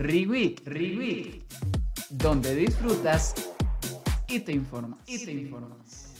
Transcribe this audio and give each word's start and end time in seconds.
Reweek, 0.00 0.62
Reweek, 0.64 1.44
donde 2.08 2.54
disfrutas 2.54 3.34
y 4.28 4.40
te 4.40 4.52
informas. 4.52 4.98
Y 5.06 5.22
te 5.22 5.30
informas. 5.30 6.14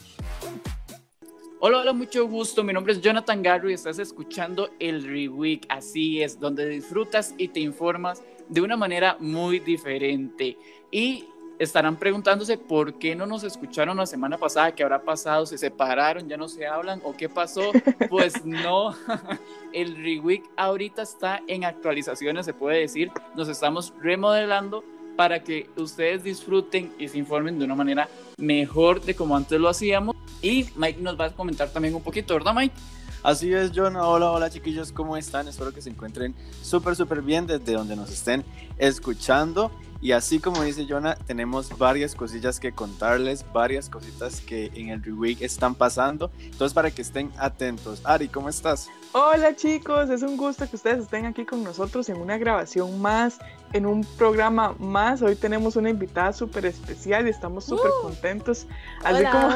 Hola, 1.61 1.79
hola, 1.79 1.95
mucho 1.95 2.29
gusto. 2.29 2.63
Mi 2.63 2.75
nombre 2.75 2.93
es 2.93 3.01
Jonathan 3.01 3.43
Garro 3.43 3.71
y 3.71 3.73
estás 3.73 3.99
escuchando 3.99 4.69
el 4.81 5.03
Reweek. 5.05 5.65
Así 5.71 6.21
es, 6.21 6.39
donde 6.39 6.69
disfrutas 6.69 7.35
y 7.39 7.49
te 7.49 7.61
informas 7.61 8.23
de 8.51 8.61
una 8.61 8.77
manera 8.77 9.17
muy 9.19 9.61
diferente. 9.61 10.59
Y 10.91 11.25
estarán 11.61 11.97
preguntándose 11.97 12.57
por 12.57 12.95
qué 12.95 13.15
no 13.15 13.27
nos 13.27 13.45
escucharon 13.45 13.99
la 13.99 14.07
semana 14.07 14.39
pasada, 14.39 14.75
qué 14.75 14.83
habrá 14.83 15.03
pasado, 15.03 15.45
se 15.45 15.59
separaron, 15.59 16.27
ya 16.27 16.39
no 16.39 16.49
se 16.49 16.67
hablan 16.67 17.03
o 17.05 17.15
qué 17.15 17.29
pasó. 17.29 17.71
Pues 18.09 18.45
no, 18.45 18.95
el 19.73 19.95
Reweek 19.95 20.43
ahorita 20.57 21.03
está 21.03 21.43
en 21.47 21.65
actualizaciones, 21.65 22.47
se 22.47 22.55
puede 22.55 22.81
decir, 22.81 23.13
nos 23.37 23.49
estamos 23.49 23.93
remodelando 24.01 24.83
para 25.17 25.45
que 25.45 25.69
ustedes 25.77 26.25
disfruten 26.25 26.93
y 26.99 27.09
se 27.09 27.19
informen 27.19 27.59
de 27.59 27.67
una 27.67 27.75
manera 27.75 28.09
mejor 28.39 29.03
de 29.03 29.15
como 29.15 29.37
antes 29.37 29.61
lo 29.61 29.69
hacíamos. 29.69 30.17
Y 30.43 30.67
Mike 30.77 31.01
nos 31.03 31.21
va 31.21 31.27
a 31.27 31.31
comentar 31.31 31.69
también 31.69 31.95
un 31.95 32.03
poquito, 32.03 32.35
¿verdad 32.35 32.55
Mike? 32.55 32.75
Así 33.23 33.53
es, 33.53 33.71
John. 33.75 33.97
Hola, 33.97 34.33
hola 34.33 34.51
chiquillos, 34.51 34.93
¿cómo 34.93 35.17
están? 35.17 35.47
Espero 35.47 35.73
que 35.73 35.83
se 35.83 35.91
encuentren 35.91 36.35
súper, 36.63 36.97
súper 36.97 37.21
bien 37.21 37.47
desde 37.47 37.75
donde 37.75 37.95
nos 37.95 38.11
estén 38.11 38.45
escuchando. 38.79 39.71
Y 40.03 40.13
así 40.13 40.39
como 40.41 40.63
dice 40.63 40.87
Jonah, 40.89 41.15
tenemos 41.27 41.77
varias 41.77 42.15
cosillas 42.15 42.59
que 42.59 42.73
contarles, 42.73 43.45
varias 43.53 43.91
cositas 43.91 44.41
que 44.41 44.71
en 44.75 44.89
el 44.89 45.03
Reweek 45.03 45.43
están 45.43 45.75
pasando. 45.75 46.31
Entonces, 46.41 46.73
para 46.73 46.91
que 46.91 47.03
estén 47.03 47.31
atentos. 47.37 48.01
Ari, 48.05 48.29
¿cómo 48.29 48.49
estás? 48.49 48.89
Hola 49.13 49.57
chicos, 49.57 50.09
es 50.09 50.23
un 50.23 50.37
gusto 50.37 50.71
que 50.71 50.77
ustedes 50.77 51.01
estén 51.01 51.27
aquí 51.27 51.45
con 51.45 51.65
nosotros 51.65 52.09
en 52.09 52.17
una 52.17 52.39
grabación 52.39 53.03
más, 53.03 53.41
en 53.73 53.85
un 53.85 54.05
programa 54.17 54.75
más. 54.79 55.21
Hoy 55.21 55.35
tenemos 55.35 55.77
una 55.77 55.91
invitada 55.91 56.33
súper 56.33 56.65
especial 56.65 57.27
y 57.27 57.31
estamos 57.31 57.65
súper 57.65 57.91
uh. 57.91 58.03
contentos. 58.03 58.67
Así 59.03 59.25
como, 59.25 59.49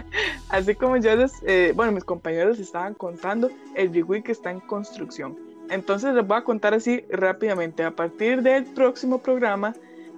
así 0.50 0.74
como 0.74 0.96
yo 0.98 1.16
les, 1.16 1.32
eh, 1.46 1.72
bueno, 1.74 1.92
mis 1.92 2.04
compañeros 2.04 2.58
estaban 2.58 2.94
contando, 2.94 3.48
el 3.76 3.94
Reweek 3.94 4.28
está 4.28 4.50
en 4.50 4.60
construcción. 4.60 5.45
Entonces 5.70 6.14
les 6.14 6.26
voy 6.26 6.38
a 6.38 6.44
contar 6.44 6.74
así 6.74 7.04
rápidamente. 7.10 7.82
A 7.82 7.90
partir 7.90 8.42
del 8.42 8.64
próximo 8.64 9.18
programa, 9.18 9.74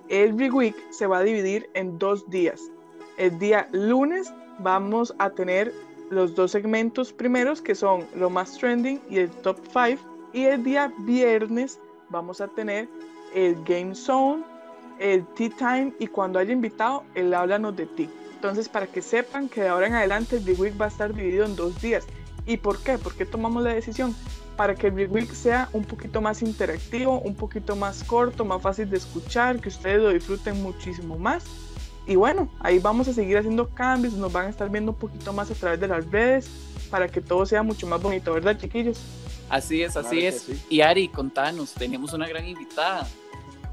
Every 0.09 0.51
Week 0.51 0.77
se 0.91 1.07
va 1.07 1.19
a 1.19 1.23
dividir 1.23 1.69
en 1.75 1.99
dos 1.99 2.29
días. 2.31 2.71
El 3.17 3.39
día 3.39 3.69
lunes 3.73 4.33
vamos 4.59 5.15
a 5.19 5.31
tener 5.31 5.73
los 6.11 6.35
dos 6.35 6.53
segmentos 6.53 7.13
primeros 7.13 7.61
que 7.61 7.75
son 7.75 8.07
lo 8.15 8.31
más 8.31 8.57
trending 8.57 9.01
y 9.11 9.19
el 9.19 9.31
top 9.31 9.59
5. 9.73 10.03
Y 10.33 10.45
el 10.45 10.63
día 10.63 10.93
viernes 11.01 11.79
vamos 12.11 12.41
a 12.41 12.49
tener 12.49 12.89
el 13.35 13.57
Game 13.65 13.95
Zone, 13.95 14.43
el 14.99 15.27
Tea 15.35 15.51
Time 15.59 15.93
y 15.99 16.07
cuando 16.07 16.39
haya 16.39 16.53
invitado, 16.53 17.05
el 17.15 17.33
Háblanos 17.35 17.77
de 17.77 17.87
Ti. 17.87 18.09
Entonces, 18.35 18.69
para 18.69 18.87
que 18.87 19.03
sepan 19.03 19.49
que 19.49 19.63
de 19.63 19.69
ahora 19.69 19.89
en 19.89 19.95
adelante 19.95 20.37
el 20.37 20.45
Big 20.45 20.61
Week 20.61 20.81
va 20.81 20.85
a 20.85 20.89
estar 20.89 21.13
dividido 21.13 21.45
en 21.45 21.57
dos 21.57 21.81
días. 21.81 22.07
¿Y 22.47 22.57
por 22.57 22.79
qué? 22.83 22.97
¿Por 22.99 23.15
qué 23.15 23.27
tomamos 23.27 23.63
la 23.63 23.75
decisión? 23.75 24.15
Para 24.59 24.75
que 24.75 24.89
el 24.89 24.93
Big 24.93 25.13
Week 25.13 25.33
sea 25.33 25.69
un 25.73 25.85
poquito 25.85 26.21
más 26.21 26.43
interactivo, 26.43 27.21
un 27.21 27.37
poquito 27.37 27.77
más 27.77 28.03
corto, 28.03 28.45
más 28.45 28.61
fácil 28.61 28.91
de 28.91 28.97
escuchar, 28.97 29.61
que 29.61 29.69
ustedes 29.69 30.03
lo 30.03 30.09
disfruten 30.09 30.61
muchísimo 30.61 31.17
más. 31.17 31.45
Y 32.09 32.17
bueno, 32.17 32.51
ahí 32.59 32.81
vamos 32.81 33.07
a 33.07 33.13
seguir 33.13 33.39
haciendo 33.39 33.69
cambios, 33.69 34.15
nos 34.15 34.33
van 34.33 34.47
a 34.47 34.49
estar 34.49 34.69
viendo 34.69 34.91
un 34.91 34.99
poquito 34.99 35.33
más 35.33 35.49
a 35.53 35.55
través 35.55 35.79
de 35.79 35.87
las 35.87 36.11
redes 36.11 36.51
para 36.91 37.07
que 37.07 37.21
todo 37.21 37.47
sea 37.47 37.63
mucho 37.63 37.87
más 37.87 38.03
bonito, 38.03 38.33
¿verdad, 38.35 38.59
chiquillos? 38.59 38.99
Así 39.49 39.81
es, 39.81 39.97
así 39.97 40.27
es. 40.27 40.49
Y 40.69 40.81
Ari, 40.81 41.07
contanos, 41.07 41.73
tenemos 41.75 42.13
una 42.13 42.27
gran 42.27 42.45
invitada. 42.45 43.07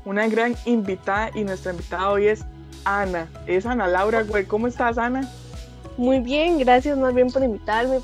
Una 0.06 0.28
gran 0.28 0.56
invitada 0.66 1.32
y 1.34 1.44
nuestra 1.44 1.72
invitada 1.72 2.12
hoy 2.12 2.28
es 2.28 2.46
Ana. 2.84 3.28
Es 3.48 3.66
Ana 3.66 3.88
Laura, 3.88 4.22
güey. 4.22 4.46
¿Cómo 4.46 4.68
estás, 4.68 5.00
Ana? 5.00 5.28
Muy 5.98 6.20
bien, 6.20 6.60
gracias 6.60 6.96
más 6.96 7.16
bien 7.16 7.32
por 7.32 7.44
invitarme, 7.44 8.00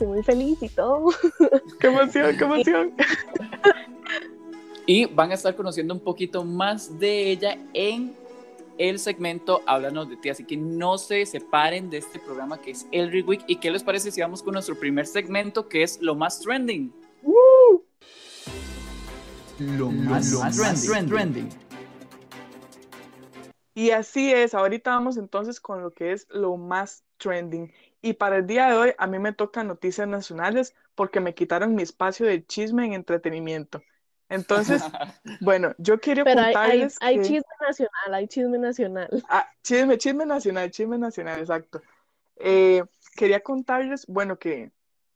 estoy 0.00 0.06
muy 0.06 0.22
feliz 0.22 0.62
y 0.62 0.68
todo. 0.70 1.10
¡Qué 1.80 1.88
emoción, 1.88 2.36
qué 2.36 2.44
emoción! 2.44 2.94
Y 4.86 5.04
van 5.04 5.30
a 5.30 5.34
estar 5.34 5.54
conociendo 5.54 5.92
un 5.92 6.00
poquito 6.00 6.42
más 6.42 6.98
de 6.98 7.30
ella 7.30 7.58
en 7.74 8.16
el 8.78 8.98
segmento 8.98 9.60
Háblanos 9.66 10.08
de 10.08 10.16
ti. 10.16 10.30
Así 10.30 10.44
que 10.44 10.56
no 10.56 10.96
se 10.96 11.26
separen 11.26 11.90
de 11.90 11.98
este 11.98 12.18
programa 12.18 12.60
que 12.60 12.70
es 12.70 12.86
el 12.90 13.24
Week. 13.24 13.44
¿Y 13.46 13.56
qué 13.56 13.70
les 13.70 13.82
parece 13.82 14.10
si 14.10 14.22
vamos 14.22 14.42
con 14.42 14.54
nuestro 14.54 14.78
primer 14.78 15.06
segmento 15.06 15.68
que 15.68 15.82
es 15.82 16.00
lo 16.00 16.14
más 16.14 16.40
trending? 16.40 16.92
Lo 19.58 19.90
más, 19.90 20.32
trending. 21.06 21.50
Y 23.74 23.90
así 23.90 24.32
es, 24.32 24.54
ahorita 24.54 24.92
vamos 24.92 25.18
entonces 25.18 25.60
con 25.60 25.82
lo 25.82 25.90
que 25.92 26.12
es 26.12 26.26
lo 26.30 26.56
más 26.56 27.04
trending. 27.18 27.70
Y 28.02 28.14
para 28.14 28.38
el 28.38 28.46
día 28.46 28.68
de 28.68 28.76
hoy 28.76 28.92
a 28.96 29.06
mí 29.06 29.18
me 29.18 29.32
tocan 29.32 29.66
noticias 29.66 30.08
nacionales 30.08 30.74
porque 30.94 31.20
me 31.20 31.34
quitaron 31.34 31.74
mi 31.74 31.82
espacio 31.82 32.26
de 32.26 32.44
chisme 32.44 32.86
en 32.86 32.94
entretenimiento. 32.94 33.82
Entonces, 34.28 34.82
bueno, 35.40 35.74
yo 35.76 36.00
quiero 36.00 36.24
contarles 36.24 36.96
hay, 37.00 37.18
hay, 37.18 37.24
chisme 37.24 37.52
nacional, 37.60 38.14
hay 38.14 38.28
chisme 38.28 38.58
nacional. 38.58 39.08
Ah, 39.28 39.50
chisme, 39.62 39.98
chisme 39.98 40.24
nacional, 40.24 40.70
chisme 40.70 40.96
nacional, 40.96 41.40
exacto. 41.40 41.82
Eh, 42.36 42.84
quería 43.16 43.40
contarles, 43.40 44.06
bueno, 44.06 44.38
que 44.38 44.72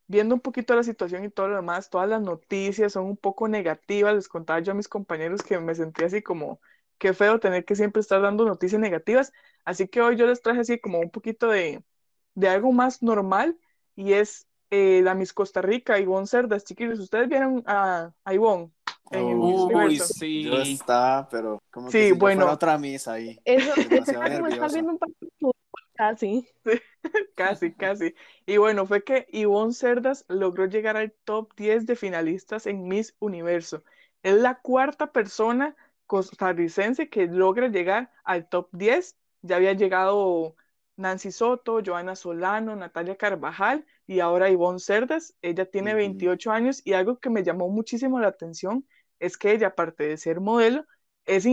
viendo 0.07 0.35
un 0.35 0.41
poquito 0.41 0.75
la 0.75 0.83
situación 0.83 1.25
y 1.25 1.31
todo 1.31 1.49
lo 1.49 1.57
demás, 1.57 1.89
todas 1.89 2.09
las 2.09 2.21
noticias 2.21 2.93
son 2.93 3.07
un 3.07 3.17
poco 3.17 3.49
negativas. 3.49 4.15
Les 4.15 4.29
contaba 4.29 4.61
yo 4.61 4.73
a 4.73 4.75
mis 4.75 4.89
compañeros 4.89 5.43
que 5.43 5.59
me 5.59 5.75
sentí 5.75 6.05
así 6.05 6.21
como, 6.21 6.61
qué 6.99 7.15
feo 7.15 7.41
tener 7.41 7.65
que 7.65 7.77
siempre 7.77 8.01
estar 8.01 8.21
dando 8.21 8.45
noticias 8.45 8.81
negativas. 8.81 9.33
Así 9.65 9.89
que 9.89 10.03
hoy 10.03 10.17
yo 10.17 10.27
les 10.27 10.43
traje 10.43 10.61
así 10.61 10.79
como 10.79 10.99
un 11.01 11.11
poquito 11.11 11.49
de, 11.49 11.83
de 12.35 12.49
algo 12.49 12.73
más 12.73 13.03
normal 13.03 13.59
y 13.97 14.13
es 14.13 14.47
eh, 14.71 15.01
la 15.03 15.15
Miss 15.15 15.33
Costa 15.33 15.63
Rica, 15.63 15.99
Ivonne 15.99 16.27
Cerdas, 16.27 16.65
chiquillos. 16.65 16.99
¿Ustedes 16.99 17.29
vieron 17.29 17.63
a, 17.67 18.13
a 18.25 18.35
Ivonne? 18.35 18.71
En 19.11 19.25
Uy, 19.25 20.01
sí. 20.01 20.45
Yo 20.45 20.59
está, 20.59 21.29
pero 21.31 21.63
como 21.71 21.91
que 21.91 22.09
sí, 22.09 22.13
bueno. 22.13 22.51
otra 22.51 22.79
Miss 22.79 23.07
ahí. 23.07 23.39
Eso, 23.45 23.73
es 23.77 24.73
viendo 24.73 24.93
un 24.93 24.99
partido 24.99 25.53
casi. 25.95 26.49
casi, 27.37 27.73
casi. 27.73 28.15
Y 28.47 28.57
bueno, 28.57 28.87
fue 28.87 29.05
que 29.05 29.27
Ivonne 29.31 29.73
Cerdas 29.73 30.25
logró 30.29 30.67
llegar 30.67 30.97
al 30.97 31.13
top 31.25 31.55
10 31.57 31.87
de 31.87 31.97
finalistas 31.97 32.67
en 32.67 32.89
Miss 32.89 33.15
Universo. 33.21 33.85
Es 34.23 34.35
la 34.35 34.61
cuarta 34.61 35.13
persona 35.13 35.77
costarricense 36.07 37.09
que 37.09 37.27
logra 37.27 37.69
llegar 37.69 38.11
al 38.25 38.49
top 38.49 38.69
10. 38.73 39.17
Ya 39.43 39.57
había 39.57 39.75
llegado 39.75 40.57
Nancy 40.97 41.33
Soto, 41.33 41.81
Joana 41.85 42.15
Solano, 42.17 42.77
Natalia 42.77 43.17
Carvajal 43.17 43.85
y 44.07 44.21
ahora 44.21 44.51
Ivonne 44.51 44.79
Cerdas. 44.79 45.35
Ella 45.43 45.67
tiene 45.67 45.95
28 45.95 46.51
años 46.53 46.83
y 46.85 46.93
algo 46.93 47.19
que 47.19 47.31
me 47.31 47.43
llamó 47.43 47.69
muchísimo 47.69 48.21
la 48.21 48.29
atención 48.29 48.87
es 49.19 49.37
que 49.37 49.53
ella, 49.53 49.69
aparte 49.69 50.07
de 50.07 50.17
ser 50.17 50.41
modelo, 50.41 50.85
es, 51.25 51.47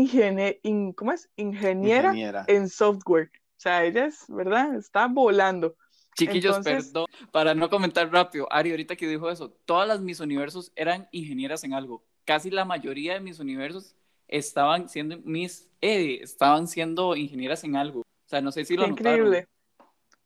¿cómo 0.95 1.11
es? 1.11 1.29
Ingeniera, 1.35 2.45
en 2.47 2.69
software. 2.69 3.31
O 3.33 3.61
sea, 3.61 3.83
ella 3.83 4.05
es, 4.05 4.25
¿verdad? 4.27 4.75
Está 4.75 5.07
volando. 5.07 5.75
Chiquillos, 6.17 6.59
perdón, 6.59 7.05
para 7.31 7.55
no 7.55 7.69
comentar 7.69 8.11
rápido, 8.11 8.51
Ari, 8.51 8.71
ahorita 8.71 8.97
que 8.97 9.07
dijo 9.07 9.29
eso, 9.29 9.49
todas 9.65 9.87
las 9.87 10.01
mis 10.01 10.19
universos 10.19 10.71
eran 10.75 11.07
ingenieras 11.11 11.63
en 11.63 11.73
algo. 11.73 12.03
Casi 12.25 12.49
la 12.49 12.65
mayoría 12.65 13.13
de 13.13 13.21
mis 13.21 13.39
universos 13.39 13.95
estaban 14.27 14.89
siendo 14.89 15.17
mis, 15.23 15.69
eh, 15.79 16.19
estaban 16.21 16.67
siendo 16.67 17.15
ingenieras 17.15 17.63
en 17.63 17.77
algo 17.77 18.03
sea, 18.31 18.41
no 18.41 18.51
sé 18.51 18.65
si 18.65 18.75
lo 18.75 18.87
Increíble. 18.87 19.47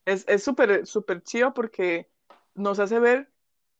Es 0.05 0.43
súper, 0.43 0.85
súper 0.85 1.23
chido 1.23 1.53
porque 1.53 2.07
nos 2.53 2.79
hace 2.79 2.99
ver 2.99 3.31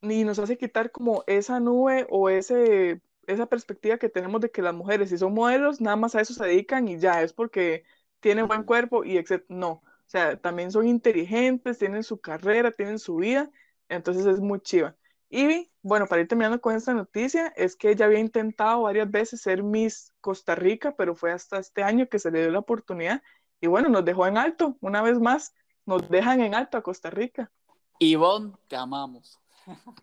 y 0.02 0.24
nos 0.24 0.38
hace 0.38 0.58
quitar 0.58 0.90
como 0.90 1.22
esa 1.26 1.60
nube 1.60 2.06
o 2.10 2.28
ese, 2.28 3.00
esa 3.26 3.46
perspectiva 3.46 3.98
que 3.98 4.08
tenemos 4.08 4.40
de 4.40 4.50
que 4.50 4.62
las 4.62 4.74
mujeres, 4.74 5.10
si 5.10 5.18
son 5.18 5.34
modelos, 5.34 5.80
nada 5.80 5.96
más 5.96 6.14
a 6.14 6.20
eso 6.20 6.34
se 6.34 6.44
dedican 6.44 6.88
y 6.88 6.98
ya, 6.98 7.22
es 7.22 7.32
porque 7.32 7.84
tienen 8.20 8.48
buen 8.48 8.64
cuerpo 8.64 9.04
y 9.04 9.18
etc. 9.18 9.44
No, 9.48 9.70
o 9.70 10.08
sea, 10.08 10.36
también 10.40 10.72
son 10.72 10.86
inteligentes, 10.86 11.78
tienen 11.78 12.02
su 12.02 12.20
carrera, 12.20 12.72
tienen 12.72 12.98
su 12.98 13.16
vida, 13.16 13.50
entonces 13.88 14.26
es 14.26 14.40
muy 14.40 14.60
chiva. 14.60 14.96
Y 15.28 15.70
bueno, 15.82 16.06
para 16.06 16.22
ir 16.22 16.28
terminando 16.28 16.60
con 16.60 16.74
esta 16.74 16.94
noticia, 16.94 17.52
es 17.56 17.76
que 17.76 17.90
ella 17.90 18.06
había 18.06 18.20
intentado 18.20 18.82
varias 18.82 19.10
veces 19.10 19.40
ser 19.40 19.62
Miss 19.62 20.12
Costa 20.20 20.54
Rica, 20.54 20.94
pero 20.96 21.14
fue 21.14 21.32
hasta 21.32 21.58
este 21.58 21.82
año 21.82 22.08
que 22.08 22.18
se 22.18 22.30
le 22.30 22.40
dio 22.42 22.50
la 22.50 22.60
oportunidad 22.60 23.22
y 23.60 23.66
bueno, 23.66 23.88
nos 23.88 24.04
dejó 24.04 24.26
en 24.26 24.38
alto, 24.38 24.76
una 24.80 25.02
vez 25.02 25.18
más, 25.18 25.54
nos 25.84 26.08
dejan 26.08 26.40
en 26.40 26.54
alto 26.54 26.76
a 26.76 26.82
Costa 26.82 27.10
Rica. 27.10 27.50
Ivonne, 27.98 28.52
te 28.68 28.76
amamos. 28.76 29.38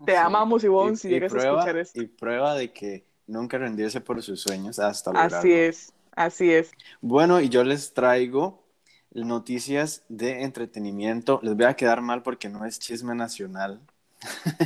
Te 0.06 0.18
amamos, 0.18 0.64
Ivonne, 0.64 0.96
si 0.96 1.10
llegas 1.10 1.34
a 1.34 1.38
escuchar 1.38 1.78
esto. 1.78 2.02
Y 2.02 2.08
prueba 2.08 2.56
de 2.56 2.74
que 2.74 3.06
nunca 3.28 3.58
rendirse 3.58 4.02
por 4.02 4.22
sus 4.22 4.42
sueños 4.42 4.80
hasta 4.80 5.12
lograrlo. 5.12 5.38
Así 5.38 5.54
es, 5.54 5.94
así 6.16 6.52
es. 6.52 6.72
Bueno, 7.02 7.40
y 7.40 7.50
yo 7.50 7.64
les 7.64 7.94
traigo 7.94 8.64
noticias 9.12 10.04
de 10.10 10.44
entretenimiento. 10.44 11.40
Les 11.44 11.56
voy 11.56 11.66
a 11.66 11.76
quedar 11.76 12.02
mal 12.02 12.24
porque 12.24 12.50
no 12.50 12.66
es 12.66 12.80
chisme 12.80 13.16
nacional. 13.16 13.80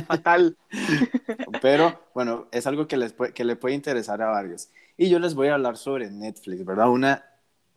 Fatal. 0.06 0.56
Pero 1.62 2.00
bueno, 2.14 2.48
es 2.50 2.66
algo 2.66 2.86
que, 2.86 2.96
les 2.96 3.14
que 3.34 3.44
le 3.44 3.56
puede 3.56 3.74
interesar 3.74 4.22
a 4.22 4.30
varios. 4.30 4.70
Y 4.96 5.08
yo 5.08 5.18
les 5.18 5.34
voy 5.34 5.48
a 5.48 5.54
hablar 5.54 5.76
sobre 5.76 6.10
Netflix, 6.10 6.64
¿verdad? 6.64 6.90
Una, 6.90 7.24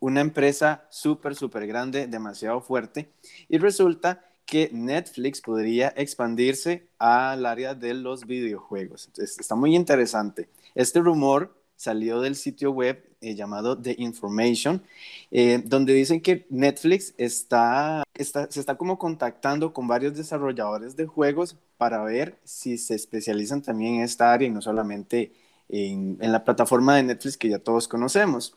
una 0.02 0.20
empresa 0.20 0.84
súper, 0.90 1.36
súper 1.36 1.64
grande, 1.68 2.08
demasiado 2.08 2.60
fuerte. 2.60 3.12
Y 3.48 3.58
resulta 3.58 4.24
que 4.44 4.68
Netflix 4.72 5.40
podría 5.40 5.94
expandirse 5.96 6.88
al 6.98 7.46
área 7.46 7.76
de 7.76 7.94
los 7.94 8.26
videojuegos. 8.26 9.10
Está 9.16 9.54
muy 9.54 9.76
interesante. 9.76 10.48
Este 10.74 10.98
rumor 10.98 11.54
salió 11.76 12.20
del 12.20 12.34
sitio 12.34 12.72
web 12.72 13.00
eh, 13.20 13.36
llamado 13.36 13.80
The 13.80 13.94
Information, 13.96 14.82
eh, 15.30 15.62
donde 15.64 15.94
dicen 15.94 16.20
que 16.20 16.46
Netflix 16.50 17.14
está, 17.16 18.02
está, 18.14 18.50
se 18.50 18.58
está 18.58 18.76
como 18.76 18.98
contactando 18.98 19.72
con 19.72 19.86
varios 19.86 20.16
desarrolladores 20.16 20.96
de 20.96 21.06
juegos 21.06 21.56
para 21.76 22.02
ver 22.02 22.40
si 22.42 22.76
se 22.76 22.96
especializan 22.96 23.62
también 23.62 23.94
en 23.96 24.00
esta 24.02 24.32
área 24.32 24.48
y 24.48 24.50
no 24.50 24.62
solamente 24.62 25.32
en, 25.68 26.18
en 26.20 26.32
la 26.32 26.44
plataforma 26.44 26.96
de 26.96 27.04
Netflix 27.04 27.36
que 27.36 27.48
ya 27.48 27.60
todos 27.60 27.86
conocemos. 27.86 28.56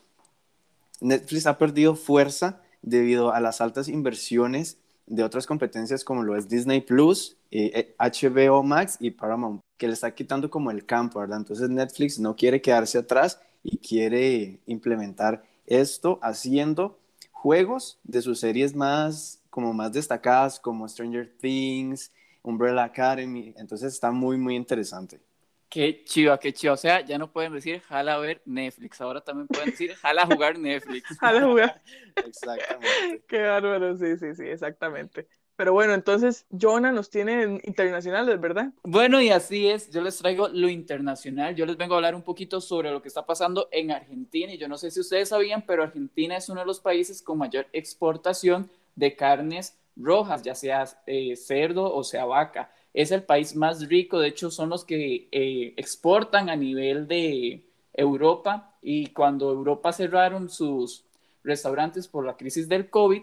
Netflix 1.00 1.46
ha 1.46 1.58
perdido 1.58 1.94
fuerza 1.94 2.60
debido 2.82 3.32
a 3.32 3.40
las 3.40 3.60
altas 3.60 3.88
inversiones 3.88 4.78
de 5.06 5.22
otras 5.22 5.46
competencias 5.46 6.04
como 6.04 6.22
lo 6.22 6.36
es 6.36 6.48
Disney 6.48 6.80
Plus, 6.80 7.36
HBO 7.50 8.60
eh, 8.60 8.64
Max 8.64 8.96
y 9.00 9.10
Paramount, 9.10 9.60
que 9.76 9.86
le 9.86 9.94
está 9.94 10.14
quitando 10.14 10.50
como 10.50 10.70
el 10.70 10.84
campo, 10.84 11.20
¿verdad? 11.20 11.38
Entonces 11.38 11.68
Netflix 11.68 12.18
no 12.18 12.34
quiere 12.34 12.60
quedarse 12.60 12.98
atrás 12.98 13.40
y 13.62 13.78
quiere 13.78 14.60
implementar 14.66 15.44
esto 15.66 16.18
haciendo 16.22 16.98
juegos 17.30 17.98
de 18.04 18.22
sus 18.22 18.40
series 18.40 18.74
más 18.74 19.40
como 19.50 19.72
más 19.72 19.92
destacadas 19.92 20.60
como 20.60 20.88
Stranger 20.88 21.32
Things, 21.38 22.12
Umbrella 22.42 22.84
Academy, 22.84 23.54
entonces 23.56 23.92
está 23.92 24.10
muy 24.10 24.36
muy 24.36 24.54
interesante. 24.54 25.20
Qué 25.68 26.04
chiva, 26.04 26.38
qué 26.38 26.52
chiva. 26.52 26.74
O 26.74 26.76
sea, 26.76 27.00
ya 27.00 27.18
no 27.18 27.32
pueden 27.32 27.52
decir 27.52 27.80
jala 27.82 28.18
ver 28.18 28.40
Netflix, 28.44 29.00
ahora 29.00 29.20
también 29.20 29.48
pueden 29.48 29.70
decir 29.70 29.94
jala 29.94 30.26
jugar 30.26 30.58
Netflix. 30.58 31.08
jala 31.20 31.42
jugar. 31.42 31.82
Exactamente. 32.16 33.24
Qué 33.26 33.42
bárbaro, 33.42 33.96
sí, 33.96 34.16
sí, 34.16 34.34
sí, 34.34 34.44
exactamente. 34.44 35.26
Pero 35.56 35.72
bueno, 35.72 35.94
entonces 35.94 36.44
Jonah 36.50 36.92
nos 36.92 37.08
tiene 37.08 37.60
internacionales, 37.64 38.38
¿verdad? 38.38 38.72
Bueno, 38.82 39.22
y 39.22 39.30
así 39.30 39.68
es, 39.68 39.90
yo 39.90 40.02
les 40.02 40.18
traigo 40.18 40.48
lo 40.48 40.68
internacional, 40.68 41.54
yo 41.54 41.64
les 41.64 41.78
vengo 41.78 41.94
a 41.94 41.96
hablar 41.96 42.14
un 42.14 42.22
poquito 42.22 42.60
sobre 42.60 42.90
lo 42.90 43.00
que 43.00 43.08
está 43.08 43.24
pasando 43.24 43.66
en 43.72 43.90
Argentina, 43.90 44.52
y 44.52 44.58
yo 44.58 44.68
no 44.68 44.76
sé 44.76 44.90
si 44.90 45.00
ustedes 45.00 45.30
sabían, 45.30 45.64
pero 45.66 45.82
Argentina 45.82 46.36
es 46.36 46.50
uno 46.50 46.60
de 46.60 46.66
los 46.66 46.80
países 46.80 47.22
con 47.22 47.38
mayor 47.38 47.66
exportación 47.72 48.70
de 48.96 49.16
carnes 49.16 49.78
rojas, 49.96 50.42
ya 50.42 50.54
sea 50.54 50.84
eh, 51.06 51.34
cerdo 51.36 51.92
o 51.92 52.04
sea 52.04 52.26
vaca. 52.26 52.70
Es 52.96 53.10
el 53.10 53.24
país 53.24 53.54
más 53.54 53.86
rico, 53.88 54.18
de 54.18 54.28
hecho 54.28 54.50
son 54.50 54.70
los 54.70 54.82
que 54.82 55.28
eh, 55.30 55.74
exportan 55.76 56.48
a 56.48 56.56
nivel 56.56 57.06
de 57.06 57.62
Europa, 57.92 58.74
y 58.80 59.08
cuando 59.08 59.50
Europa 59.50 59.92
cerraron 59.92 60.48
sus 60.48 61.04
restaurantes 61.44 62.08
por 62.08 62.24
la 62.24 62.38
crisis 62.38 62.70
del 62.70 62.88
COVID, 62.88 63.20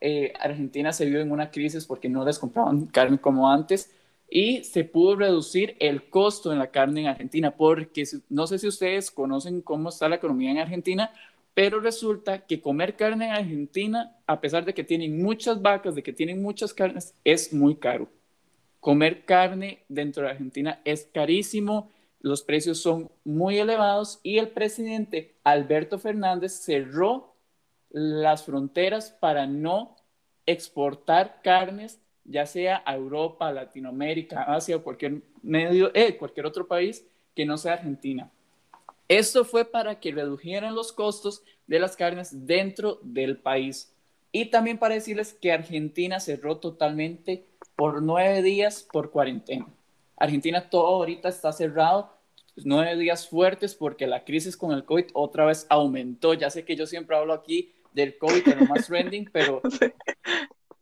eh, 0.00 0.32
Argentina 0.38 0.92
se 0.92 1.06
vio 1.06 1.20
en 1.20 1.32
una 1.32 1.50
crisis 1.50 1.86
porque 1.86 2.08
no 2.08 2.24
les 2.24 2.38
compraban 2.38 2.86
carne 2.86 3.18
como 3.18 3.50
antes 3.50 3.90
y 4.30 4.62
se 4.62 4.84
pudo 4.84 5.16
reducir 5.16 5.76
el 5.80 6.08
costo 6.08 6.52
en 6.52 6.60
la 6.60 6.70
carne 6.70 7.00
en 7.00 7.06
Argentina 7.08 7.50
porque 7.50 8.04
no 8.28 8.46
sé 8.46 8.60
si 8.60 8.68
ustedes 8.68 9.10
conocen 9.10 9.60
cómo 9.60 9.88
está 9.88 10.08
la 10.08 10.16
economía 10.16 10.52
en 10.52 10.58
Argentina, 10.58 11.10
pero 11.52 11.80
resulta 11.80 12.46
que 12.46 12.60
comer 12.60 12.94
carne 12.94 13.26
en 13.26 13.32
Argentina, 13.32 14.14
a 14.26 14.40
pesar 14.40 14.64
de 14.64 14.72
que 14.72 14.84
tienen 14.84 15.20
muchas 15.20 15.60
vacas, 15.60 15.96
de 15.96 16.04
que 16.04 16.12
tienen 16.12 16.40
muchas 16.40 16.72
carnes, 16.72 17.12
es 17.24 17.52
muy 17.52 17.74
caro. 17.74 18.08
Comer 18.80 19.24
carne 19.24 19.84
dentro 19.88 20.24
de 20.24 20.30
Argentina 20.30 20.80
es 20.84 21.08
carísimo, 21.12 21.90
los 22.20 22.42
precios 22.42 22.78
son 22.78 23.10
muy 23.24 23.58
elevados 23.58 24.20
y 24.22 24.38
el 24.38 24.48
presidente 24.48 25.36
Alberto 25.44 25.98
Fernández 25.98 26.52
cerró 26.52 27.34
las 27.90 28.44
fronteras 28.44 29.10
para 29.10 29.46
no 29.46 29.96
exportar 30.44 31.40
carnes, 31.42 32.00
ya 32.24 32.46
sea 32.46 32.82
a 32.84 32.96
Europa, 32.96 33.52
Latinoamérica, 33.52 34.42
Asia 34.42 34.76
o 34.76 34.82
cualquier 34.82 35.22
medio, 35.42 35.90
eh, 35.94 36.16
cualquier 36.16 36.46
otro 36.46 36.66
país 36.66 37.06
que 37.34 37.46
no 37.46 37.58
sea 37.58 37.74
Argentina. 37.74 38.30
Esto 39.08 39.44
fue 39.44 39.64
para 39.64 40.00
que 40.00 40.10
redujeran 40.10 40.74
los 40.74 40.92
costos 40.92 41.42
de 41.66 41.78
las 41.78 41.96
carnes 41.96 42.46
dentro 42.46 42.98
del 43.02 43.36
país. 43.36 43.92
Y 44.32 44.46
también 44.46 44.78
para 44.78 44.94
decirles 44.94 45.32
que 45.32 45.52
Argentina 45.52 46.18
cerró 46.18 46.58
totalmente 46.58 47.46
por 47.76 48.02
nueve 48.02 48.42
días 48.42 48.86
por 48.90 49.10
cuarentena. 49.10 49.66
Argentina 50.16 50.68
todo 50.68 50.86
ahorita 50.86 51.28
está 51.28 51.52
cerrado 51.52 52.10
nueve 52.64 52.96
días 52.96 53.28
fuertes 53.28 53.74
porque 53.74 54.06
la 54.06 54.24
crisis 54.24 54.56
con 54.56 54.72
el 54.72 54.84
COVID 54.84 55.06
otra 55.12 55.44
vez 55.44 55.66
aumentó. 55.68 56.34
Ya 56.34 56.50
sé 56.50 56.64
que 56.64 56.76
yo 56.76 56.86
siempre 56.86 57.16
hablo 57.16 57.34
aquí 57.34 57.74
del 57.92 58.16
COVID, 58.18 58.46
lo 58.46 58.66
más 58.66 58.86
trending, 58.88 59.28
pero 59.32 59.60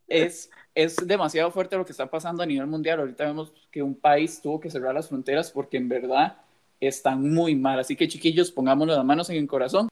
es, 0.09 0.51
es 0.75 0.97
demasiado 0.97 1.51
fuerte 1.51 1.77
lo 1.77 1.85
que 1.85 1.93
está 1.93 2.09
pasando 2.09 2.43
a 2.43 2.47
nivel 2.47 2.67
mundial. 2.67 3.01
Ahorita 3.01 3.25
vemos 3.25 3.53
que 3.71 3.83
un 3.83 3.95
país 3.95 4.41
tuvo 4.41 4.61
que 4.61 4.71
cerrar 4.71 4.95
las 4.95 5.09
fronteras 5.09 5.51
porque 5.51 5.77
en 5.77 5.89
verdad 5.89 6.39
están 6.81 7.33
muy 7.33 7.55
mal. 7.57 7.81
Así 7.81 7.97
que 7.97 8.09
chiquillos, 8.09 8.51
pongámonos 8.51 8.97
las 8.97 9.05
manos 9.05 9.31
en 9.31 9.37
el 9.37 9.49
corazón. 9.49 9.89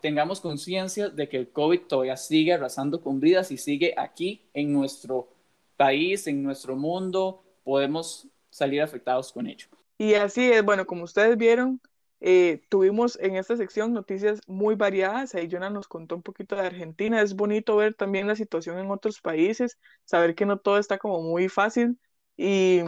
tengamos 0.00 0.40
conciencia 0.40 1.08
de 1.08 1.28
que 1.28 1.36
el 1.36 1.48
COVID 1.48 1.80
todavía 1.88 2.16
sigue 2.16 2.52
arrasando 2.52 3.00
con 3.00 3.18
vidas 3.18 3.50
y 3.50 3.56
sigue 3.56 3.92
aquí 3.96 4.42
en 4.54 4.72
nuestro 4.72 5.33
país, 5.76 6.26
en 6.26 6.42
nuestro 6.42 6.76
mundo. 6.76 7.44
Podemos 7.62 8.28
salir 8.50 8.82
afectados 8.82 9.32
con 9.32 9.46
ello. 9.46 9.66
Y 9.98 10.14
así 10.14 10.50
es, 10.50 10.64
bueno, 10.64 10.86
como 10.86 11.04
ustedes 11.04 11.36
vieron, 11.36 11.80
eh, 12.20 12.62
tuvimos 12.68 13.18
en 13.20 13.36
esta 13.36 13.56
sección 13.56 13.92
noticias 13.92 14.40
muy 14.46 14.74
variadas. 14.74 15.34
Ahí 15.34 15.48
Jonah 15.50 15.70
nos 15.70 15.88
contó 15.88 16.16
un 16.16 16.22
poquito 16.22 16.56
de 16.56 16.62
Argentina. 16.62 17.20
Es 17.20 17.34
bonito 17.34 17.76
ver 17.76 17.94
también 17.94 18.26
la 18.26 18.36
situación 18.36 18.78
en 18.78 18.90
otros 18.90 19.20
países, 19.20 19.78
saber 20.04 20.34
que 20.34 20.46
no 20.46 20.58
todo 20.58 20.78
está 20.78 20.98
como 20.98 21.22
muy 21.22 21.48
fácil 21.48 21.98
y, 22.36 22.80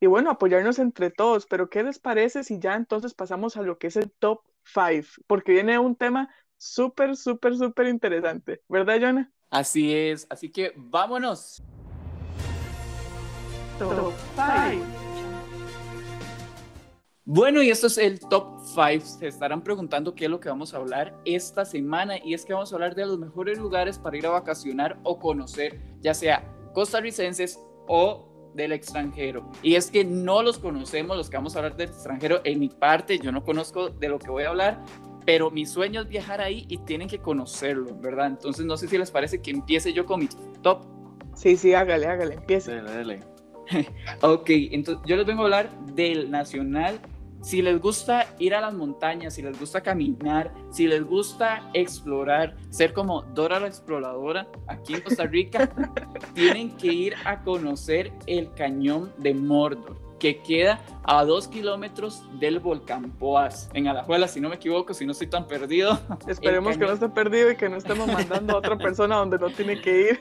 y 0.00 0.06
bueno, 0.06 0.30
apoyarnos 0.30 0.78
entre 0.78 1.10
todos. 1.10 1.46
Pero 1.46 1.70
¿qué 1.70 1.82
les 1.82 1.98
parece 1.98 2.44
si 2.44 2.58
ya 2.58 2.74
entonces 2.74 3.14
pasamos 3.14 3.56
a 3.56 3.62
lo 3.62 3.78
que 3.78 3.88
es 3.88 3.96
el 3.96 4.10
top 4.10 4.40
5? 4.64 5.22
Porque 5.26 5.52
viene 5.52 5.78
un 5.78 5.96
tema 5.96 6.28
súper, 6.58 7.16
súper, 7.16 7.56
súper 7.56 7.86
interesante, 7.86 8.62
¿verdad, 8.68 8.98
Jonah? 9.00 9.32
Así 9.50 9.94
es, 9.94 10.26
así 10.30 10.50
que 10.50 10.72
vámonos. 10.76 11.62
Top 13.80 14.12
5. 14.34 14.84
Bueno, 17.24 17.62
y 17.62 17.70
esto 17.70 17.86
es 17.86 17.96
el 17.96 18.20
top 18.20 18.60
5. 18.62 19.06
Se 19.06 19.26
estarán 19.26 19.62
preguntando 19.62 20.14
qué 20.14 20.26
es 20.26 20.30
lo 20.30 20.38
que 20.38 20.50
vamos 20.50 20.74
a 20.74 20.76
hablar 20.76 21.18
esta 21.24 21.64
semana 21.64 22.18
y 22.22 22.34
es 22.34 22.44
que 22.44 22.52
vamos 22.52 22.70
a 22.72 22.76
hablar 22.76 22.94
de 22.94 23.06
los 23.06 23.18
mejores 23.18 23.58
lugares 23.58 23.98
para 23.98 24.18
ir 24.18 24.26
a 24.26 24.30
vacacionar 24.30 24.98
o 25.02 25.18
conocer, 25.18 25.80
ya 26.02 26.12
sea 26.12 26.44
costarricenses 26.74 27.58
o 27.88 28.52
del 28.54 28.72
extranjero. 28.72 29.50
Y 29.62 29.76
es 29.76 29.90
que 29.90 30.04
no 30.04 30.42
los 30.42 30.58
conocemos, 30.58 31.16
los 31.16 31.30
que 31.30 31.38
vamos 31.38 31.56
a 31.56 31.60
hablar 31.60 31.74
del 31.78 31.88
extranjero. 31.88 32.42
En 32.44 32.60
mi 32.60 32.68
parte, 32.68 33.18
yo 33.18 33.32
no 33.32 33.42
conozco 33.42 33.88
de 33.88 34.10
lo 34.10 34.18
que 34.18 34.28
voy 34.28 34.42
a 34.42 34.50
hablar, 34.50 34.84
pero 35.24 35.50
mi 35.50 35.64
sueño 35.64 36.02
es 36.02 36.08
viajar 36.08 36.42
ahí 36.42 36.66
y 36.68 36.76
tienen 36.78 37.08
que 37.08 37.18
conocerlo, 37.18 37.96
¿verdad? 37.98 38.26
Entonces, 38.26 38.66
no 38.66 38.76
sé 38.76 38.88
si 38.88 38.98
les 38.98 39.10
parece 39.10 39.40
que 39.40 39.52
empiece 39.52 39.94
yo 39.94 40.04
con 40.04 40.20
mi 40.20 40.28
top. 40.60 40.82
Sí, 41.34 41.56
sí, 41.56 41.72
hágale, 41.72 42.06
hágale, 42.08 42.34
empiece. 42.34 42.74
Dale, 42.74 42.90
dale. 42.90 43.29
ok, 44.20 44.48
entonces 44.48 45.02
yo 45.06 45.16
les 45.16 45.26
vengo 45.26 45.42
a 45.42 45.44
hablar 45.44 45.70
del 45.86 46.30
Nacional 46.30 47.00
si 47.42 47.62
les 47.62 47.80
gusta 47.80 48.26
ir 48.38 48.54
a 48.54 48.60
las 48.60 48.74
montañas, 48.74 49.34
si 49.34 49.42
les 49.42 49.58
gusta 49.58 49.80
caminar, 49.80 50.52
si 50.70 50.86
les 50.86 51.02
gusta 51.04 51.70
explorar, 51.72 52.54
ser 52.68 52.92
como 52.92 53.22
Dora 53.22 53.58
la 53.58 53.66
exploradora 53.66 54.46
aquí 54.66 54.94
en 54.94 55.00
Costa 55.00 55.24
Rica, 55.24 55.70
tienen 56.34 56.76
que 56.76 56.88
ir 56.88 57.14
a 57.24 57.42
conocer 57.42 58.12
el 58.26 58.52
cañón 58.52 59.12
de 59.18 59.32
Mordor, 59.32 59.96
que 60.18 60.42
queda 60.42 60.80
a 61.04 61.24
dos 61.24 61.48
kilómetros 61.48 62.22
del 62.38 62.60
volcán 62.60 63.10
Poás, 63.12 63.70
en 63.72 63.88
Alajuela, 63.88 64.28
si 64.28 64.40
no 64.40 64.50
me 64.50 64.56
equivoco, 64.56 64.92
si 64.92 65.06
no 65.06 65.12
estoy 65.12 65.28
tan 65.28 65.46
perdido. 65.46 65.98
Esperemos 66.28 66.76
que 66.76 66.84
no 66.84 66.92
esté 66.92 67.08
perdido 67.08 67.50
y 67.50 67.56
que 67.56 67.70
no 67.70 67.76
estemos 67.76 68.06
mandando 68.06 68.54
a 68.54 68.58
otra 68.58 68.76
persona 68.76 69.16
donde 69.16 69.38
no 69.38 69.48
tiene 69.48 69.80
que 69.80 70.10
ir. 70.10 70.20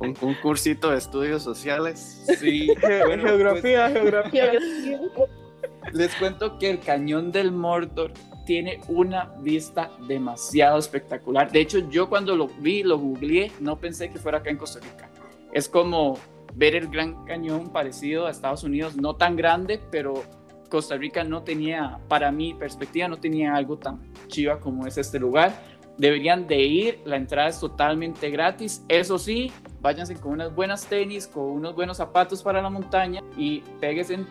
Un, 0.00 0.14
cursito 0.42 0.90
de 0.90 0.98
estudios 0.98 1.42
sociales. 1.42 2.24
Sí. 2.38 2.68
geografía, 2.80 3.90
geografía. 3.90 4.52
Les 5.92 6.14
cuento 6.16 6.58
que 6.58 6.70
el 6.70 6.80
cañón 6.80 7.32
del 7.32 7.50
Mordor 7.50 8.12
tiene 8.44 8.80
una 8.88 9.32
vista 9.40 9.90
demasiado 10.06 10.78
espectacular. 10.78 11.50
De 11.50 11.60
hecho, 11.60 11.78
yo 11.90 12.08
cuando 12.08 12.36
lo 12.36 12.48
vi, 12.48 12.82
lo 12.82 12.98
googleé, 12.98 13.52
no 13.60 13.78
pensé 13.78 14.10
que 14.10 14.18
fuera 14.18 14.38
acá 14.38 14.50
en 14.50 14.56
Costa 14.56 14.80
Rica. 14.80 15.10
Es 15.52 15.68
como 15.68 16.18
ver 16.54 16.74
el 16.74 16.88
Gran 16.88 17.24
Cañón 17.24 17.72
parecido 17.72 18.26
a 18.26 18.30
Estados 18.30 18.64
Unidos, 18.64 18.96
no 18.96 19.16
tan 19.16 19.36
grande, 19.36 19.80
pero 19.90 20.22
Costa 20.68 20.96
Rica 20.96 21.24
no 21.24 21.42
tenía, 21.42 21.98
para 22.08 22.30
mi 22.30 22.54
perspectiva, 22.54 23.08
no 23.08 23.18
tenía 23.18 23.54
algo 23.54 23.78
tan 23.78 24.12
chiva 24.28 24.60
como 24.60 24.86
es 24.86 24.98
este 24.98 25.18
lugar. 25.18 25.77
Deberían 25.98 26.46
de 26.46 26.62
ir, 26.62 27.00
la 27.04 27.16
entrada 27.16 27.48
es 27.48 27.60
totalmente 27.60 28.30
gratis, 28.30 28.84
eso 28.88 29.18
sí, 29.18 29.52
váyanse 29.80 30.14
con 30.14 30.32
unas 30.32 30.54
buenas 30.54 30.86
tenis, 30.86 31.26
con 31.26 31.44
unos 31.44 31.74
buenos 31.74 31.96
zapatos 31.96 32.42
para 32.42 32.62
la 32.62 32.70
montaña 32.70 33.22
y 33.36 33.60
péguense 33.80 34.14
en 34.14 34.26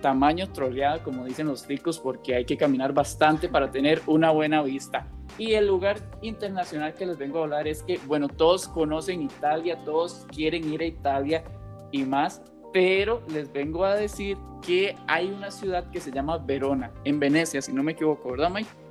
tamaño 0.00 0.50
troleado, 0.50 1.02
como 1.04 1.24
dicen 1.24 1.46
los 1.46 1.66
ticos, 1.66 1.98
porque 2.00 2.34
hay 2.34 2.44
que 2.44 2.56
caminar 2.56 2.92
bastante 2.92 3.48
para 3.48 3.70
tener 3.70 4.00
una 4.06 4.30
buena 4.30 4.62
vista. 4.62 5.06
Y 5.38 5.52
el 5.52 5.66
lugar 5.66 5.98
internacional 6.22 6.94
que 6.94 7.06
les 7.06 7.18
vengo 7.18 7.40
a 7.40 7.42
hablar 7.42 7.68
es 7.68 7.82
que, 7.82 7.98
bueno, 8.06 8.28
todos 8.28 8.68
conocen 8.68 9.22
Italia, 9.22 9.78
todos 9.84 10.26
quieren 10.34 10.70
ir 10.72 10.80
a 10.80 10.86
Italia 10.86 11.44
y 11.90 12.04
más, 12.04 12.42
pero 12.72 13.22
les 13.28 13.52
vengo 13.52 13.84
a 13.84 13.94
decir 13.94 14.36
que 14.66 14.96
hay 15.06 15.30
una 15.30 15.50
ciudad 15.50 15.90
que 15.90 16.00
se 16.00 16.10
llama 16.10 16.38
Verona, 16.38 16.90
en 17.04 17.18
Venecia, 17.18 17.60
si 17.60 17.72
no 17.72 17.82
me 17.82 17.92
equivoco, 17.92 18.30
¿verdad, 18.30 18.50
Mike? 18.50 18.81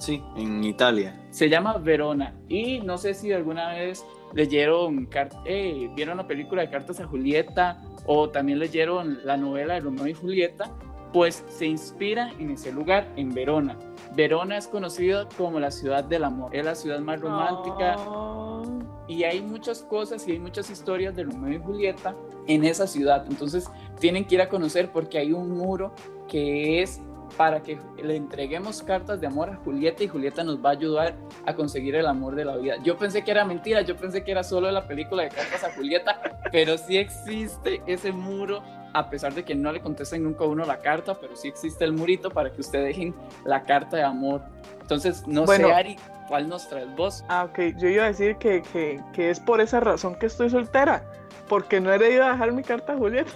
Sí, 0.00 0.22
en 0.34 0.64
Italia. 0.64 1.14
Se 1.30 1.50
llama 1.50 1.76
Verona 1.76 2.34
y 2.48 2.80
no 2.80 2.96
sé 2.96 3.12
si 3.12 3.32
alguna 3.32 3.74
vez 3.74 4.02
leyeron, 4.32 5.08
eh, 5.44 5.90
vieron 5.94 6.16
la 6.16 6.26
película 6.26 6.62
de 6.62 6.70
Cartas 6.70 7.00
a 7.00 7.06
Julieta 7.06 7.82
o 8.06 8.30
también 8.30 8.58
leyeron 8.58 9.18
la 9.24 9.36
novela 9.36 9.74
de 9.74 9.80
Romeo 9.80 10.06
y 10.06 10.14
Julieta, 10.14 10.70
pues 11.12 11.44
se 11.48 11.66
inspira 11.66 12.32
en 12.38 12.50
ese 12.50 12.72
lugar, 12.72 13.12
en 13.16 13.34
Verona. 13.34 13.78
Verona 14.16 14.56
es 14.56 14.68
conocida 14.68 15.28
como 15.36 15.60
la 15.60 15.70
ciudad 15.70 16.02
del 16.02 16.24
amor, 16.24 16.56
es 16.56 16.64
la 16.64 16.74
ciudad 16.74 17.00
más 17.00 17.20
romántica 17.20 17.96
oh. 17.98 18.62
y 19.06 19.24
hay 19.24 19.42
muchas 19.42 19.82
cosas 19.82 20.26
y 20.26 20.32
hay 20.32 20.38
muchas 20.38 20.70
historias 20.70 21.14
de 21.14 21.24
Romeo 21.24 21.52
y 21.52 21.58
Julieta 21.58 22.16
en 22.46 22.64
esa 22.64 22.86
ciudad. 22.86 23.26
Entonces 23.28 23.68
tienen 23.98 24.24
que 24.24 24.36
ir 24.36 24.40
a 24.40 24.48
conocer 24.48 24.90
porque 24.92 25.18
hay 25.18 25.34
un 25.34 25.50
muro 25.50 25.94
que 26.26 26.80
es 26.80 27.02
para 27.36 27.62
que 27.62 27.78
le 28.02 28.16
entreguemos 28.16 28.82
cartas 28.82 29.20
de 29.20 29.26
amor 29.26 29.50
a 29.50 29.56
Julieta 29.56 30.04
y 30.04 30.08
Julieta 30.08 30.44
nos 30.44 30.64
va 30.64 30.70
a 30.70 30.72
ayudar 30.72 31.14
a 31.46 31.54
conseguir 31.54 31.94
el 31.94 32.06
amor 32.06 32.34
de 32.34 32.44
la 32.44 32.56
vida. 32.56 32.76
Yo 32.82 32.96
pensé 32.96 33.22
que 33.22 33.30
era 33.30 33.44
mentira, 33.44 33.82
yo 33.82 33.96
pensé 33.96 34.22
que 34.24 34.30
era 34.30 34.42
solo 34.42 34.70
la 34.70 34.86
película 34.86 35.22
de 35.22 35.28
cartas 35.30 35.64
a 35.64 35.72
Julieta, 35.72 36.20
pero 36.52 36.76
sí 36.78 36.96
existe 36.96 37.82
ese 37.86 38.12
muro, 38.12 38.62
a 38.92 39.08
pesar 39.08 39.34
de 39.34 39.44
que 39.44 39.54
no 39.54 39.72
le 39.72 39.80
contesten 39.80 40.24
nunca 40.24 40.44
a 40.44 40.48
uno 40.48 40.64
la 40.64 40.78
carta, 40.78 41.14
pero 41.14 41.36
sí 41.36 41.48
existe 41.48 41.84
el 41.84 41.92
murito 41.92 42.30
para 42.30 42.52
que 42.52 42.60
usted 42.60 42.84
dejen 42.84 43.14
la 43.44 43.62
carta 43.62 43.96
de 43.96 44.02
amor. 44.02 44.42
Entonces, 44.80 45.26
no 45.26 45.46
sé, 45.46 45.64
Ari, 45.64 45.96
¿cuál 46.30 46.48
nos 46.48 46.68
traes 46.68 46.94
vos? 46.94 47.24
Ah, 47.28 47.44
ok, 47.44 47.76
yo 47.76 47.88
iba 47.88 48.04
a 48.04 48.06
decir 48.06 48.36
que, 48.36 48.62
que, 48.62 49.02
que 49.12 49.30
es 49.30 49.40
por 49.40 49.60
esa 49.60 49.80
razón 49.80 50.14
que 50.14 50.26
estoy 50.26 50.48
soltera 50.48 51.04
porque 51.48 51.80
no 51.80 51.92
he 51.92 52.14
ido 52.14 52.24
a 52.24 52.30
dejar 52.30 52.52
mi 52.52 52.62
carta 52.62 52.92
a 52.92 52.96
Julieta. 52.96 53.32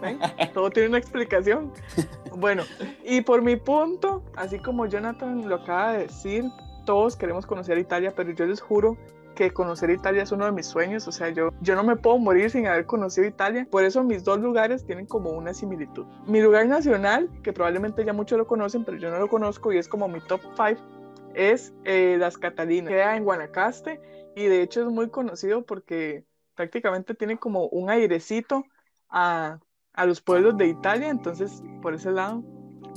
Todo 0.54 0.70
tiene 0.70 0.88
una 0.88 0.98
explicación. 0.98 1.70
Bueno, 2.34 2.62
y 3.04 3.20
por 3.20 3.42
mi 3.42 3.56
punto, 3.56 4.24
así 4.36 4.58
como 4.58 4.86
Jonathan 4.86 5.46
lo 5.46 5.56
acaba 5.56 5.92
de 5.92 5.98
decir, 6.06 6.44
todos 6.86 7.14
queremos 7.14 7.44
conocer 7.44 7.76
Italia, 7.76 8.14
pero 8.16 8.30
yo 8.30 8.46
les 8.46 8.62
juro 8.62 8.96
que 9.34 9.52
conocer 9.52 9.90
Italia 9.90 10.22
es 10.22 10.32
uno 10.32 10.46
de 10.46 10.52
mis 10.52 10.66
sueños, 10.66 11.06
o 11.06 11.12
sea, 11.12 11.28
yo, 11.28 11.50
yo 11.60 11.76
no 11.76 11.84
me 11.84 11.96
puedo 11.96 12.18
morir 12.18 12.50
sin 12.50 12.66
haber 12.66 12.86
conocido 12.86 13.26
Italia, 13.26 13.68
por 13.70 13.84
eso 13.84 14.02
mis 14.02 14.24
dos 14.24 14.40
lugares 14.40 14.84
tienen 14.84 15.06
como 15.06 15.30
una 15.30 15.52
similitud. 15.52 16.06
Mi 16.26 16.40
lugar 16.40 16.66
nacional, 16.66 17.28
que 17.44 17.52
probablemente 17.52 18.04
ya 18.04 18.12
muchos 18.12 18.38
lo 18.38 18.46
conocen, 18.46 18.84
pero 18.84 18.96
yo 18.96 19.10
no 19.10 19.18
lo 19.18 19.28
conozco 19.28 19.72
y 19.72 19.78
es 19.78 19.86
como 19.86 20.08
mi 20.08 20.20
top 20.22 20.40
5, 20.56 20.80
es 21.38 21.72
eh, 21.84 22.16
Las 22.18 22.36
Catalinas, 22.36 22.90
queda 22.90 23.16
en 23.16 23.24
Guanacaste 23.24 24.00
y 24.34 24.46
de 24.46 24.62
hecho 24.62 24.82
es 24.82 24.88
muy 24.88 25.08
conocido 25.08 25.64
porque 25.64 26.24
prácticamente 26.54 27.14
tiene 27.14 27.38
como 27.38 27.68
un 27.68 27.90
airecito 27.90 28.64
a, 29.08 29.60
a 29.92 30.06
los 30.06 30.20
pueblos 30.20 30.56
de 30.56 30.66
Italia, 30.66 31.08
entonces 31.08 31.62
por 31.80 31.94
ese 31.94 32.10
lado 32.10 32.42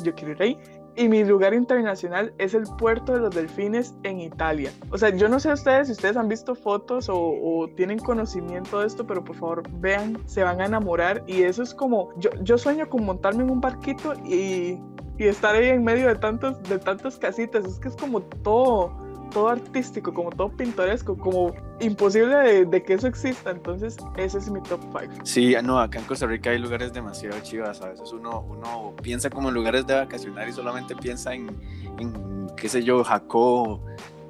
yo 0.04 0.16
quiero 0.16 0.32
ir 0.32 0.42
ahí. 0.42 0.58
Y 0.96 1.08
mi 1.08 1.24
lugar 1.24 1.54
internacional 1.54 2.34
es 2.38 2.54
el 2.54 2.64
puerto 2.78 3.14
de 3.14 3.20
los 3.20 3.34
delfines 3.34 3.96
en 4.04 4.20
Italia. 4.20 4.72
O 4.92 4.98
sea, 4.98 5.10
yo 5.10 5.30
no 5.30 5.40
sé 5.40 5.54
ustedes 5.54 5.88
si 5.88 5.94
ustedes 5.94 6.18
han 6.18 6.28
visto 6.28 6.54
fotos 6.54 7.08
o, 7.10 7.70
tienen 7.76 8.00
conocimiento 8.00 8.82
de 8.82 8.88
esto, 8.88 9.08
pero 9.08 9.24
por 9.24 9.36
favor 9.36 9.64
vean, 9.80 10.18
se 10.26 10.44
van 10.44 10.60
a 10.60 10.66
enamorar. 10.66 11.24
Y 11.28 11.44
eso 11.44 11.64
es 11.64 11.74
como, 11.74 12.10
yo, 12.18 12.30
yo 12.42 12.58
sueño 12.58 12.90
con 12.90 13.06
montarme 13.06 13.44
en 13.44 13.52
un 13.52 13.62
barquito 13.62 14.14
y, 14.26 14.80
y 15.18 15.28
estar 15.28 15.56
ahí 15.56 15.70
en 15.70 15.84
medio 15.84 16.08
de 16.08 16.16
tantos, 16.16 16.62
de 16.64 16.78
tantas 16.78 17.18
casitas. 17.18 17.66
Es 17.66 17.80
que 17.80 17.88
es 17.88 17.96
como 17.96 18.22
todo, 18.22 19.01
todo 19.32 19.50
artístico, 19.50 20.14
como 20.14 20.30
todo 20.30 20.50
pintoresco, 20.50 21.18
como 21.18 21.54
imposible 21.80 22.66
de, 22.66 22.84
que 22.84 22.94
eso 22.94 23.08
exista. 23.08 23.52
Entonces, 23.52 23.98
ese 24.18 24.38
es 24.38 24.50
mi 24.50 24.62
top 24.62 24.82
5. 24.82 25.14
Sí, 25.24 25.56
no, 25.64 25.80
acá 25.80 26.00
en 26.00 26.06
Costa 26.06 26.28
Rica 26.28 26.52
hay 26.52 26.60
lugares 26.60 26.94
demasiado 26.94 27.40
chivas. 27.42 27.82
A 27.82 27.90
veces 27.90 28.12
uno, 28.12 28.46
uno 28.48 28.94
piensa 29.02 29.30
como 29.30 29.50
en 29.50 29.56
lugares 29.56 29.88
de 29.88 29.96
vacacionar 29.96 30.48
y 30.48 30.54
solamente 30.54 30.96
piensa 30.96 31.34
en, 31.34 31.50
en 31.98 32.48
qué 32.56 32.70
sé 32.70 32.84
yo, 32.84 33.04
Jacob, 33.04 33.82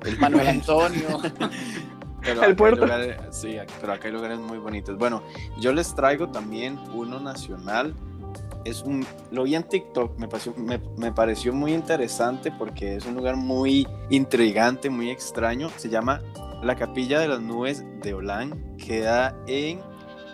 el 0.05 0.17
Manuel 0.19 0.47
Antonio. 0.47 1.19
Pero 2.21 2.43
el 2.43 2.55
puerto. 2.55 2.85
sí, 3.31 3.57
pero 3.79 3.93
acá 3.93 4.07
hay 4.07 4.13
lugares 4.13 4.37
muy 4.37 4.59
bonitos. 4.59 4.95
Bueno, 4.95 5.23
yo 5.59 5.73
les 5.73 5.95
traigo 5.95 6.29
también 6.29 6.79
uno 6.93 7.19
nacional 7.19 7.95
es 8.65 8.81
un, 8.83 9.05
lo 9.31 9.43
vi 9.43 9.55
en 9.55 9.63
TikTok, 9.63 10.17
me 10.17 10.27
pareció, 10.27 10.53
me, 10.55 11.11
pareció 11.11 11.53
muy 11.53 11.73
interesante 11.73 12.51
porque 12.51 12.95
es 12.95 13.05
un 13.05 13.15
lugar 13.15 13.35
muy 13.35 13.87
intrigante, 14.09 14.89
muy 14.89 15.09
extraño. 15.09 15.69
Se 15.77 15.89
llama 15.89 16.21
la 16.61 16.75
Capilla 16.75 17.19
de 17.19 17.27
las 17.27 17.41
Nubes 17.41 17.83
de 18.01 18.13
Olán, 18.13 18.77
queda 18.77 19.35
en 19.47 19.79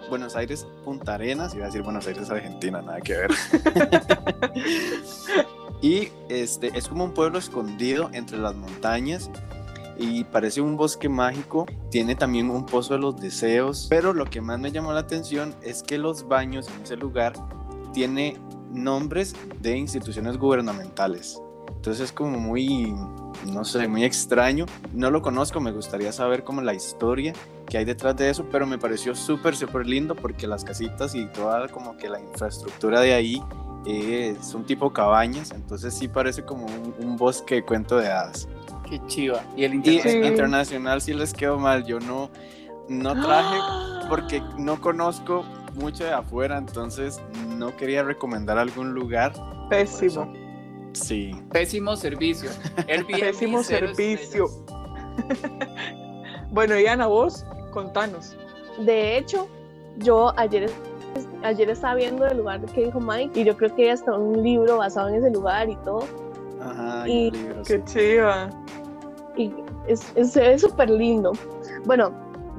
Buenos 0.10 0.36
Aires, 0.36 0.68
Punta 0.84 1.16
Arenas, 1.16 1.54
iba 1.54 1.64
a 1.64 1.68
decir 1.68 1.82
Buenos 1.82 2.08
Aires, 2.08 2.30
Argentina, 2.30 2.82
nada 2.82 3.02
que 3.02 3.14
ver. 3.14 3.32
y 5.82 6.10
este, 6.30 6.72
es 6.78 6.88
como 6.88 7.06
un 7.06 7.14
pueblo 7.14 7.40
escondido 7.40 8.10
entre 8.14 8.38
las 8.38 8.56
montañas 8.56 9.30
y 10.00 10.24
parece 10.26 10.62
un 10.62 10.78
bosque 10.78 11.10
mágico. 11.10 11.66
Tiene 11.90 12.16
también 12.16 12.50
un 12.50 12.66
pozo 12.66 12.94
de 12.94 13.00
los 13.00 13.20
deseos, 13.20 13.88
pero 13.90 14.14
lo 14.14 14.26
que 14.26 14.42
más 14.42 14.60
me 14.60 14.72
llamó 14.72 14.94
la 14.94 15.02
atención 15.02 15.56
es 15.62 15.84
que 15.84 15.98
los 15.98 16.28
baños 16.28 16.68
en 16.68 16.84
ese 16.84 16.98
lugar 16.98 17.34
tiene 17.98 18.38
nombres 18.72 19.36
de 19.60 19.76
instituciones 19.76 20.38
gubernamentales. 20.38 21.42
Entonces 21.78 22.06
es 22.06 22.12
como 22.12 22.38
muy, 22.38 22.94
no 23.52 23.66
sé, 23.66 23.88
muy 23.88 24.04
extraño. 24.04 24.68
No 24.94 25.10
lo 25.10 25.24
conozco, 25.24 25.60
me 25.60 25.72
gustaría 25.72 26.12
saber 26.12 26.44
como 26.44 26.62
la 26.62 26.76
historia 26.76 27.34
que 27.66 27.80
hay 27.80 27.86
detrás 27.86 28.16
de 28.16 28.30
eso, 28.30 28.46
pero 28.52 28.68
me 28.68 28.78
pareció 28.78 29.16
súper, 29.16 29.56
súper 29.56 29.88
lindo 29.88 30.14
porque 30.14 30.46
las 30.46 30.64
casitas 30.64 31.16
y 31.16 31.26
toda 31.26 31.68
como 31.70 31.98
que 31.98 32.08
la 32.08 32.20
infraestructura 32.22 33.02
de 33.02 33.16
ahí 33.16 33.42
eh, 33.88 34.38
son 34.44 34.64
tipo 34.64 34.94
cabañas, 34.94 35.50
entonces 35.50 35.96
sí 35.96 36.08
parece 36.08 36.46
como 36.46 36.68
un, 37.00 37.18
bosque 37.18 37.56
de 37.56 37.64
cuento 37.64 37.98
de 37.98 38.12
hadas. 38.12 38.48
Qué 38.88 39.02
chiva. 39.08 39.42
Y 39.56 39.64
el 39.64 39.74
internacional 39.74 41.02
sí 41.02 41.16
les 41.16 41.34
quedó 41.34 41.58
mal, 41.58 41.84
yo 41.84 42.00
no, 42.00 42.30
no 42.90 43.20
traje 43.20 43.58
porque 44.08 44.44
no 44.60 44.80
conozco 44.80 45.44
mucho 45.78 46.04
de 46.04 46.12
afuera, 46.12 46.58
entonces 46.58 47.20
no 47.58 47.76
quería 47.76 48.04
recomendar 48.04 48.58
algún 48.58 48.94
lugar. 48.94 49.34
Pésimo. 49.70 50.32
Sí. 50.94 51.32
Pésimo 51.52 51.96
servicio. 51.96 52.50
Pésimo 53.08 53.64
servicio. 53.64 54.48
bueno, 56.52 56.80
y 56.80 56.86
Ana, 56.88 57.08
vos, 57.08 57.46
contanos. 57.72 58.36
De 58.80 59.18
hecho, 59.18 59.48
yo 59.98 60.34
ayer, 60.38 60.70
ayer 61.44 61.70
estaba 61.70 61.96
viendo 61.96 62.26
el 62.26 62.38
lugar 62.38 62.64
que 62.66 62.86
dijo 62.86 63.00
Mike 63.00 63.42
y 63.42 63.44
yo 63.44 63.58
creo 63.58 63.76
que 63.76 63.84
hay 63.84 63.90
hasta 63.90 64.14
un 64.14 64.44
libro 64.44 64.78
basado 64.78 65.10
en 65.10 65.16
ese 65.16 65.32
lugar 65.32 65.70
y 65.70 65.76
todo. 65.78 66.04
Ajá, 66.62 67.08
y, 67.08 67.32
qué 67.66 67.84
chiva. 67.86 68.50
Y 69.36 69.54
es 69.88 70.62
súper 70.62 70.90
lindo. 70.90 71.32
Bueno, 71.86 72.12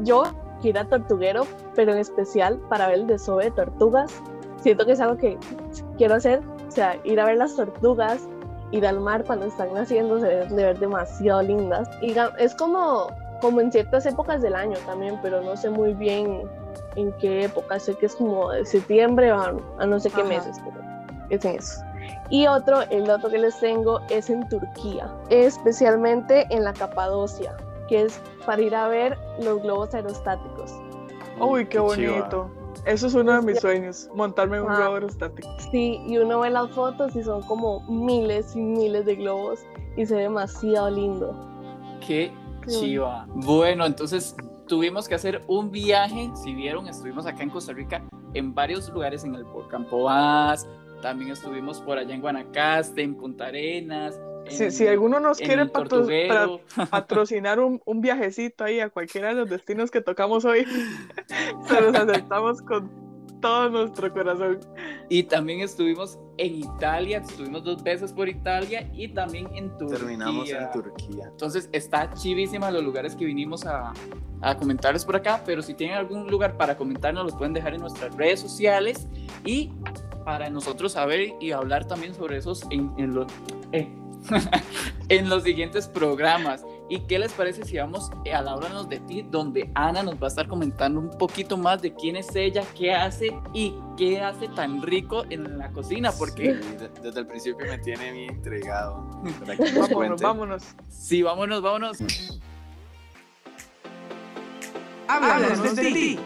yo 0.03 0.25
quiero 0.61 0.81
a 0.81 0.85
Tortuguero, 0.85 1.47
pero 1.75 1.93
en 1.93 1.99
especial 1.99 2.59
para 2.69 2.89
ver 2.89 3.01
el 3.01 3.07
desove 3.07 3.45
de 3.45 3.51
tortugas 3.51 4.23
siento 4.69 4.85
que 4.85 4.93
es 4.93 5.01
algo 5.01 5.17
que 5.17 5.39
quiero 5.97 6.17
hacer, 6.17 6.43
o 6.69 6.71
sea, 6.71 6.99
ir 7.05 7.19
a 7.19 7.25
ver 7.25 7.39
las 7.39 7.57
tortugas, 7.57 8.29
ir 8.71 8.87
al 8.87 9.01
mar 9.01 9.25
cuando 9.25 9.47
están 9.47 9.73
naciendo, 9.73 10.21
se 10.21 10.27
deben 10.27 10.57
de 10.57 10.63
ver 10.63 10.79
demasiado 10.79 11.41
lindas. 11.41 11.89
Y 12.03 12.15
es 12.39 12.55
como, 12.55 13.07
como 13.41 13.63
en 13.63 13.73
ciertas 13.73 14.05
épocas 14.05 14.43
del 14.43 14.55
año 14.55 14.77
también, 14.85 15.19
pero 15.23 15.41
no 15.41 15.57
sé 15.57 15.71
muy 15.71 15.95
bien 15.95 16.43
en 16.97 17.13
qué 17.13 17.45
época, 17.45 17.79
sé 17.79 17.95
que 17.95 18.05
es 18.05 18.17
como 18.17 18.51
de 18.51 18.67
septiembre 18.67 19.33
o 19.33 19.41
a, 19.79 19.87
no 19.87 19.99
sé 19.99 20.11
qué 20.11 20.23
meses, 20.23 20.59
pero 20.63 20.85
es 21.31 21.45
en 21.47 21.57
eso. 21.57 21.83
Y 22.29 22.47
otro, 22.47 22.83
el 22.91 23.09
otro 23.09 23.31
que 23.31 23.39
les 23.39 23.59
tengo 23.59 24.01
es 24.11 24.29
en 24.29 24.47
Turquía, 24.51 25.11
especialmente 25.31 26.47
en 26.51 26.65
la 26.65 26.75
Capadocia, 26.75 27.57
que 27.89 28.03
es 28.03 28.21
para 28.45 28.61
ir 28.61 28.75
a 28.75 28.87
ver 28.89 29.17
los 29.43 29.63
globos 29.63 29.95
aerostáticos. 29.95 30.75
Uy, 31.41 31.65
qué, 31.65 31.79
bonito. 31.79 32.51
Eso 32.85 33.07
es 33.07 33.15
uno 33.15 33.33
de 33.33 33.43
mis 33.43 33.61
sueños, 33.61 34.09
montarme 34.15 34.59
en 34.59 34.65
un 34.65 34.75
globo 34.75 34.95
aerostático. 34.95 35.49
Sí, 35.71 36.01
y 36.07 36.19
uno 36.19 36.41
ve 36.41 36.51
las 36.51 36.71
fotos 36.71 37.15
y 37.17 37.23
son 37.23 37.43
como 37.43 37.81
miles 37.89 38.55
y 38.57 38.61
miles 38.61 39.05
de 39.07 39.17
globos 39.17 39.61
y 39.97 40.07
se 40.07 40.15
ve 40.15 40.23
demasiado 40.23 40.91
lindo. 40.91 41.35
Qué, 42.07 42.33
chiva. 42.67 43.27
Bueno, 43.35 43.87
entonces 43.87 44.37
tuvimos 44.67 45.09
que 45.09 45.15
hacer 45.15 45.43
un 45.47 45.71
viaje, 45.71 46.31
si 46.43 46.55
vieron, 46.55 46.87
estuvimos 46.87 47.27
acá 47.27 47.43
en 47.43 47.51
Costa 47.51 47.73
Rica 47.73 48.03
en 48.35 48.55
varios 48.55 48.89
lugares 48.91 49.25
en 49.25 49.35
el 49.35 49.45
Campo 49.71 50.05
Vaz, 50.05 50.67
también 51.03 51.31
estuvimos 51.31 51.81
por 51.81 51.99
allá 51.99 52.15
en 52.15 52.21
Guanacaste, 52.21 53.03
en 53.03 53.15
Punta 53.15 53.47
Arenas, 53.47 54.21
Si, 54.51 54.71
si 54.71 54.87
alguno 54.87 55.21
nos 55.21 55.39
quiere 55.39 55.67
patro- 55.67 56.07
para- 56.29 56.87
patrocinar 56.91 57.61
un, 57.61 57.81
un 57.85 58.01
viajecito 58.01 58.65
ahí 58.65 58.81
a 58.81 58.89
cualquiera 58.91 59.29
de 59.29 59.35
los 59.35 59.49
destinos 59.51 59.91
que 59.91 60.01
tocamos 60.01 60.45
hoy, 60.45 60.65
se 61.69 61.81
los 61.81 61.95
aceptamos 61.95 62.63
con 62.63 62.91
todo 63.41 63.71
nuestro 63.71 64.13
corazón. 64.13 64.59
Y 65.09 65.23
también 65.23 65.61
estuvimos 65.61 66.19
en 66.39 66.57
Italia, 66.57 67.19
estuvimos 67.19 67.63
dos 67.65 67.83
veces 67.85 68.13
por 68.13 68.29
Italia 68.29 68.91
y 68.93 69.09
también 69.09 69.49
en 69.55 69.69
Turquía. 69.79 69.99
Terminamos 69.99 70.51
en 70.51 70.71
Turquía. 70.73 71.29
Entonces 71.31 71.69
está 71.73 72.13
chivísima 72.15 72.71
los 72.73 72.83
lugares 72.83 73.15
que 73.15 73.25
vinimos 73.25 73.65
a, 73.65 73.93
a 74.41 74.57
comentarles 74.57 75.05
por 75.05 75.15
acá, 75.17 75.41
pero 75.47 75.63
si 75.63 75.75
tienen 75.75 75.97
algún 75.97 76.27
lugar 76.29 76.57
para 76.57 76.77
comentarnos, 76.77 77.25
los 77.27 77.35
pueden 77.37 77.53
dejar 77.55 77.75
en 77.75 77.81
nuestras 77.81 78.15
redes 78.17 78.41
sociales 78.41 79.07
y 79.45 79.71
para 80.25 80.51
nosotros 80.51 80.93
saber 80.93 81.33
y 81.41 81.53
hablar 81.53 81.87
también 81.87 82.15
sobre 82.15 82.37
esos 82.39 82.65
en, 82.71 82.93
en 82.99 83.15
los, 83.15 83.27
eh, 83.73 83.89
en 85.09 85.29
los 85.29 85.43
siguientes 85.43 85.89
programas. 85.89 86.65
¿Y 86.91 87.01
qué 87.01 87.19
les 87.19 87.33
parece 87.33 87.65
si 87.65 87.77
vamos 87.77 88.11
a 88.33 88.43
la 88.43 88.53
Háblanos 88.53 88.89
de 88.89 88.99
ti, 89.01 89.23
donde 89.23 89.71
Ana 89.75 90.03
nos 90.03 90.15
va 90.15 90.27
a 90.27 90.29
estar 90.29 90.49
comentando 90.49 91.01
un 91.01 91.11
poquito 91.11 91.57
más 91.59 91.83
de 91.83 91.93
quién 91.95 92.17
es 92.17 92.35
ella, 92.35 92.65
qué 92.77 92.95
hace 92.95 93.39
y 93.53 93.75
qué 93.97 94.21
hace 94.21 94.49
tan 94.49 94.81
rico 94.83 95.25
en 95.29 95.59
la 95.59 95.71
cocina? 95.71 96.13
Porque 96.13 96.55
Sí, 96.55 96.87
desde 97.03 97.21
el 97.21 97.27
principio 97.27 97.67
me 97.67 97.79
tiene 97.79 98.13
bien 98.13 98.43
nos 99.75 99.91
Vámonos, 99.91 100.21
vámonos. 100.21 100.63
sí, 100.89 101.23
vámonos, 101.23 101.61
vámonos. 101.61 101.99
Háblanos 105.09 105.77
de 105.77 105.93
ti. 105.93 106.19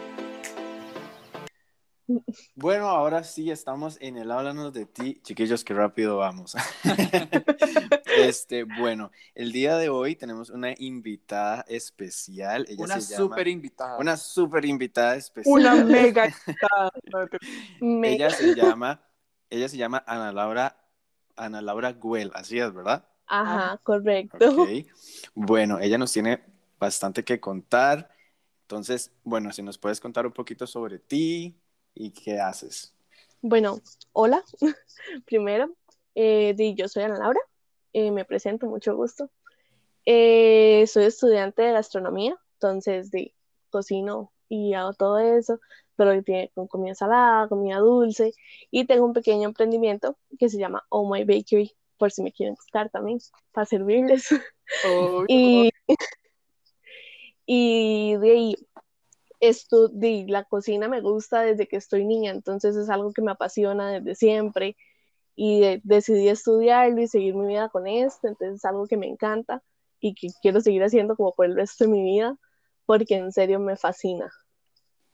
Bueno, 2.55 2.87
ahora 2.89 3.23
sí 3.23 3.49
estamos 3.49 3.97
en 4.01 4.17
el 4.17 4.31
Háblanos 4.31 4.73
de 4.73 4.85
ti. 4.85 5.19
Chiquillos, 5.23 5.63
qué 5.63 5.73
rápido 5.73 6.17
vamos. 6.17 6.55
este, 8.17 8.63
bueno, 8.63 9.11
el 9.35 9.51
día 9.51 9.77
de 9.77 9.89
hoy 9.89 10.15
tenemos 10.15 10.49
una 10.49 10.73
invitada 10.77 11.65
especial. 11.67 12.65
Ella 12.67 12.83
Una 12.83 13.01
se 13.01 13.13
llama... 13.13 13.25
súper 13.25 13.47
invitada. 13.47 13.97
Una 13.97 14.17
súper 14.17 14.65
invitada 14.65 15.15
especial. 15.15 15.53
Una 15.53 15.75
mega. 15.85 16.25
invitada. 16.27 16.91
Ella 17.79 18.29
se 18.29 18.55
llama, 18.55 19.01
ella 19.49 19.69
se 19.69 19.77
llama 19.77 20.03
Ana 20.05 20.31
Laura, 20.31 20.77
Ana 21.35 21.61
Laura 21.61 21.93
Güell, 21.93 22.31
así 22.33 22.59
es, 22.59 22.73
¿verdad? 22.73 23.07
Ajá, 23.27 23.79
correcto. 23.83 24.61
Ok. 24.61 24.69
Bueno, 25.33 25.79
ella 25.79 25.97
nos 25.97 26.11
tiene 26.11 26.43
bastante 26.79 27.23
que 27.23 27.39
contar. 27.39 28.09
Entonces, 28.61 29.11
bueno, 29.23 29.51
si 29.51 29.61
nos 29.63 29.77
puedes 29.77 29.99
contar 29.99 30.25
un 30.25 30.33
poquito 30.33 30.67
sobre 30.67 30.99
ti 30.99 31.62
y 31.95 32.11
qué 32.11 32.39
haces. 32.39 32.93
Bueno, 33.41 33.81
hola. 34.13 34.43
Primero, 35.25 35.69
eh, 36.15 36.53
di, 36.55 36.75
yo 36.75 36.87
soy 36.87 37.03
Ana 37.03 37.17
Laura. 37.17 37.39
eh, 37.93 38.11
me 38.11 38.25
presento, 38.25 38.67
mucho 38.67 38.95
gusto. 38.95 39.29
Eh, 40.05 40.85
soy 40.87 41.05
estudiante 41.05 41.61
de 41.61 41.73
gastronomía, 41.73 42.37
entonces 42.55 43.11
di, 43.11 43.33
cocino 43.69 44.31
y 44.49 44.73
hago 44.73 44.93
todo 44.93 45.19
eso, 45.19 45.59
que 45.97 46.21
tiene 46.23 46.51
con 46.53 46.67
comida 46.67 46.95
salada, 46.95 47.47
comida 47.47 47.77
dulce. 47.77 48.33
Y 48.71 48.85
tengo 48.85 49.05
un 49.05 49.13
pequeño 49.13 49.47
emprendimiento 49.47 50.17
que 50.39 50.49
se 50.49 50.57
llama 50.57 50.85
Oh 50.89 51.11
My 51.11 51.23
Bakery, 51.23 51.71
por 51.97 52.11
si 52.11 52.21
me 52.23 52.31
quieren 52.31 52.55
buscar 52.55 52.89
también, 52.89 53.19
para 53.51 53.65
servirles. 53.65 54.29
Oh, 54.87 55.25
Y, 55.27 55.71
y 57.45 58.15
de 58.17 58.31
ahí, 58.31 58.55
esto, 59.49 59.87
de 59.89 60.25
la 60.29 60.43
cocina 60.45 60.87
me 60.89 61.01
gusta 61.01 61.41
desde 61.41 61.67
que 61.67 61.77
estoy 61.77 62.05
niña, 62.05 62.31
entonces 62.31 62.75
es 62.75 62.89
algo 62.89 63.13
que 63.13 63.21
me 63.21 63.31
apasiona 63.31 63.91
desde 64.01 64.15
siempre. 64.15 64.77
Y 65.35 65.61
de- 65.61 65.81
decidí 65.83 66.29
estudiarlo 66.29 67.01
y 67.01 67.07
seguir 67.07 67.35
mi 67.35 67.47
vida 67.47 67.69
con 67.69 67.87
esto, 67.87 68.27
entonces 68.27 68.57
es 68.57 68.65
algo 68.65 68.87
que 68.87 68.97
me 68.97 69.07
encanta 69.07 69.63
y 69.99 70.15
que 70.15 70.27
quiero 70.41 70.61
seguir 70.61 70.83
haciendo 70.83 71.15
como 71.15 71.33
por 71.33 71.45
el 71.47 71.55
resto 71.55 71.85
de 71.85 71.91
mi 71.91 72.03
vida, 72.03 72.37
porque 72.85 73.15
en 73.17 73.31
serio 73.31 73.59
me 73.59 73.77
fascina. 73.77 74.31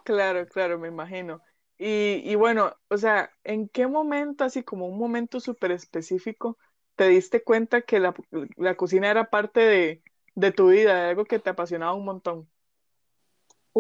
Claro, 0.03 0.47
claro, 0.47 0.79
me 0.79 0.87
imagino. 0.87 1.41
Y, 1.77 2.21
y 2.29 2.35
bueno, 2.35 2.75
o 2.89 2.97
sea, 2.97 3.31
¿en 3.43 3.69
qué 3.69 3.87
momento, 3.87 4.43
así 4.43 4.63
como 4.63 4.87
un 4.87 4.97
momento 4.97 5.39
súper 5.39 5.71
específico, 5.71 6.57
te 6.95 7.07
diste 7.09 7.43
cuenta 7.43 7.81
que 7.83 7.99
la, 7.99 8.13
la 8.57 8.75
cocina 8.75 9.09
era 9.11 9.29
parte 9.29 9.59
de, 9.61 10.03
de 10.35 10.51
tu 10.51 10.69
vida, 10.69 11.09
algo 11.09 11.25
que 11.25 11.39
te 11.39 11.51
apasionaba 11.51 11.93
un 11.93 12.05
montón? 12.05 12.49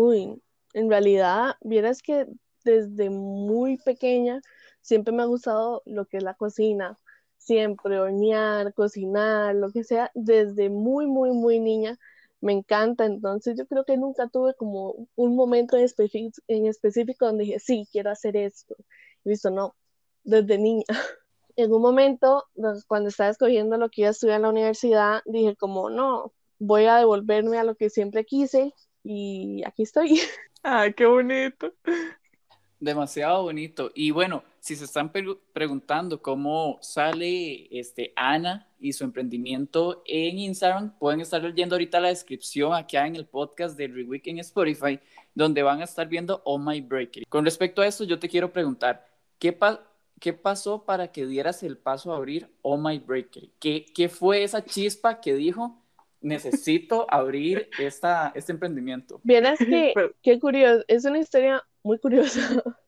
Uy, 0.01 0.41
en 0.73 0.89
realidad, 0.89 1.55
vieras 1.59 2.01
que 2.01 2.25
desde 2.63 3.09
muy 3.09 3.77
pequeña 3.77 4.41
siempre 4.81 5.13
me 5.13 5.23
ha 5.23 5.25
gustado 5.25 5.81
lo 5.85 6.05
que 6.05 6.17
es 6.17 6.23
la 6.23 6.35
cocina, 6.35 6.97
siempre 7.37 7.99
hornear, 7.99 8.73
cocinar, 8.73 9.55
lo 9.55 9.71
que 9.71 9.83
sea, 9.83 10.09
desde 10.15 10.69
muy, 10.69 11.05
muy, 11.05 11.31
muy 11.31 11.59
niña 11.59 11.97
me 12.39 12.53
encanta, 12.53 13.05
entonces 13.05 13.57
yo 13.57 13.67
creo 13.67 13.83
que 13.83 13.97
nunca 13.97 14.29
tuve 14.29 14.53
como 14.55 15.07
un 15.17 15.35
momento 15.35 15.75
en 15.77 15.85
en 16.47 16.65
específico 16.65 17.25
donde 17.25 17.43
dije, 17.43 17.59
sí, 17.59 17.85
quiero 17.91 18.11
hacer 18.11 18.37
esto. 18.37 18.75
Y 19.25 19.31
visto, 19.31 19.49
no, 19.51 19.75
desde 20.23 20.57
niña. 20.57 20.85
En 21.57 21.73
un 21.73 21.81
momento, 21.81 22.45
cuando 22.87 23.09
estaba 23.09 23.31
escogiendo 23.31 23.75
lo 23.77 23.89
que 23.89 24.03
iba 24.03 24.07
a 24.07 24.11
estudiar 24.11 24.37
en 24.37 24.43
la 24.43 24.49
universidad, 24.49 25.21
dije 25.25 25.57
como, 25.57 25.89
no, 25.89 26.31
voy 26.57 26.85
a 26.85 26.95
devolverme 26.95 27.57
a 27.57 27.65
lo 27.65 27.75
que 27.75 27.89
siempre 27.89 28.23
quise 28.23 28.73
y 29.03 29.63
aquí 29.65 29.83
estoy. 29.83 30.19
¡Ay, 30.63 30.93
qué 30.97 31.05
bonito! 31.05 31.73
Demasiado 32.79 33.43
bonito. 33.43 33.91
Y 33.93 34.11
bueno, 34.11 34.43
si 34.61 34.75
se 34.75 34.85
están 34.85 35.11
pre- 35.11 35.35
preguntando 35.51 36.21
cómo 36.21 36.77
sale 36.81 37.67
este, 37.77 38.13
Ana 38.15 38.67
y 38.79 38.93
su 38.93 39.03
emprendimiento 39.03 40.01
en 40.05 40.39
Instagram, 40.39 40.97
pueden 40.97 41.19
estar 41.19 41.43
leyendo 41.43 41.75
ahorita 41.75 41.99
la 41.99 42.07
descripción 42.07 42.73
acá 42.73 43.05
en 43.05 43.17
el 43.17 43.25
podcast 43.25 43.77
de 43.77 43.87
Reweek 43.89 44.27
en 44.27 44.39
Spotify, 44.39 44.97
donde 45.35 45.61
van 45.61 45.81
a 45.81 45.83
estar 45.83 46.07
viendo 46.07 46.41
Oh 46.45 46.57
My 46.57 46.79
Bakery. 46.79 47.25
Con 47.27 47.43
respecto 47.43 47.81
a 47.81 47.87
esto, 47.87 48.05
yo 48.05 48.17
te 48.17 48.29
quiero 48.29 48.53
preguntar, 48.53 49.05
¿qué, 49.39 49.51
pa- 49.51 49.85
qué 50.17 50.31
pasó 50.31 50.85
para 50.85 51.11
que 51.11 51.25
dieras 51.25 51.63
el 51.63 51.77
paso 51.77 52.13
a 52.13 52.15
abrir 52.15 52.49
Oh 52.61 52.77
My? 52.77 53.03
¿Qué, 53.59 53.85
qué 53.93 54.07
fue 54.07 54.43
esa 54.43 54.63
chispa 54.63 55.19
que 55.19 55.33
dijo, 55.33 55.78
necesito 56.21 57.05
abrir 57.09 57.69
esta, 57.79 58.31
este 58.35 58.51
emprendimiento? 58.51 59.19
Vieras 59.23 59.59
que, 59.59 59.91
Pero- 59.95 60.13
qué 60.21 60.39
curioso, 60.39 60.83
es 60.87 61.05
una 61.05 61.19
historia 61.19 61.63
muy 61.83 61.99
curiosa. 61.99 62.41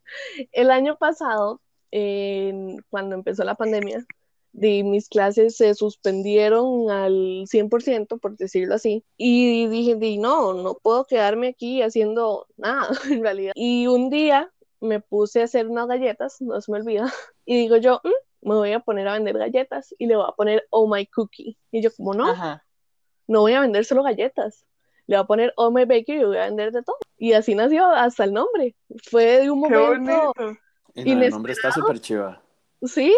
El 0.51 0.71
año 0.71 0.97
pasado, 0.97 1.61
en- 1.91 2.77
cuando 2.89 3.15
empezó 3.15 3.43
la 3.43 3.55
pandemia, 3.55 4.05
de 4.53 4.83
mis 4.83 5.07
clases 5.07 5.55
se 5.55 5.73
suspendieron 5.75 6.89
al 6.91 7.45
100%, 7.47 8.19
por 8.19 8.35
decirlo 8.35 8.75
así, 8.75 9.05
y 9.15 9.67
dije, 9.67 9.95
di, 9.95 10.17
no, 10.17 10.53
no 10.53 10.73
puedo 10.75 11.05
quedarme 11.05 11.47
aquí 11.47 11.81
haciendo 11.81 12.47
nada, 12.57 12.89
en 13.09 13.23
realidad. 13.23 13.53
Y 13.55 13.87
un 13.87 14.09
día 14.09 14.51
me 14.81 14.99
puse 14.99 15.39
a 15.41 15.45
hacer 15.45 15.67
unas 15.69 15.87
galletas, 15.87 16.41
no 16.41 16.59
se 16.59 16.69
me 16.71 16.79
olvida, 16.79 17.11
y 17.45 17.55
digo 17.59 17.77
yo, 17.77 18.01
"Mm, 18.03 18.49
me 18.49 18.55
voy 18.55 18.71
a 18.73 18.79
poner 18.81 19.07
a 19.07 19.13
vender 19.13 19.37
galletas 19.37 19.93
y 19.97 20.07
le 20.07 20.15
voy 20.17 20.25
a 20.27 20.31
poner 20.35 20.67
Oh 20.71 20.87
My 20.93 21.05
Cookie. 21.05 21.57
Y 21.71 21.81
yo 21.81 21.89
como, 21.95 22.13
no, 22.13 22.27
Ajá. 22.31 22.65
No 23.31 23.41
voy 23.41 23.53
a 23.53 23.61
vender 23.61 23.85
solo 23.85 24.03
galletas. 24.03 24.65
Le 25.07 25.15
voy 25.15 25.23
a 25.23 25.27
poner 25.27 25.53
Oh 25.57 25.71
My 25.71 25.85
Bakery 25.85 26.21
y 26.21 26.25
voy 26.25 26.37
a 26.37 26.45
vender 26.45 26.71
de 26.71 26.83
todo. 26.83 26.97
Y 27.17 27.33
así 27.33 27.55
nació 27.55 27.87
hasta 27.87 28.23
el 28.23 28.33
nombre. 28.33 28.75
Fue 29.09 29.41
de 29.41 29.51
un 29.51 29.63
¡Qué 29.63 29.75
momento, 29.75 30.33
bonito! 30.35 30.59
Y 30.93 31.15
no, 31.15 31.23
el 31.23 31.29
nombre 31.31 31.53
está 31.53 31.71
súper 31.71 31.99
chiva. 31.99 32.41
sí, 32.83 33.15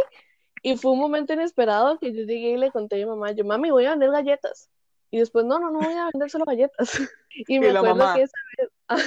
y 0.62 0.78
fue 0.78 0.92
un 0.92 1.00
momento 1.00 1.34
inesperado 1.34 1.98
que 2.00 2.14
yo 2.14 2.22
llegué 2.24 2.52
y 2.52 2.58
le 2.58 2.72
conté 2.72 2.96
a 2.96 3.00
mi 3.00 3.06
mamá, 3.06 3.32
yo, 3.32 3.44
mami, 3.44 3.72
voy 3.72 3.86
a 3.86 3.92
vender 3.92 4.12
galletas. 4.12 4.70
Y 5.12 5.20
después, 5.20 5.46
no, 5.46 5.60
no, 5.60 5.72
no 5.72 5.80
voy 5.80 5.94
a 5.94 6.10
vender 6.12 6.30
solo 6.30 6.46
galletas. 6.46 6.90
Y 7.48 7.60
me 7.60 7.72
la 7.74 7.80
acuerdo 7.80 7.98
mamá? 7.98 8.16
que 8.16 8.22
esa 8.22 8.38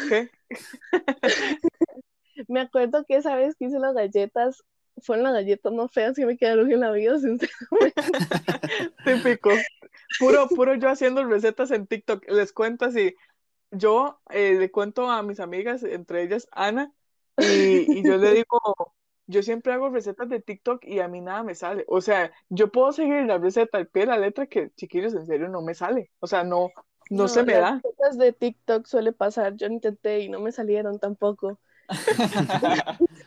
¿Qué? 0.08 0.30
me 2.48 2.60
acuerdo 2.60 3.04
que 3.04 3.16
esa 3.16 3.36
vez 3.36 3.54
que 3.54 3.66
hice 3.66 3.78
las 3.78 3.94
galletas, 3.94 4.64
fueron 4.98 5.24
las 5.24 5.34
galletas 5.34 5.72
más 5.72 5.90
feas 5.92 6.16
que 6.16 6.26
me 6.26 6.36
quedaron 6.36 6.70
en 6.72 6.80
la 6.80 6.90
vida, 6.90 7.18
sinceramente. 7.20 8.02
Típico. 9.04 9.50
Puro, 10.18 10.48
puro 10.48 10.74
yo 10.74 10.88
haciendo 10.88 11.24
recetas 11.24 11.70
en 11.70 11.86
TikTok. 11.86 12.28
Les 12.30 12.52
cuento 12.52 12.84
así. 12.86 13.14
Yo 13.70 14.20
eh, 14.30 14.54
le 14.54 14.70
cuento 14.70 15.10
a 15.10 15.22
mis 15.22 15.40
amigas, 15.40 15.82
entre 15.82 16.22
ellas 16.22 16.48
Ana, 16.52 16.92
y, 17.38 17.98
y 17.98 18.02
yo 18.04 18.16
le 18.16 18.32
digo, 18.32 18.60
yo 19.26 19.42
siempre 19.42 19.72
hago 19.72 19.90
recetas 19.90 20.28
de 20.28 20.40
TikTok 20.40 20.84
y 20.84 21.00
a 21.00 21.08
mí 21.08 21.20
nada 21.20 21.42
me 21.42 21.54
sale. 21.54 21.84
O 21.88 22.00
sea, 22.00 22.32
yo 22.48 22.70
puedo 22.70 22.92
seguir 22.92 23.24
la 23.26 23.38
receta 23.38 23.78
al 23.78 23.88
pie 23.88 24.02
de 24.02 24.06
la 24.08 24.18
letra 24.18 24.46
que, 24.46 24.70
chiquillos, 24.76 25.14
en 25.14 25.26
serio 25.26 25.48
no 25.48 25.62
me 25.62 25.74
sale. 25.74 26.10
O 26.20 26.26
sea, 26.26 26.44
no, 26.44 26.70
no, 27.10 27.28
se 27.28 27.42
me 27.42 27.54
las 27.54 27.60
da. 27.60 27.80
recetas 27.82 28.18
de 28.18 28.32
TikTok 28.32 28.86
suele 28.86 29.12
pasar, 29.12 29.56
yo 29.56 29.66
intenté 29.66 30.20
y 30.20 30.28
no 30.28 30.40
me 30.40 30.52
salieron 30.52 30.98
tampoco. 30.98 31.58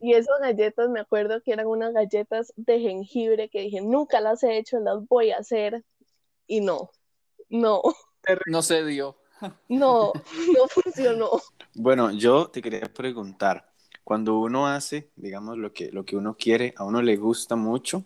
Y 0.00 0.14
esas 0.14 0.38
galletas, 0.40 0.88
me 0.90 1.00
acuerdo 1.00 1.42
que 1.42 1.52
eran 1.52 1.66
unas 1.66 1.92
galletas 1.92 2.52
de 2.56 2.80
jengibre 2.80 3.48
que 3.48 3.62
dije, 3.62 3.80
nunca 3.80 4.20
las 4.20 4.42
he 4.44 4.56
hecho, 4.58 4.78
las 4.80 5.06
voy 5.08 5.30
a 5.32 5.38
hacer. 5.38 5.84
Y 6.46 6.60
no, 6.60 6.90
no, 7.50 7.82
No 8.46 8.62
se 8.62 8.84
dio. 8.84 9.16
no, 9.68 10.12
no 10.46 10.68
funcionó. 10.68 11.30
Bueno, 11.74 12.10
yo 12.12 12.50
te 12.50 12.60
quería 12.62 12.92
preguntar, 12.92 13.72
cuando 14.04 14.38
uno 14.38 14.66
hace, 14.66 15.10
digamos, 15.16 15.58
lo 15.58 15.72
que, 15.72 15.90
lo 15.92 16.04
que 16.04 16.16
uno 16.16 16.36
quiere, 16.36 16.74
a 16.76 16.84
uno 16.84 17.02
le 17.02 17.16
gusta 17.16 17.56
mucho, 17.56 18.04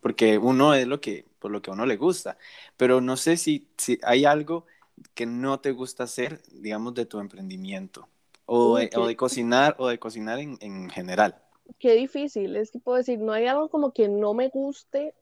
porque 0.00 0.38
uno 0.38 0.74
es 0.74 0.86
lo 0.86 1.00
que, 1.00 1.26
por 1.38 1.50
lo 1.50 1.62
que 1.62 1.70
a 1.70 1.74
uno 1.74 1.86
le 1.86 1.96
gusta, 1.96 2.38
pero 2.76 3.00
no 3.00 3.16
sé 3.16 3.36
si, 3.36 3.70
si 3.78 3.98
hay 4.04 4.24
algo 4.26 4.66
que 5.14 5.26
no 5.26 5.60
te 5.60 5.72
gusta 5.72 6.04
hacer, 6.04 6.42
digamos, 6.52 6.94
de 6.94 7.06
tu 7.06 7.20
emprendimiento, 7.20 8.08
o, 8.46 8.76
de, 8.76 8.90
o 8.96 9.06
de 9.06 9.16
cocinar, 9.16 9.76
o 9.78 9.88
de 9.88 9.98
cocinar 9.98 10.38
en, 10.38 10.58
en 10.60 10.90
general. 10.90 11.36
Qué 11.78 11.94
difícil, 11.94 12.56
es 12.56 12.70
que 12.70 12.78
puedo 12.78 12.98
decir, 12.98 13.18
no 13.18 13.32
hay 13.32 13.46
algo 13.46 13.68
como 13.68 13.92
que 13.92 14.08
no 14.08 14.34
me 14.34 14.48
guste, 14.48 15.14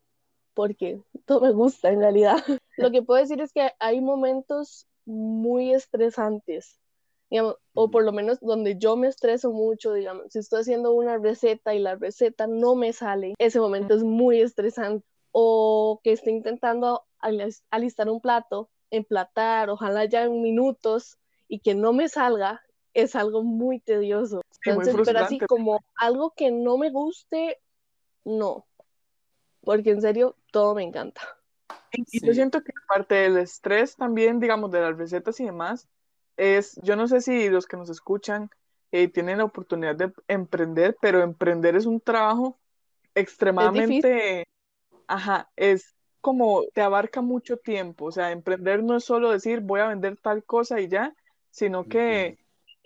porque 0.55 1.01
todo 1.27 1.41
me 1.41 1.53
gusta 1.53 1.91
en 1.91 2.01
realidad. 2.01 2.37
Lo 2.77 2.91
que 2.91 3.03
puedo 3.03 3.21
decir 3.21 3.41
es 3.41 3.53
que 3.53 3.71
hay 3.79 4.01
momentos 4.01 4.87
muy 5.05 5.73
estresantes, 5.73 6.79
digamos, 7.31 7.57
o 7.75 7.91
por 7.91 8.05
lo 8.05 8.13
menos 8.13 8.41
donde 8.41 8.77
yo 8.77 8.97
me 8.97 9.09
estreso 9.09 9.53
mucho, 9.53 9.93
digamos, 9.93 10.27
si 10.31 10.39
estoy 10.39 10.63
haciendo 10.63 10.93
una 10.93 11.19
receta 11.19 11.75
y 11.75 11.79
la 11.79 11.97
receta 11.97 12.47
no 12.47 12.75
me 12.75 12.93
sale, 12.93 13.35
ese 13.39 13.61
momento 13.61 13.95
es 13.95 14.03
muy 14.03 14.41
estresante. 14.41 15.07
O 15.33 16.01
que 16.03 16.13
estoy 16.13 16.33
intentando 16.33 17.05
alistar 17.21 18.09
un 18.09 18.21
plato, 18.21 18.69
emplatar, 18.91 19.71
ojalá 19.71 20.05
ya 20.07 20.25
en 20.25 20.43
minutos, 20.43 21.19
y 21.47 21.61
que 21.61 21.75
no 21.75 21.93
me 21.93 22.09
salga, 22.09 22.63
es 22.94 23.16
algo 23.16 23.42
muy 23.42 23.81
tedioso. 23.81 24.42
Entonces, 24.64 24.96
pero 25.05 25.20
así 25.20 25.38
como 25.38 25.85
algo 25.96 26.33
que 26.37 26.50
no 26.50 26.76
me 26.79 26.90
guste, 26.90 27.59
no. 28.24 28.66
Porque 29.62 29.90
en 29.90 30.00
serio, 30.00 30.37
todo 30.53 30.74
me 30.74 30.83
encanta. 30.83 31.20
Y 31.92 32.24
yo 32.24 32.35
siento 32.35 32.62
que 32.62 32.72
parte 32.88 33.14
del 33.16 33.38
estrés 33.38 33.96
también, 33.96 34.40
digamos, 34.40 34.70
de 34.70 34.81
las 34.81 34.96
recetas 34.96 35.38
y 35.40 35.44
demás, 35.44 35.88
es, 36.37 36.79
yo 36.83 36.96
no 36.96 37.09
sé 37.09 37.20
si 37.20 37.48
los 37.48 37.66
que 37.66 37.76
nos 37.76 37.90
escuchan 37.90 38.50
eh, 38.92 39.09
tienen 39.09 39.38
la 39.38 39.44
oportunidad 39.44 39.96
de 39.96 40.12
emprender, 40.29 40.96
pero 41.00 41.22
emprender 41.22 41.76
es 41.76 41.87
un 41.87 42.00
trabajo 42.00 42.59
extremadamente, 43.14 44.46
ajá, 45.07 45.50
es 45.57 45.94
como 46.20 46.64
te 46.74 46.81
abarca 46.83 47.20
mucho 47.20 47.57
tiempo, 47.57 48.07
o 48.07 48.12
sea, 48.12 48.31
emprender 48.31 48.83
no 48.83 48.96
es 48.96 49.05
solo 49.05 49.31
decir 49.31 49.61
voy 49.61 49.81
a 49.81 49.88
vender 49.88 50.16
tal 50.16 50.44
cosa 50.44 50.81
y 50.81 50.88
ya, 50.88 51.14
sino 51.50 51.85
que 51.85 52.38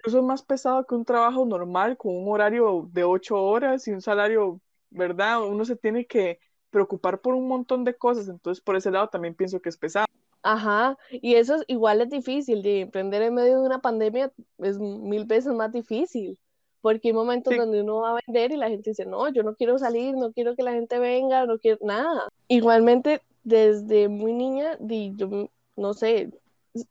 eso 0.04 0.18
es 0.18 0.24
más 0.24 0.42
pesado 0.42 0.84
que 0.86 0.94
un 0.94 1.04
trabajo 1.04 1.44
normal 1.44 1.96
con 1.96 2.16
un 2.16 2.28
horario 2.28 2.88
de 2.92 3.04
ocho 3.04 3.42
horas 3.42 3.86
y 3.88 3.92
un 3.92 4.00
salario, 4.00 4.60
¿verdad? 4.90 5.42
Uno 5.46 5.64
se 5.64 5.76
tiene 5.76 6.06
que 6.06 6.38
preocupar 6.70 7.20
por 7.20 7.34
un 7.34 7.48
montón 7.48 7.84
de 7.84 7.94
cosas, 7.94 8.28
entonces 8.28 8.62
por 8.62 8.76
ese 8.76 8.90
lado 8.90 9.08
también 9.08 9.34
pienso 9.34 9.60
que 9.60 9.68
es 9.68 9.76
pesado. 9.76 10.06
Ajá, 10.42 10.98
y 11.10 11.36
eso 11.36 11.54
es, 11.54 11.64
igual 11.68 12.02
es 12.02 12.10
difícil, 12.10 12.62
de 12.62 12.80
emprender 12.82 13.22
en 13.22 13.34
medio 13.34 13.60
de 13.60 13.66
una 13.66 13.80
pandemia 13.80 14.30
es 14.58 14.78
mil 14.78 15.24
veces 15.24 15.54
más 15.54 15.72
difícil, 15.72 16.38
porque 16.82 17.08
hay 17.08 17.14
momentos 17.14 17.56
donde 17.56 17.80
uno 17.80 18.00
va 18.00 18.10
a 18.10 18.20
vender 18.26 18.52
y 18.52 18.58
la 18.58 18.68
gente 18.68 18.90
dice, 18.90 19.06
no, 19.06 19.28
yo 19.30 19.42
no 19.42 19.54
quiero 19.54 19.78
salir, 19.78 20.14
no 20.16 20.32
quiero 20.32 20.54
que 20.54 20.62
la 20.62 20.72
gente 20.72 20.98
venga, 20.98 21.46
no 21.46 21.58
quiero 21.58 21.78
nada. 21.80 22.28
Igualmente, 22.48 23.22
desde 23.42 24.08
muy 24.08 24.34
niña, 24.34 24.76
di, 24.80 25.14
yo 25.16 25.48
no 25.76 25.94
sé, 25.94 26.30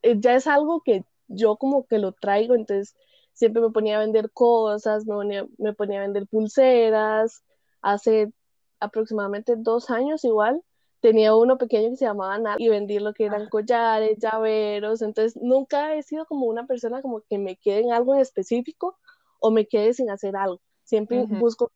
ya 0.02 0.34
es 0.34 0.48
algo 0.48 0.82
que 0.82 1.04
yo 1.36 1.58
como 1.58 1.86
que 1.86 2.00
lo 2.00 2.12
traigo, 2.12 2.56
entonces 2.56 2.96
siempre 3.34 3.62
me 3.62 3.72
ponía 3.72 3.98
a 3.98 4.00
vender 4.00 4.32
cosas, 4.32 5.06
me 5.06 5.16
ponía, 5.16 5.48
me 5.58 5.74
ponía 5.74 6.00
a 6.00 6.04
vender 6.04 6.28
pulseras, 6.28 7.44
hace 7.82 8.32
aproximadamente 8.80 9.56
dos 9.58 9.90
años 9.90 10.24
igual, 10.24 10.62
tenía 11.00 11.36
uno 11.36 11.58
pequeño 11.58 11.90
que 11.90 11.98
se 11.98 12.06
llamaba 12.06 12.38
Nat 12.38 12.60
y 12.60 12.70
vendí 12.70 13.00
lo 13.00 13.14
que 13.14 13.26
eran 13.26 13.50
collares, 13.50 14.18
llaveros, 14.20 15.02
entonces 15.02 15.42
nunca 15.42 15.96
he 15.96 16.04
sido 16.04 16.26
como 16.26 16.46
una 16.46 16.66
persona 16.66 17.02
como 17.02 17.22
que 17.22 17.38
me 17.38 17.58
quede 17.58 17.82
en 17.82 17.92
algo 17.92 18.14
en 18.14 18.22
específico 18.22 18.98
o 19.40 19.52
me 19.52 19.68
quede 19.68 19.94
sin 19.94 20.10
hacer 20.10 20.36
algo. 20.36 20.62
Siempre 20.84 21.26
busco 21.28 21.72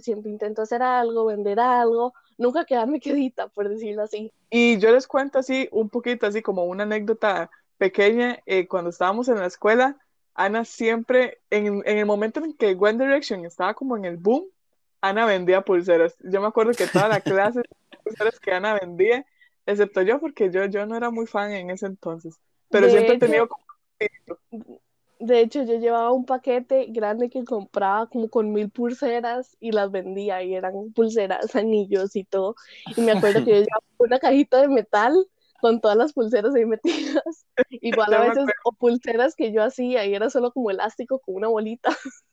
siempre 0.00 0.30
intento 0.30 0.62
hacer 0.62 0.82
algo, 0.82 1.26
vender 1.26 1.60
algo, 1.60 2.12
nunca 2.38 2.64
quedarme 2.64 3.00
quedita, 3.00 3.48
por 3.48 3.68
decirlo 3.68 4.02
así. 4.02 4.32
Y 4.50 4.78
yo 4.78 4.90
les 4.90 5.06
cuento 5.06 5.38
así, 5.38 5.68
un 5.72 5.88
poquito 5.88 6.26
así 6.26 6.42
como 6.42 6.64
una 6.64 6.82
anécdota 6.84 7.50
pequeña, 7.82 8.38
eh, 8.46 8.68
cuando 8.68 8.90
estábamos 8.90 9.28
en 9.28 9.40
la 9.40 9.46
escuela, 9.46 9.96
Ana 10.34 10.64
siempre, 10.64 11.40
en, 11.50 11.82
en 11.84 11.98
el 11.98 12.06
momento 12.06 12.38
en 12.38 12.54
que 12.54 12.76
One 12.78 13.04
Direction 13.04 13.44
estaba 13.44 13.74
como 13.74 13.96
en 13.96 14.04
el 14.04 14.18
boom, 14.18 14.44
Ana 15.00 15.26
vendía 15.26 15.62
pulseras. 15.62 16.14
Yo 16.20 16.40
me 16.40 16.46
acuerdo 16.46 16.74
que 16.74 16.86
toda 16.86 17.08
la 17.08 17.20
clase 17.20 17.58
de 17.58 17.98
pulseras 18.04 18.38
que 18.38 18.52
Ana 18.52 18.78
vendía, 18.78 19.26
excepto 19.66 20.02
yo, 20.02 20.20
porque 20.20 20.48
yo, 20.52 20.64
yo 20.66 20.86
no 20.86 20.96
era 20.96 21.10
muy 21.10 21.26
fan 21.26 21.50
en 21.50 21.70
ese 21.70 21.86
entonces. 21.86 22.38
Pero 22.70 22.88
siempre 22.88 23.16
he 23.16 23.18
tenido 23.18 23.48
como... 23.48 23.64
De 25.18 25.40
hecho, 25.40 25.64
yo 25.64 25.80
llevaba 25.80 26.12
un 26.12 26.24
paquete 26.24 26.86
grande 26.88 27.30
que 27.30 27.42
compraba 27.42 28.06
como 28.06 28.28
con 28.28 28.52
mil 28.52 28.70
pulseras 28.70 29.56
y 29.58 29.72
las 29.72 29.90
vendía 29.90 30.40
y 30.44 30.54
eran 30.54 30.92
pulseras, 30.94 31.56
anillos 31.56 32.14
y 32.14 32.22
todo. 32.22 32.54
Y 32.96 33.00
me 33.00 33.10
acuerdo 33.10 33.44
que 33.44 33.50
yo 33.50 33.56
llevaba 33.56 33.84
una 33.98 34.20
cajita 34.20 34.60
de 34.60 34.68
metal 34.68 35.14
con 35.62 35.80
todas 35.80 35.96
las 35.96 36.12
pulseras 36.12 36.54
ahí 36.56 36.66
metidas. 36.66 37.46
Igual 37.70 38.12
a 38.14 38.20
veces, 38.22 38.44
o 38.64 38.72
pulseras 38.72 39.36
que 39.36 39.52
yo 39.52 39.62
hacía 39.62 40.04
y 40.04 40.14
era 40.14 40.28
solo 40.28 40.50
como 40.50 40.72
elástico 40.72 41.20
con 41.20 41.36
una 41.36 41.46
bolita. 41.46 41.96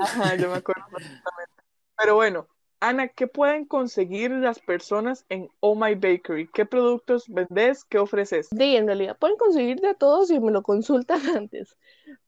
Ajá, 0.00 0.36
yo 0.36 0.50
me 0.50 0.56
acuerdo 0.56 0.84
perfectamente. 0.90 1.54
Pero 1.96 2.16
bueno, 2.16 2.46
Ana, 2.80 3.08
¿qué 3.08 3.26
pueden 3.26 3.64
conseguir 3.64 4.30
las 4.32 4.58
personas 4.58 5.24
en 5.30 5.48
Oh 5.60 5.74
My 5.74 5.94
Bakery? 5.94 6.46
¿Qué 6.52 6.66
productos 6.66 7.24
vendes? 7.26 7.86
¿Qué 7.86 7.98
ofreces? 7.98 8.48
Sí, 8.50 8.76
en 8.76 8.86
realidad 8.86 9.16
pueden 9.18 9.38
conseguir 9.38 9.80
de 9.80 9.94
todo 9.94 10.26
si 10.26 10.38
me 10.38 10.52
lo 10.52 10.62
consultan 10.62 11.20
antes. 11.36 11.78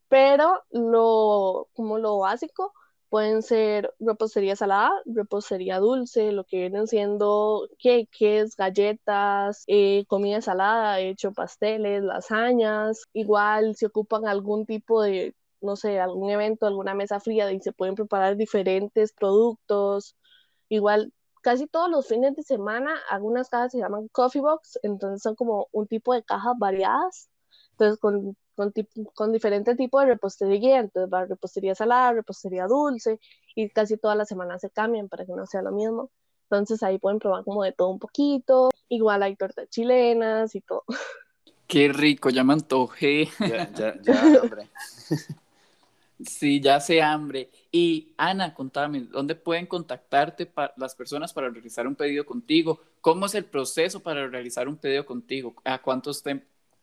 Pero 0.09 0.63
lo, 0.71 1.69
como 1.75 1.99
lo 1.99 2.19
básico, 2.19 2.73
pueden 3.17 3.43
ser 3.43 3.95
repostería 3.99 4.57
salada, 4.57 4.93
repostería 5.07 5.79
dulce, 5.79 6.33
lo 6.33 6.45
que 6.45 6.59
vienen 6.59 6.87
siendo 6.87 7.67
queques, 7.79 8.57
galletas, 8.57 9.65
eh, 9.69 10.05
comida 10.07 10.43
salada, 10.43 11.01
hecho 11.01 11.33
pasteles, 11.33 12.03
lasañas. 12.03 13.05
Igual 13.15 13.75
si 13.75 13.87
ocupan 13.87 14.27
algún 14.27 14.67
tipo 14.67 15.01
de 15.03 15.35
no 15.63 15.77
sé, 15.77 15.99
algún 15.99 16.29
evento, 16.31 16.67
alguna 16.67 16.95
mesa 16.95 17.19
fría 17.19 17.51
y 17.51 17.61
se 17.61 17.73
pueden 17.73 17.95
preparar 17.95 18.37
diferentes 18.37 19.15
productos. 19.15 20.15
Igual, 20.69 21.15
casi 21.43 21.67
todos 21.67 21.91
los 21.91 22.07
fines 22.07 22.37
de 22.37 22.43
semana, 22.43 22.95
algunas 23.09 23.49
cajas 23.49 23.73
se 23.73 23.79
llaman 23.79 24.09
coffee 24.09 24.43
box, 24.43 24.79
entonces 24.83 25.23
son 25.23 25.37
como 25.37 25.69
un 25.73 25.87
tipo 25.87 26.13
de 26.13 26.23
cajas 26.23 26.53
variadas, 26.59 27.31
entonces 27.73 27.99
con, 27.99 28.37
con, 28.57 28.73
con 29.15 29.33
diferentes 29.33 29.77
tipos 29.77 30.03
de 30.03 30.09
repostería, 30.09 30.81
entonces 30.81 31.13
va 31.13 31.27
repostería 31.27 31.75
salada, 31.75 32.15
repostería 32.15 32.67
dulce, 32.67 33.21
y 33.55 33.69
casi 33.71 33.97
todas 33.97 34.17
las 34.17 34.29
semanas 34.29 34.61
se 34.63 34.71
cambian 34.71 35.09
para 35.09 35.25
que 35.25 35.33
no 35.33 35.47
sea 35.47 35.63
lo 35.63 35.73
mismo. 35.73 36.11
Entonces 36.51 36.83
ahí 36.83 36.99
pueden 36.99 37.19
probar 37.19 37.45
como 37.45 37.65
de 37.65 37.73
todo 37.73 37.91
un 37.91 37.99
poquito. 37.99 38.71
Igual 38.89 39.23
hay 39.23 39.37
tortas 39.37 39.69
chilenas 39.69 40.55
y 40.55 40.61
todo. 40.61 40.85
Qué 41.67 41.89
rico, 41.89 42.31
ya 42.31 42.45
me 42.45 42.53
antojé. 42.53 43.29
Ya, 43.41 43.71
ya, 43.73 44.01
ya, 44.03 44.41
hombre. 44.41 44.69
Sí, 46.25 46.61
ya 46.61 46.77
hace 46.77 47.03
hambre. 47.03 47.51
Y 47.71 48.15
Ana, 48.17 48.55
contame, 48.55 49.01
¿dónde 49.01 49.35
pueden 49.35 49.67
contactarte 49.67 50.51
las 50.77 50.95
personas 50.95 51.33
para 51.33 51.51
realizar 51.51 51.87
un 51.87 51.95
pedido 51.95 52.25
contigo? 52.25 52.81
¿Cómo 53.01 53.27
es 53.27 53.35
el 53.35 53.45
proceso 53.45 54.01
para 54.01 54.27
realizar 54.29 54.69
un 54.69 54.77
pedido 54.77 55.05
contigo? 55.05 55.55
¿A 55.65 55.83
cuántos 55.83 56.23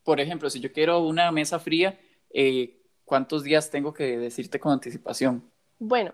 Por 0.04 0.20
ejemplo, 0.20 0.50
si 0.50 0.60
yo 0.60 0.72
quiero 0.72 1.00
una 1.00 1.32
mesa 1.32 1.60
fría, 1.60 2.00
eh, 2.34 2.82
¿cuántos 3.06 3.44
días 3.44 3.70
tengo 3.70 3.94
que 3.94 4.18
decirte 4.18 4.60
con 4.60 4.74
anticipación? 4.74 5.52
Bueno, 5.80 6.14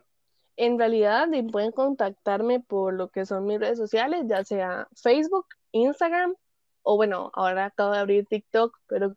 en 0.57 0.77
realidad 0.77 1.27
pueden 1.51 1.71
contactarme 1.71 2.59
por 2.59 2.93
lo 2.93 3.09
que 3.09 3.25
son 3.25 3.45
mis 3.45 3.59
redes 3.59 3.77
sociales, 3.77 4.25
ya 4.27 4.43
sea 4.43 4.87
Facebook, 4.93 5.47
Instagram 5.71 6.35
o 6.83 6.95
bueno, 6.95 7.29
ahora 7.33 7.65
acabo 7.65 7.91
de 7.91 7.99
abrir 7.99 8.25
TikTok, 8.25 8.75
pero 8.87 9.13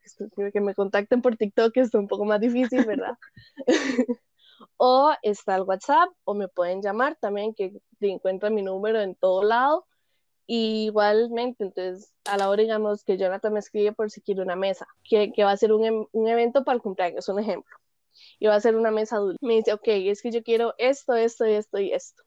que, 0.52 0.60
me 0.60 0.74
contacten 0.74 1.22
por 1.22 1.36
TikTok 1.36 1.76
es 1.78 1.94
un 1.94 2.08
poco 2.08 2.24
más 2.24 2.40
difícil, 2.40 2.84
¿verdad? 2.84 3.16
o 4.76 5.12
está 5.22 5.56
el 5.56 5.62
WhatsApp, 5.62 6.10
o 6.24 6.34
me 6.34 6.48
pueden 6.48 6.82
llamar 6.82 7.16
también, 7.20 7.54
que 7.54 7.72
encuentran 8.00 8.54
mi 8.54 8.62
número 8.62 9.00
en 9.00 9.14
todo 9.14 9.42
lado. 9.42 9.86
Y 10.46 10.86
igualmente, 10.86 11.64
entonces, 11.64 12.12
a 12.24 12.36
la 12.36 12.50
hora, 12.50 12.62
digamos, 12.62 13.04
que 13.04 13.16
Jonathan 13.16 13.52
me 13.52 13.60
escribe 13.60 13.92
por 13.92 14.10
si 14.10 14.20
quiere 14.20 14.42
una 14.42 14.56
mesa, 14.56 14.86
que, 15.04 15.32
que 15.32 15.44
va 15.44 15.52
a 15.52 15.56
ser 15.56 15.72
un, 15.72 15.84
em, 15.84 16.06
un, 16.12 16.28
evento 16.28 16.64
para 16.64 16.76
el 16.76 16.82
cumpleaños, 16.82 17.28
un 17.28 17.38
ejemplo. 17.40 17.76
Y 18.38 18.46
va 18.46 18.56
a 18.56 18.60
ser 18.60 18.76
una 18.76 18.90
mesa 18.90 19.16
adulta. 19.16 19.38
Me 19.46 19.54
dice, 19.54 19.72
ok, 19.72 19.86
es 19.86 20.22
que 20.22 20.30
yo 20.32 20.42
quiero 20.42 20.74
esto, 20.78 21.14
esto, 21.14 21.44
esto 21.44 21.78
y 21.78 21.92
esto. 21.92 22.22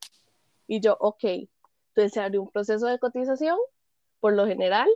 Y 0.67 0.80
yo, 0.82 0.97
ok. 0.99 1.23
Entonces 1.89 2.13
se 2.13 2.19
abre 2.21 2.39
un 2.39 2.49
proceso 2.51 2.88
de 2.88 2.99
cotización, 2.99 3.58
por 4.19 4.34
lo 4.34 4.47
general, 4.47 4.89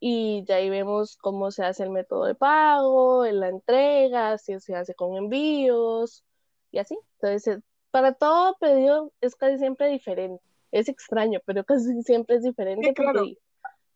y 0.00 0.44
ya 0.46 0.56
ahí 0.56 0.70
vemos 0.70 1.16
cómo 1.16 1.52
se 1.52 1.64
hace 1.64 1.84
el 1.84 1.90
método 1.90 2.24
de 2.24 2.34
pago, 2.34 3.24
en 3.24 3.40
la 3.40 3.48
entrega, 3.48 4.36
si 4.38 4.58
se 4.60 4.74
hace 4.74 4.94
con 4.94 5.14
envíos 5.16 6.24
y 6.72 6.78
así. 6.78 6.98
Entonces, 7.20 7.60
para 7.92 8.12
todo 8.14 8.56
pedido 8.58 9.12
es 9.20 9.36
casi 9.36 9.58
siempre 9.58 9.88
diferente. 9.88 10.42
Es 10.72 10.88
extraño, 10.88 11.40
pero 11.44 11.64
casi 11.64 12.02
siempre 12.02 12.36
es 12.36 12.42
diferente 12.42 12.92
porque 12.96 13.38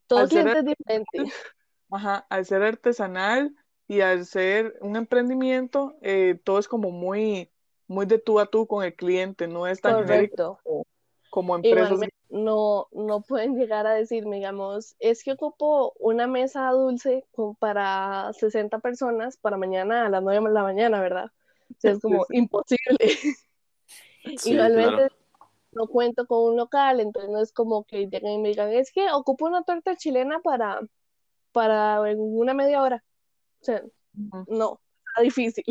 todo 0.07 0.29
cliente 0.29 0.59
es 0.59 0.65
diferente. 0.65 1.19
Ajá, 1.91 2.27
al 2.31 2.45
ser 2.45 2.63
artesanal 2.63 3.55
y 3.89 4.01
al 4.01 4.27
ser 4.27 4.77
un 4.81 4.97
emprendimiento, 4.97 5.97
eh, 6.03 6.39
todo 6.45 6.59
es 6.59 6.69
como 6.69 6.91
muy, 6.91 7.51
muy 7.87 8.07
de 8.07 8.19
tú 8.19 8.41
a 8.41 8.47
tú 8.47 8.67
con 8.67 8.85
el 8.85 8.95
cliente, 8.95 9.47
no 9.47 9.67
es 9.67 9.81
tan 9.81 9.95
Correcto 9.95 10.59
como 11.37 11.55
empresas. 11.55 11.91
Igualmente, 11.91 12.17
no, 12.31 12.89
no 12.93 13.21
pueden 13.21 13.59
llegar 13.59 13.87
a 13.87 13.93
decirme, 13.93 14.37
digamos, 14.37 14.97
es 14.99 15.23
que 15.23 15.33
ocupo 15.33 15.93
una 15.99 16.27
mesa 16.27 16.71
dulce 16.71 17.27
para 17.59 18.33
60 18.33 18.79
personas 18.79 19.37
para 19.37 19.59
mañana 19.59 20.07
a 20.07 20.09
las 20.09 20.23
9 20.23 20.49
de 20.49 20.55
la 20.55 20.63
mañana, 20.63 21.01
¿verdad? 21.01 21.27
O 21.71 21.75
sea, 21.79 21.93
es 21.93 22.01
como 22.03 22.25
imposible. 22.31 23.09
Sí, 24.39 24.53
Igualmente, 24.53 24.95
claro. 24.95 25.15
No 25.77 25.87
cuento 25.87 26.27
con 26.27 26.53
un 26.53 26.57
local, 26.57 27.01
entonces 27.01 27.31
no 27.31 27.41
es 27.41 27.53
como 27.53 27.85
que 27.85 28.07
lleguen 28.09 28.33
y 28.33 28.39
me 28.39 28.49
digan, 28.49 28.73
es 28.73 28.91
que 28.93 29.11
ocupo 29.13 29.47
una 29.47 29.63
torta 29.63 29.97
chilena 29.97 30.41
para, 30.41 30.81
para 31.53 32.11
en 32.11 32.19
una 32.19 32.55
media 32.55 32.83
hora. 32.83 33.05
O 33.61 33.65
sea, 33.65 33.83
no, 34.49 34.81
está 35.07 35.23
difícil. 35.23 35.65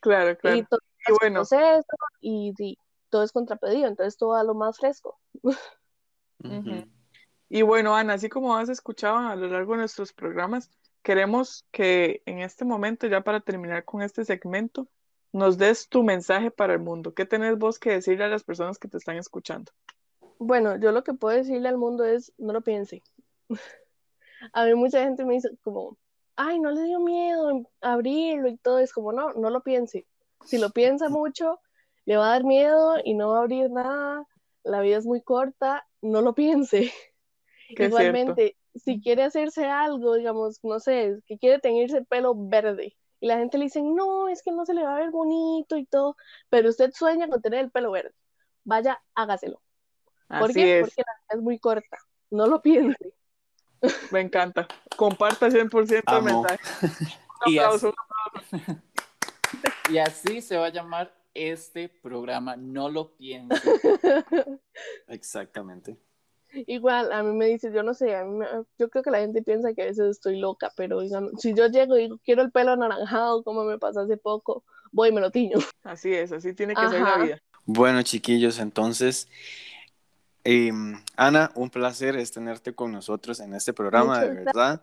Claro, 0.00 0.36
claro. 0.36 0.56
Y 0.56 0.64
todo 0.64 0.80
Y 1.08 1.12
bueno, 1.20 1.40
proceso 1.40 1.96
y, 2.20 2.52
y 2.58 2.78
todo 3.08 3.24
es 3.24 3.32
contrapedido, 3.32 3.88
entonces 3.88 4.16
todo 4.16 4.34
a 4.34 4.44
lo 4.44 4.54
más 4.54 4.78
fresco. 4.78 5.18
Y 7.48 7.62
bueno, 7.62 7.94
Ana, 7.94 8.14
así 8.14 8.28
como 8.28 8.56
has 8.56 8.68
escuchado 8.68 9.16
a 9.16 9.36
lo 9.36 9.48
largo 9.48 9.72
de 9.72 9.78
nuestros 9.78 10.12
programas, 10.12 10.70
queremos 11.02 11.64
que 11.70 12.22
en 12.26 12.40
este 12.40 12.64
momento, 12.64 13.06
ya 13.06 13.22
para 13.22 13.40
terminar 13.40 13.84
con 13.84 14.02
este 14.02 14.24
segmento, 14.24 14.88
nos 15.32 15.58
des 15.58 15.88
tu 15.88 16.02
mensaje 16.02 16.50
para 16.50 16.74
el 16.74 16.80
mundo. 16.80 17.14
¿Qué 17.14 17.26
tenés 17.26 17.58
vos 17.58 17.78
que 17.78 17.90
decirle 17.90 18.24
a 18.24 18.28
las 18.28 18.44
personas 18.44 18.78
que 18.78 18.88
te 18.88 18.96
están 18.96 19.16
escuchando? 19.16 19.72
Bueno, 20.38 20.76
yo 20.76 20.92
lo 20.92 21.02
que 21.02 21.14
puedo 21.14 21.36
decirle 21.36 21.68
al 21.68 21.78
mundo 21.78 22.04
es, 22.04 22.32
no 22.38 22.52
lo 22.52 22.60
piense. 22.60 23.02
A 24.52 24.64
mí 24.64 24.74
mucha 24.74 25.02
gente 25.02 25.24
me 25.24 25.34
dice 25.34 25.50
como, 25.62 25.96
ay, 26.36 26.58
no 26.58 26.70
le 26.70 26.82
dio 26.82 27.00
miedo 27.00 27.62
abrirlo 27.80 28.48
y 28.48 28.56
todo, 28.58 28.78
es 28.78 28.92
como, 28.92 29.12
no, 29.12 29.32
no 29.32 29.50
lo 29.50 29.62
piense. 29.62 30.06
Si 30.44 30.58
lo 30.58 30.70
piensa 30.70 31.08
mucho, 31.08 31.58
le 32.04 32.16
va 32.16 32.26
a 32.26 32.30
dar 32.32 32.44
miedo 32.44 32.96
y 33.02 33.14
no 33.14 33.30
va 33.30 33.38
a 33.38 33.40
abrir 33.42 33.70
nada, 33.70 34.26
la 34.62 34.80
vida 34.80 34.98
es 34.98 35.06
muy 35.06 35.22
corta, 35.22 35.86
no 36.02 36.20
lo 36.20 36.34
piense. 36.34 36.92
Igualmente, 37.68 38.56
si 38.74 39.00
quiere 39.00 39.24
hacerse 39.24 39.64
algo, 39.64 40.14
digamos, 40.14 40.60
no 40.62 40.78
sé, 40.78 41.18
que 41.26 41.38
quiere 41.38 41.58
tenerse 41.58 41.98
el 41.98 42.06
pelo 42.06 42.34
verde 42.36 42.94
y 43.20 43.26
la 43.28 43.38
gente 43.38 43.58
le 43.58 43.64
dice, 43.64 43.82
no, 43.82 44.28
es 44.28 44.42
que 44.42 44.52
no 44.52 44.64
se 44.66 44.74
le 44.74 44.84
va 44.84 44.96
a 44.96 45.00
ver 45.00 45.10
bonito 45.10 45.76
y 45.76 45.86
todo, 45.86 46.16
pero 46.50 46.68
usted 46.68 46.92
sueña 46.92 47.28
con 47.28 47.40
tener 47.42 47.60
el 47.60 47.70
pelo 47.70 47.90
verde, 47.90 48.12
vaya, 48.64 49.00
hágaselo. 49.14 49.62
¿Por 50.28 50.50
Así 50.50 50.54
qué? 50.54 50.80
es, 50.80 50.88
Porque 50.88 51.02
la 51.06 51.12
vida 51.14 51.38
es 51.38 51.40
muy 51.42 51.58
corta, 51.58 51.98
no 52.30 52.46
lo 52.46 52.60
piense. 52.62 53.14
me 54.10 54.20
encanta. 54.20 54.66
Comparta 54.96 55.48
100% 55.50 55.90
el 55.90 56.02
Amo. 56.06 56.42
mensaje. 56.42 56.58
Un 57.46 57.52
Y 57.52 57.58
aplauso. 57.58 57.94
Y 59.90 59.98
así 59.98 60.40
se 60.42 60.56
va 60.56 60.66
a 60.66 60.70
llamar 60.70 61.14
este 61.32 61.88
programa. 61.88 62.56
No 62.56 62.88
lo 62.88 63.16
pienses. 63.16 63.62
Exactamente. 65.06 65.96
Igual, 66.66 67.12
a 67.12 67.22
mí 67.22 67.34
me 67.36 67.46
dice, 67.46 67.72
yo 67.72 67.82
no 67.82 67.94
sé, 67.94 68.14
a 68.16 68.24
mí 68.24 68.38
me- 68.38 68.46
yo 68.78 68.88
creo 68.88 69.02
que 69.02 69.10
la 69.10 69.18
gente 69.20 69.42
piensa 69.42 69.74
que 69.74 69.82
a 69.82 69.86
veces 69.86 70.06
estoy 70.10 70.38
loca, 70.38 70.70
pero 70.76 71.00
digamos, 71.00 71.32
si 71.38 71.54
yo 71.54 71.66
llego 71.68 71.96
y 71.96 72.02
digo, 72.02 72.18
quiero 72.24 72.42
el 72.42 72.52
pelo 72.52 72.72
anaranjado, 72.72 73.42
como 73.42 73.64
me 73.64 73.78
pasó 73.78 74.00
hace 74.00 74.16
poco, 74.16 74.64
voy 74.92 75.10
y 75.10 75.12
me 75.12 75.20
lo 75.20 75.30
tiño. 75.30 75.58
Así 75.82 76.12
es, 76.12 76.32
así 76.32 76.54
tiene 76.54 76.74
que 76.74 76.88
ser 76.88 77.02
la 77.02 77.18
vida. 77.18 77.38
Bueno, 77.64 78.02
chiquillos, 78.02 78.58
entonces, 78.58 79.28
em, 80.44 81.00
Ana, 81.16 81.50
un 81.54 81.70
placer 81.70 82.16
es 82.16 82.32
tenerte 82.32 82.74
con 82.74 82.92
nosotros 82.92 83.40
en 83.40 83.54
este 83.54 83.72
programa, 83.72 84.22
de 84.22 84.28
verdad. 84.44 84.82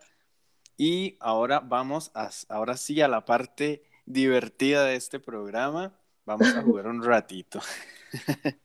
Y 0.77 1.17
ahora 1.19 1.59
vamos 1.59 2.11
a, 2.13 2.29
ahora 2.49 2.77
sí 2.77 3.01
a 3.01 3.07
la 3.07 3.25
parte 3.25 3.83
divertida 4.05 4.85
de 4.85 4.95
este 4.95 5.19
programa. 5.19 5.93
Vamos 6.25 6.55
a 6.55 6.61
jugar 6.61 6.87
un 6.87 7.03
ratito. 7.03 7.59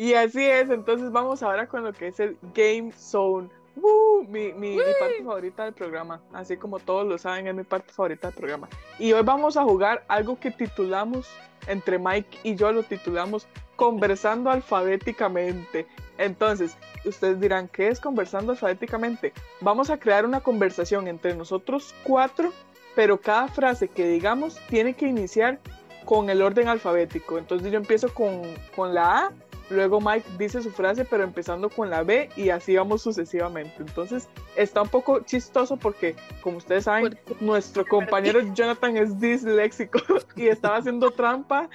Y 0.00 0.14
así 0.14 0.42
es, 0.42 0.70
entonces 0.70 1.12
vamos 1.12 1.42
ahora 1.42 1.66
con 1.66 1.84
lo 1.84 1.92
que 1.92 2.06
es 2.06 2.18
el 2.20 2.38
Game 2.54 2.90
Zone. 2.90 3.50
¡Woo! 3.76 4.24
mi, 4.26 4.50
mi, 4.54 4.70
mi 4.70 4.82
parte 4.98 5.22
favorita 5.22 5.64
del 5.64 5.74
programa, 5.74 6.22
así 6.32 6.56
como 6.56 6.78
todos 6.78 7.06
lo 7.06 7.18
saben, 7.18 7.48
es 7.48 7.54
mi 7.54 7.64
parte 7.64 7.92
favorita 7.92 8.28
del 8.28 8.36
programa. 8.38 8.66
Y 8.98 9.12
hoy 9.12 9.22
vamos 9.22 9.58
a 9.58 9.62
jugar 9.62 10.02
algo 10.08 10.40
que 10.40 10.52
titulamos, 10.52 11.28
entre 11.66 11.98
Mike 11.98 12.38
y 12.44 12.54
yo 12.54 12.72
lo 12.72 12.82
titulamos 12.82 13.46
Conversando 13.76 14.48
alfabéticamente. 14.48 15.86
Entonces, 16.16 16.78
ustedes 17.04 17.38
dirán, 17.38 17.68
¿qué 17.68 17.88
es 17.88 18.00
conversando 18.00 18.52
alfabéticamente? 18.52 19.34
Vamos 19.60 19.90
a 19.90 19.98
crear 19.98 20.24
una 20.24 20.40
conversación 20.40 21.08
entre 21.08 21.34
nosotros 21.34 21.94
cuatro, 22.04 22.54
pero 22.94 23.20
cada 23.20 23.48
frase 23.48 23.88
que 23.88 24.08
digamos 24.08 24.58
tiene 24.70 24.94
que 24.94 25.06
iniciar 25.06 25.58
con 26.06 26.30
el 26.30 26.40
orden 26.40 26.68
alfabético. 26.68 27.36
Entonces 27.36 27.70
yo 27.70 27.76
empiezo 27.76 28.14
con, 28.14 28.40
con 28.74 28.94
la 28.94 29.26
A, 29.26 29.32
luego 29.70 30.00
Mike 30.00 30.28
dice 30.38 30.62
su 30.62 30.70
frase, 30.70 31.04
pero 31.04 31.24
empezando 31.24 31.70
con 31.70 31.90
la 31.90 32.02
B 32.02 32.28
y 32.36 32.50
así 32.50 32.76
vamos 32.76 33.02
sucesivamente. 33.02 33.74
Entonces 33.78 34.28
está 34.56 34.82
un 34.82 34.88
poco 34.88 35.20
chistoso 35.20 35.76
porque, 35.76 36.16
como 36.42 36.58
ustedes 36.58 36.84
saben, 36.84 37.18
nuestro 37.40 37.86
compañero 37.86 38.40
Jonathan 38.52 38.96
es 38.96 39.18
disléxico 39.18 40.00
y 40.36 40.48
estaba 40.48 40.76
haciendo 40.76 41.10
trampa, 41.10 41.70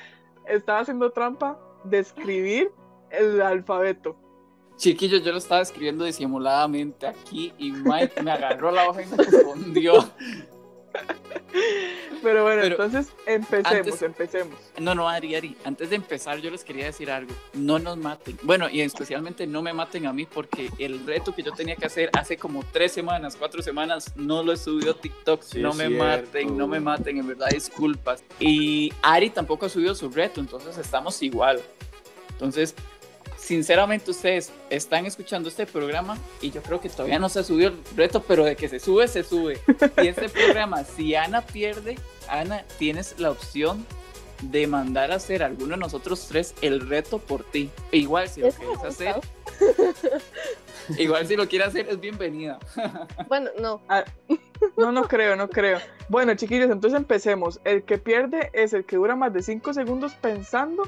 estaba 0.47 0.79
haciendo 0.79 1.11
trampa 1.11 1.59
de 1.83 1.99
escribir 1.99 2.71
el 3.09 3.41
alfabeto. 3.41 4.17
Chiquillos, 4.77 5.23
yo 5.23 5.31
lo 5.31 5.37
estaba 5.37 5.61
escribiendo 5.61 6.03
disimuladamente 6.03 7.07
aquí 7.07 7.53
y 7.57 7.71
Mike 7.71 8.21
me 8.21 8.31
agarró 8.31 8.71
la 8.71 8.89
hoja 8.89 9.03
y 9.03 9.05
me 9.05 9.23
escondió. 9.23 9.93
Pero 12.23 12.43
bueno, 12.43 12.61
Pero 12.63 12.75
entonces 12.83 13.13
empecemos, 13.27 13.71
antes- 13.71 14.01
empecemos. 14.01 14.55
No, 14.79 14.95
no, 14.95 15.07
Ari, 15.07 15.35
Ari, 15.35 15.55
antes 15.63 15.89
de 15.91 15.95
empezar 15.95 16.39
yo 16.39 16.49
les 16.49 16.63
quería 16.63 16.85
decir 16.85 17.11
algo. 17.11 17.31
No 17.53 17.77
nos 17.77 17.97
maten. 17.97 18.37
Bueno, 18.41 18.67
y 18.69 18.81
especialmente 18.81 19.45
no 19.45 19.61
me 19.61 19.73
maten 19.73 20.07
a 20.07 20.13
mí 20.13 20.25
porque 20.25 20.69
el 20.79 21.05
reto 21.05 21.35
que 21.35 21.43
yo 21.43 21.51
tenía 21.51 21.75
que 21.75 21.85
hacer 21.85 22.09
hace 22.13 22.37
como 22.37 22.63
tres 22.71 22.91
semanas, 22.93 23.35
cuatro 23.37 23.61
semanas, 23.61 24.11
no 24.15 24.41
lo 24.43 24.53
he 24.53 24.57
subido 24.57 24.91
a 24.93 24.95
TikTok. 24.99 25.41
Sí, 25.43 25.59
no 25.61 25.73
me 25.73 25.87
cierto. 25.87 26.03
maten, 26.03 26.57
no 26.57 26.67
me 26.67 26.79
maten, 26.79 27.17
en 27.19 27.27
verdad, 27.27 27.47
disculpas. 27.51 28.23
Y 28.39 28.91
Ari 29.03 29.29
tampoco 29.29 29.67
ha 29.67 29.69
subido 29.69 29.93
su 29.93 30.09
reto, 30.09 30.41
entonces 30.41 30.77
estamos 30.77 31.21
igual. 31.21 31.61
Entonces, 32.31 32.75
sinceramente 33.37 34.11
ustedes 34.11 34.51
están 34.69 35.05
escuchando 35.05 35.49
este 35.49 35.65
programa 35.65 36.17
y 36.41 36.51
yo 36.51 36.61
creo 36.61 36.81
que 36.81 36.89
todavía 36.89 37.19
no 37.19 37.29
se 37.29 37.39
ha 37.39 37.43
subido 37.43 37.69
el 37.69 37.77
reto, 37.95 38.23
pero 38.23 38.43
de 38.43 38.55
que 38.55 38.69
se 38.69 38.79
sube, 38.79 39.07
se 39.07 39.23
sube. 39.23 39.59
Y 40.01 40.07
este 40.07 40.29
programa, 40.29 40.83
si 40.83 41.15
Ana 41.15 41.41
pierde, 41.41 41.97
Ana, 42.27 42.63
tienes 42.77 43.19
la 43.19 43.31
opción 43.31 43.85
de 44.41 44.67
mandar 44.67 45.11
a 45.11 45.15
hacer 45.15 45.43
a 45.43 45.45
alguno 45.47 45.71
de 45.71 45.77
nosotros 45.77 46.27
tres 46.27 46.55
el 46.61 46.87
reto 46.87 47.19
por 47.19 47.43
ti. 47.43 47.69
E 47.91 47.97
igual 47.97 48.29
si 48.29 48.41
lo 48.41 48.47
Eso 48.47 48.59
quieres 48.59 48.83
hacer, 48.83 49.15
igual 50.97 51.27
si 51.27 51.35
lo 51.35 51.47
quieres 51.47 51.69
hacer 51.69 51.87
es 51.89 51.99
bienvenida. 51.99 52.59
Bueno, 53.27 53.49
no, 53.59 53.81
No, 54.77 54.91
no 54.91 55.07
creo, 55.07 55.35
no 55.35 55.49
creo. 55.49 55.79
Bueno, 56.09 56.35
chiquillos, 56.35 56.69
entonces 56.69 56.97
empecemos. 56.97 57.59
El 57.63 57.83
que 57.83 57.97
pierde 57.97 58.49
es 58.53 58.73
el 58.73 58.85
que 58.85 58.97
dura 58.97 59.15
más 59.15 59.33
de 59.33 59.41
5 59.41 59.73
segundos 59.73 60.13
pensando 60.15 60.83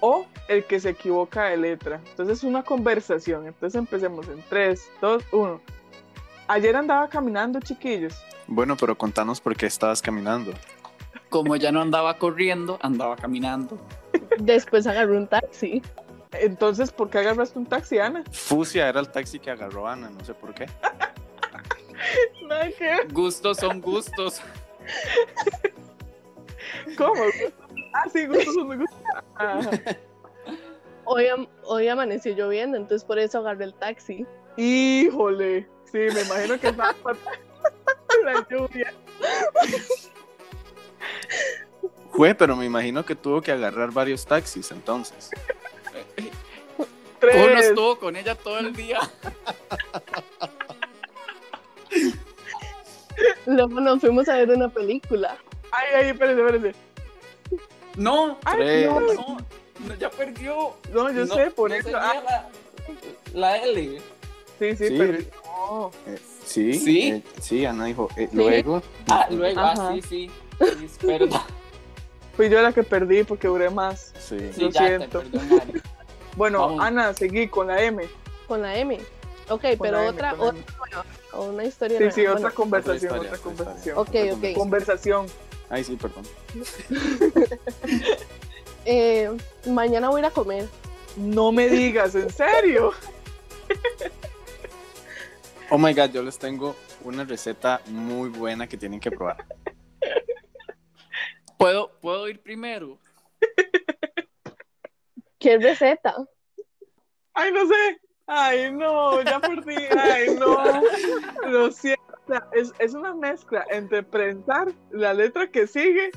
o 0.00 0.26
el 0.48 0.64
que 0.64 0.80
se 0.80 0.90
equivoca 0.90 1.44
de 1.44 1.56
letra. 1.56 2.00
Entonces 2.10 2.38
es 2.38 2.44
una 2.44 2.62
conversación. 2.62 3.46
Entonces 3.46 3.78
empecemos 3.78 4.28
en 4.28 4.42
3, 4.48 4.90
2, 5.00 5.24
1. 5.32 5.60
Ayer 6.48 6.74
andaba 6.76 7.08
caminando, 7.08 7.60
chiquillos. 7.60 8.20
Bueno, 8.46 8.76
pero 8.76 8.96
contanos 8.98 9.40
por 9.40 9.56
qué 9.56 9.66
estabas 9.66 10.02
caminando. 10.02 10.52
Como 11.28 11.54
ya 11.54 11.70
no 11.70 11.80
andaba 11.80 12.18
corriendo, 12.18 12.78
andaba 12.82 13.14
caminando. 13.16 13.78
después 14.38 14.86
agarré 14.86 15.16
un 15.16 15.28
taxi. 15.28 15.82
Entonces, 16.32 16.90
¿por 16.90 17.10
qué 17.10 17.18
agarraste 17.18 17.58
un 17.58 17.66
taxi, 17.66 17.98
Ana? 17.98 18.24
Fusia 18.32 18.88
era 18.88 19.00
el 19.00 19.08
taxi 19.08 19.38
que 19.38 19.50
agarró 19.50 19.86
Ana, 19.86 20.10
no 20.10 20.24
sé 20.24 20.34
por 20.34 20.54
qué. 20.54 20.66
Que 22.48 22.74
ver. 22.80 23.12
Gustos 23.12 23.58
son 23.58 23.80
gustos. 23.80 24.40
¿Cómo? 26.96 27.22
Ah, 27.92 28.08
sí, 28.12 28.26
gustos 28.26 28.54
son 28.54 28.78
gustos. 28.78 28.98
Ajá. 29.36 29.70
Hoy, 31.04 31.26
am- 31.26 31.48
hoy 31.64 31.88
amaneció 31.88 32.32
lloviendo, 32.34 32.76
entonces 32.76 33.04
por 33.04 33.18
eso 33.18 33.38
agarré 33.38 33.64
el 33.64 33.74
taxi. 33.74 34.24
Híjole. 34.56 35.66
Sí, 35.90 35.98
me 35.98 36.20
imagino 36.22 36.58
que 36.60 36.68
estaba 36.68 36.94
la 38.24 38.46
lluvia. 38.48 38.94
Fue, 42.12 42.34
pero 42.34 42.54
me 42.56 42.64
imagino 42.66 43.04
que 43.04 43.14
tuvo 43.16 43.40
que 43.40 43.50
agarrar 43.52 43.90
varios 43.92 44.24
taxis 44.26 44.70
entonces. 44.70 45.30
Uno 46.78 46.86
Tres. 47.18 47.66
estuvo 47.66 47.98
con 47.98 48.16
ella 48.16 48.34
todo 48.34 48.58
el 48.60 48.74
día. 48.74 48.98
Luego 53.46 53.80
nos 53.80 54.00
fuimos 54.00 54.28
a 54.28 54.36
ver 54.36 54.50
una 54.50 54.68
película. 54.68 55.36
Ay, 55.72 55.86
ay, 55.96 56.06
espérese, 56.10 56.40
espérese. 56.46 56.74
No, 57.96 58.38
Ay, 58.44 58.84
no, 58.86 59.00
no, 59.00 59.38
no, 59.86 59.94
ya 59.98 60.10
perdió. 60.10 60.74
no, 60.92 61.10
yo 61.12 61.26
No, 61.26 61.34
sé, 61.34 61.50
por 61.50 61.70
no 61.70 61.76
eso. 61.76 61.90
Ah, 61.94 62.14
la, 62.24 62.48
la 63.34 63.56
L. 63.58 64.00
sí, 64.58 64.76
sí, 64.76 64.88
Sí. 64.88 64.94
Eh, 66.06 66.18
sí, 66.44 66.74
¿Sí? 66.74 67.08
eh, 67.10 67.22
sí, 67.40 67.64
Ana 67.64 67.86
dijo. 67.86 68.08
eh, 68.16 68.28
Sí. 68.30 68.36
Luego. 68.36 68.82
Ah, 69.08 69.26
luego, 69.30 69.60
ah, 69.60 69.72
Ajá. 69.72 69.92
sí, 69.94 70.02
sí. 70.02 70.30
sí, 70.58 70.84
es 70.84 70.98
verdad. 71.06 71.40
Fui 72.36 72.48
yo 72.48 72.60
la 72.62 72.72
que 72.72 72.82
perdí 72.82 73.24
porque 73.24 73.48
duré 73.48 73.70
más. 73.70 74.12
Sí. 74.18 74.38
Sí, 74.54 74.60
Lo 74.62 74.70
ya 74.70 74.86
siento. 74.86 75.22
Bueno, 76.36 76.60
Vamos. 76.60 76.84
Ana, 76.84 77.12
seguí 77.12 77.48
con 77.48 77.66
la 77.66 77.82
M. 77.82 78.08
Con 78.46 78.62
la 78.62 78.76
M. 78.76 78.98
Ok, 79.48 79.62
Con 79.62 79.78
pero 79.80 79.98
M, 79.98 80.08
otra, 80.10 80.34
otra 80.38 80.52
nueva, 80.78 81.04
o 81.32 81.44
una 81.46 81.64
historia 81.64 81.98
Sí, 81.98 82.04
nueva. 82.04 82.14
sí, 82.14 82.20
Bueno, 82.22 82.36
otra 82.38 82.50
conversación, 82.52 83.12
Otra 83.12 83.18
otra, 83.32 83.36
historia, 83.36 83.52
otra 83.52 83.64
conversación. 83.66 83.98
Ok, 83.98 84.08
Otra 84.38 84.48
ok. 84.50 84.56
Conversación. 84.56 85.26
Ay, 85.70 85.84
sí, 85.84 85.96
perdón. 85.96 86.24
eh, 88.84 89.30
mañana 89.66 90.08
voy 90.08 90.18
a 90.18 90.20
ir 90.20 90.26
a 90.26 90.30
comer. 90.30 90.68
No 91.16 91.52
me 91.52 91.68
digas, 91.68 92.14
¿en 92.14 92.30
serio? 92.30 92.92
Oh 95.70 95.78
my 95.78 95.94
god, 95.94 96.10
yo 96.10 96.22
les 96.22 96.36
tengo 96.36 96.74
una 97.04 97.24
receta 97.24 97.80
muy 97.86 98.28
buena 98.28 98.66
que 98.66 98.76
tienen 98.76 98.98
que 98.98 99.10
probar. 99.12 99.46
¿Puedo, 101.56 101.92
¿Puedo 102.00 102.28
ir 102.28 102.40
primero? 102.40 102.98
¿Qué 105.38 105.58
receta? 105.58 106.16
Ay, 107.34 107.52
no 107.52 107.66
sé. 107.66 108.00
Ay, 108.26 108.72
no, 108.72 109.22
ya 109.22 109.38
perdí. 109.40 109.76
Ay, 109.96 110.34
no. 110.34 110.82
Lo 111.46 111.70
siento. 111.70 112.09
Es, 112.52 112.72
es 112.78 112.94
una 112.94 113.14
mezcla 113.14 113.64
entre 113.70 114.02
prensar 114.02 114.72
la 114.90 115.12
letra 115.14 115.48
que 115.48 115.66
sigue 115.66 116.10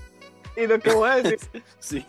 y 0.56 0.68
lo 0.68 0.80
que 0.80 0.92
voy 0.92 1.10
a 1.10 1.16
decir. 1.22 1.40
Sí. 1.80 2.06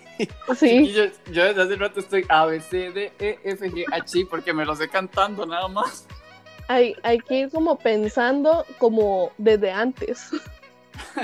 Sí, 0.57 0.93
yo, 0.93 1.05
yo 1.33 1.45
desde 1.45 1.63
hace 1.63 1.77
rato 1.77 2.01
estoy 2.01 2.25
A, 2.29 2.47
B, 2.47 2.61
C, 2.61 2.93
D, 2.93 3.13
E, 3.19 3.39
F, 3.43 3.69
G, 3.71 3.85
H, 3.91 4.19
I, 4.19 4.25
porque 4.27 4.53
me 4.53 4.65
lo 4.65 4.77
sé 4.77 4.89
cantando 4.89 5.45
nada 5.47 5.67
más. 5.69 6.07
hay, 6.69 6.95
hay 7.03 7.19
que 7.19 7.35
ir 7.41 7.51
como 7.51 7.77
pensando 7.79 8.65
como 8.79 9.33
desde 9.39 9.73
antes. 9.73 10.31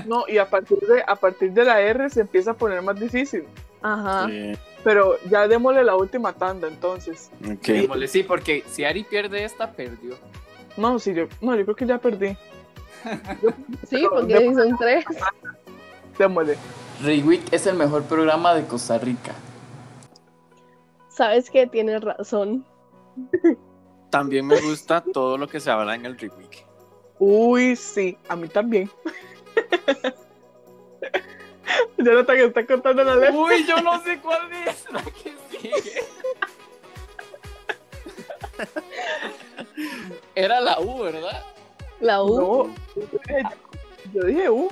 No, 0.05 0.25
y 0.27 0.39
a 0.39 0.51
partir 0.51 0.79
de, 0.79 1.05
a 1.07 1.15
partir 1.15 1.53
de 1.53 1.65
la 1.65 1.81
R 1.81 2.11
se 2.11 2.23
empieza 2.23 2.51
a 2.51 2.55
poner 2.55 2.83
más 2.83 2.99
difícil. 2.99 3.45
Ajá. 3.83 4.27
Sí. 4.27 4.53
Pero 4.83 5.17
ya 5.29 5.47
démosle 5.47 5.85
la 5.85 5.95
última 5.95 6.33
tanda, 6.33 6.67
entonces. 6.67 7.31
Ok. 7.45 7.67
Démosle, 7.67 8.09
Sí, 8.09 8.25
porque 8.25 8.65
si 8.69 8.85
Ari 8.85 9.05
pierde 9.05 9.45
esta, 9.45 9.71
perdió. 9.71 10.17
No, 10.77 10.99
sí, 10.99 11.15
yo, 11.15 11.29
no, 11.41 11.55
yo 11.55 11.63
creo 11.65 11.77
que 11.77 11.87
ya 11.87 11.99
perdí. 11.99 12.37
Sí, 13.89 14.07
porque 14.09 14.55
son 14.55 14.77
tres. 14.79 15.05
Démosle. 16.19 16.57
Rewick 17.03 17.53
es 17.53 17.67
el 17.67 17.77
mejor 17.77 18.03
programa 18.05 18.55
de 18.55 18.67
Costa 18.67 18.99
Rica. 18.99 19.33
Sabes 21.09 21.51
que 21.51 21.67
tienes 21.67 22.03
razón. 22.03 22.65
También 24.11 24.47
me 24.47 24.61
gusta 24.61 25.03
todo 25.03 25.39
lo 25.39 25.49
que 25.49 25.61
se 25.61 25.71
habla 25.71 25.95
en 25.95 26.05
el 26.05 26.19
Reweek. 26.19 26.67
Uy, 27.19 27.77
sí, 27.77 28.19
a 28.29 28.37
mí 28.37 28.49
también. 28.49 28.91
Jonathan 31.99 32.37
está 32.39 32.67
contando 32.67 33.05
la 33.05 33.17
letra. 33.17 33.37
Uy, 33.37 33.65
yo 33.67 33.81
no 33.83 34.03
sé 34.03 34.19
cuál 34.21 34.53
es 34.53 34.87
la 34.91 35.03
que 35.03 35.35
sigue. 35.51 36.05
Era 40.35 40.61
la 40.61 40.81
U, 40.81 41.03
¿verdad? 41.03 41.45
La 42.01 42.23
U. 42.23 42.41
No, 42.41 42.75
yo 44.15 44.23
dije, 44.25 44.49
U, 44.51 44.69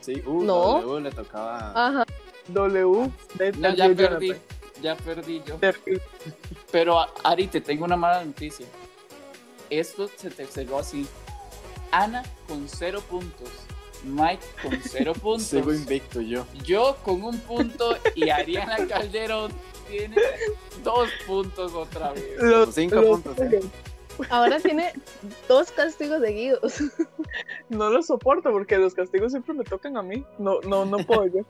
Sí, 0.00 0.22
uh, 0.26 0.42
No. 0.42 0.80
W 0.80 1.00
le 1.02 1.10
tocaba. 1.10 1.72
Ajá. 1.74 2.06
W. 2.48 3.10
de- 3.34 3.52
No, 3.52 3.68
ya 3.74 3.86
Jonathan. 3.88 3.96
perdí. 3.96 4.34
Ya 4.80 4.96
perdí 4.96 5.42
yo. 5.44 5.56
Perdí. 5.58 5.98
Pero 6.70 7.04
Ari, 7.24 7.48
te 7.48 7.60
tengo 7.60 7.84
una 7.84 7.96
mala 7.96 8.24
noticia. 8.24 8.64
Esto 9.70 10.08
se 10.16 10.30
te 10.30 10.46
cerró 10.46 10.78
así. 10.78 11.06
Ana 11.90 12.22
con 12.46 12.66
cero 12.68 13.02
puntos. 13.08 13.48
Mike 14.04 14.44
con 14.62 14.78
cero 14.82 15.12
puntos. 15.20 15.46
Sigo 15.48 15.74
invicto 15.74 16.20
yo. 16.20 16.46
Yo 16.64 16.96
con 17.04 17.22
un 17.24 17.38
punto 17.40 17.96
y 18.14 18.30
Ariana 18.30 18.76
Calderón 18.88 19.52
tiene 19.90 20.16
dos 20.84 21.10
puntos 21.26 21.74
otra 21.74 22.12
vez. 22.12 22.24
Los, 22.38 22.74
Cinco 22.74 22.96
los- 22.96 23.20
puntos, 23.20 23.38
¿eh? 23.40 23.60
Ahora 24.30 24.58
tiene 24.60 24.92
dos 25.48 25.70
castigos 25.72 26.20
seguidos. 26.20 26.82
No 27.68 27.90
los 27.90 28.06
soporto 28.06 28.50
porque 28.50 28.78
los 28.78 28.94
castigos 28.94 29.32
siempre 29.32 29.54
me 29.54 29.64
tocan 29.64 29.96
a 29.96 30.02
mí. 30.02 30.24
No, 30.38 30.60
no, 30.62 30.84
no 30.84 30.98
puedo 30.98 31.26
yo. 31.26 31.40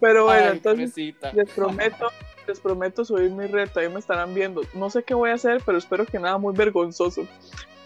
Pero 0.00 0.24
bueno, 0.24 0.46
Ay, 0.46 0.56
entonces 0.56 0.90
pobrecita. 0.90 1.32
les 1.32 1.50
prometo, 1.50 2.08
les 2.46 2.60
prometo 2.60 3.04
subir 3.04 3.30
mi 3.30 3.46
reto. 3.46 3.80
Ahí 3.80 3.88
me 3.88 3.98
estarán 4.00 4.34
viendo. 4.34 4.62
No 4.74 4.90
sé 4.90 5.02
qué 5.02 5.14
voy 5.14 5.30
a 5.30 5.34
hacer, 5.34 5.62
pero 5.64 5.78
espero 5.78 6.06
que 6.06 6.18
nada 6.18 6.38
muy 6.38 6.54
vergonzoso. 6.54 7.26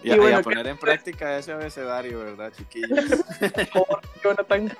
Y, 0.03 0.11
a- 0.11 0.17
Y 0.17 0.33
a 0.33 0.41
poner 0.41 0.67
en 0.67 0.77
práctica 0.77 1.37
ese 1.37 1.51
abecedario, 1.51 2.19
¿verdad, 2.19 2.51
chiquillos? 2.55 2.89
Por 3.73 4.01
Jonathan. 4.23 4.71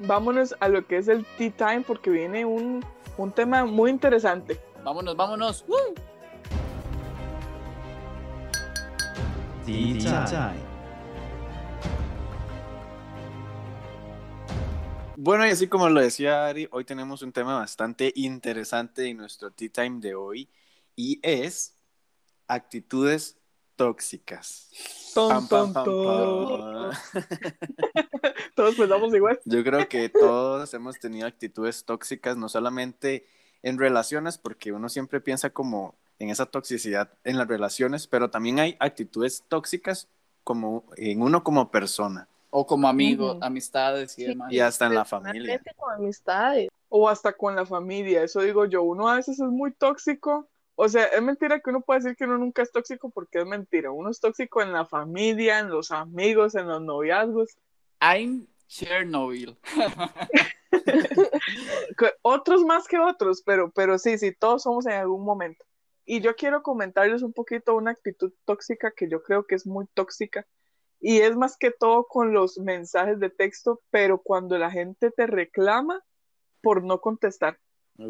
Vámonos 0.00 0.54
a 0.60 0.68
lo 0.68 0.86
que 0.86 0.96
es 0.98 1.08
el 1.08 1.24
tea 1.38 1.50
time 1.56 1.82
porque 1.86 2.10
viene 2.10 2.44
un, 2.44 2.84
un 3.16 3.32
tema 3.32 3.64
muy 3.64 3.90
interesante. 3.90 4.58
Vámonos, 4.82 5.16
vámonos. 5.16 5.64
¡Uh! 5.68 5.94
Tea 9.64 10.24
time. 10.26 10.60
Bueno, 15.16 15.46
y 15.46 15.50
así 15.50 15.68
como 15.68 15.88
lo 15.88 16.02
decía 16.02 16.46
Ari, 16.46 16.68
hoy 16.70 16.84
tenemos 16.84 17.22
un 17.22 17.32
tema 17.32 17.56
bastante 17.56 18.12
interesante 18.14 19.06
en 19.06 19.16
nuestro 19.16 19.50
Tea 19.52 19.70
Time 19.72 20.00
de 20.00 20.14
hoy 20.14 20.50
y 20.94 21.18
es 21.22 21.78
actitudes 22.46 23.38
tóxicas. 23.76 24.70
Pam, 25.14 25.48
pam, 25.48 25.72
pam. 25.72 25.84
Todos 28.54 28.74
pensamos 28.74 29.14
igual. 29.14 29.40
Yo 29.46 29.64
creo 29.64 29.88
que 29.88 30.10
todos 30.10 30.74
hemos 30.74 30.98
tenido 30.98 31.26
actitudes 31.26 31.84
tóxicas, 31.84 32.36
no 32.36 32.50
solamente 32.50 33.26
en 33.62 33.78
relaciones, 33.78 34.36
porque 34.36 34.72
uno 34.72 34.90
siempre 34.90 35.22
piensa 35.22 35.50
como 35.50 35.96
en 36.18 36.30
esa 36.30 36.46
toxicidad 36.46 37.10
en 37.24 37.38
las 37.38 37.48
relaciones, 37.48 38.06
pero 38.06 38.30
también 38.30 38.58
hay 38.60 38.76
actitudes 38.80 39.44
tóxicas 39.48 40.08
como 40.44 40.84
en 40.96 41.22
uno 41.22 41.42
como 41.42 41.70
persona 41.70 42.28
O 42.50 42.66
como 42.66 42.86
amigos, 42.86 43.36
Ujú. 43.36 43.44
amistades 43.44 44.16
y 44.18 44.22
Sí. 44.22 44.28
demás. 44.28 44.52
y 44.52 44.60
hasta 44.60 44.86
en 44.86 44.94
la 44.94 45.04
familia. 45.04 45.60
Con 45.76 45.92
amistades. 45.94 46.68
O 46.88 47.08
hasta 47.08 47.32
con 47.32 47.56
la 47.56 47.66
familia, 47.66 48.22
eso 48.22 48.40
digo 48.42 48.64
yo. 48.66 48.82
Uno 48.84 49.08
a 49.08 49.16
veces 49.16 49.40
es 49.40 49.48
muy 49.48 49.72
tóxico. 49.72 50.46
O 50.76 50.88
sea, 50.88 51.06
es 51.06 51.20
mentira 51.22 51.58
que 51.58 51.70
uno 51.70 51.80
puede 51.80 52.00
decir 52.00 52.16
que 52.16 52.24
uno 52.24 52.38
nunca 52.38 52.62
es 52.62 52.70
tóxico 52.70 53.10
porque 53.10 53.40
es 53.40 53.46
mentira. 53.46 53.90
Uno 53.90 54.10
es 54.10 54.20
tóxico 54.20 54.62
en 54.62 54.72
la 54.72 54.84
familia, 54.86 55.58
en 55.58 55.70
los 55.70 55.90
amigos, 55.90 56.54
en 56.54 56.68
los 56.68 56.80
noviazgos. 56.80 57.56
I'm 58.00 58.46
Chernobyl. 58.68 59.56
otros 62.22 62.64
más 62.64 62.86
que 62.88 62.98
otros, 62.98 63.42
pero, 63.44 63.70
pero 63.70 63.98
sí, 63.98 64.18
sí, 64.18 64.32
todos 64.32 64.62
somos 64.62 64.86
en 64.86 64.92
algún 64.92 65.24
momento. 65.24 65.64
Y 66.06 66.20
yo 66.20 66.36
quiero 66.36 66.62
comentarles 66.62 67.22
un 67.22 67.32
poquito 67.32 67.74
una 67.76 67.92
actitud 67.92 68.32
tóxica 68.44 68.90
que 68.92 69.08
yo 69.08 69.22
creo 69.22 69.46
que 69.46 69.54
es 69.54 69.66
muy 69.66 69.86
tóxica. 69.94 70.46
Y 71.00 71.18
es 71.18 71.36
más 71.36 71.56
que 71.56 71.70
todo 71.70 72.06
con 72.06 72.32
los 72.32 72.58
mensajes 72.58 73.18
de 73.20 73.30
texto, 73.30 73.82
pero 73.90 74.18
cuando 74.22 74.56
la 74.58 74.70
gente 74.70 75.10
te 75.10 75.26
reclama 75.26 76.02
por 76.62 76.82
no 76.82 77.00
contestar. 77.00 77.58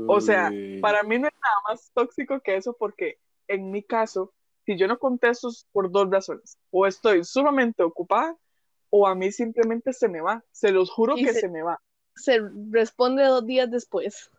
O 0.09 0.20
sea. 0.20 0.50
Para 0.80 1.02
mí 1.02 1.18
no 1.18 1.28
es 1.28 1.35
nada 1.42 1.57
más 1.68 1.90
tóxico 1.92 2.40
que 2.40 2.57
eso 2.57 2.76
porque 2.78 3.18
en 3.48 3.70
mi 3.70 3.83
caso, 3.83 4.33
si 4.64 4.76
yo 4.78 4.88
no 4.88 4.98
contesto 4.98 5.48
es 5.48 5.66
por 5.72 5.90
dos 5.90 6.09
razones. 6.11 6.59
O 6.70 6.87
estoy 6.87 7.24
sumamente 7.24 7.83
ocupada 7.83 8.37
o 8.90 9.07
a 9.07 9.14
mí 9.14 9.30
simplemente 9.33 9.92
se 9.92 10.09
me 10.09 10.20
va. 10.20 10.44
Se 10.52 10.70
los 10.70 10.90
juro 10.90 11.16
Y 11.18 11.24
que 11.24 11.33
se- 11.33 11.40
se 11.40 11.48
me 11.48 11.62
va. 11.62 11.80
Se 12.16 12.40
responde 12.70 13.24
dos 13.24 13.44
días 13.44 13.70
después. 13.70 14.30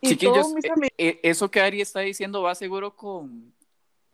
Y 0.00 0.08
Chiquillos, 0.08 0.54
eh, 0.64 0.90
eh, 0.98 1.20
eso 1.22 1.50
que 1.50 1.60
Ari 1.60 1.80
está 1.80 2.00
diciendo 2.00 2.42
va 2.42 2.54
seguro 2.54 2.96
con 2.96 3.54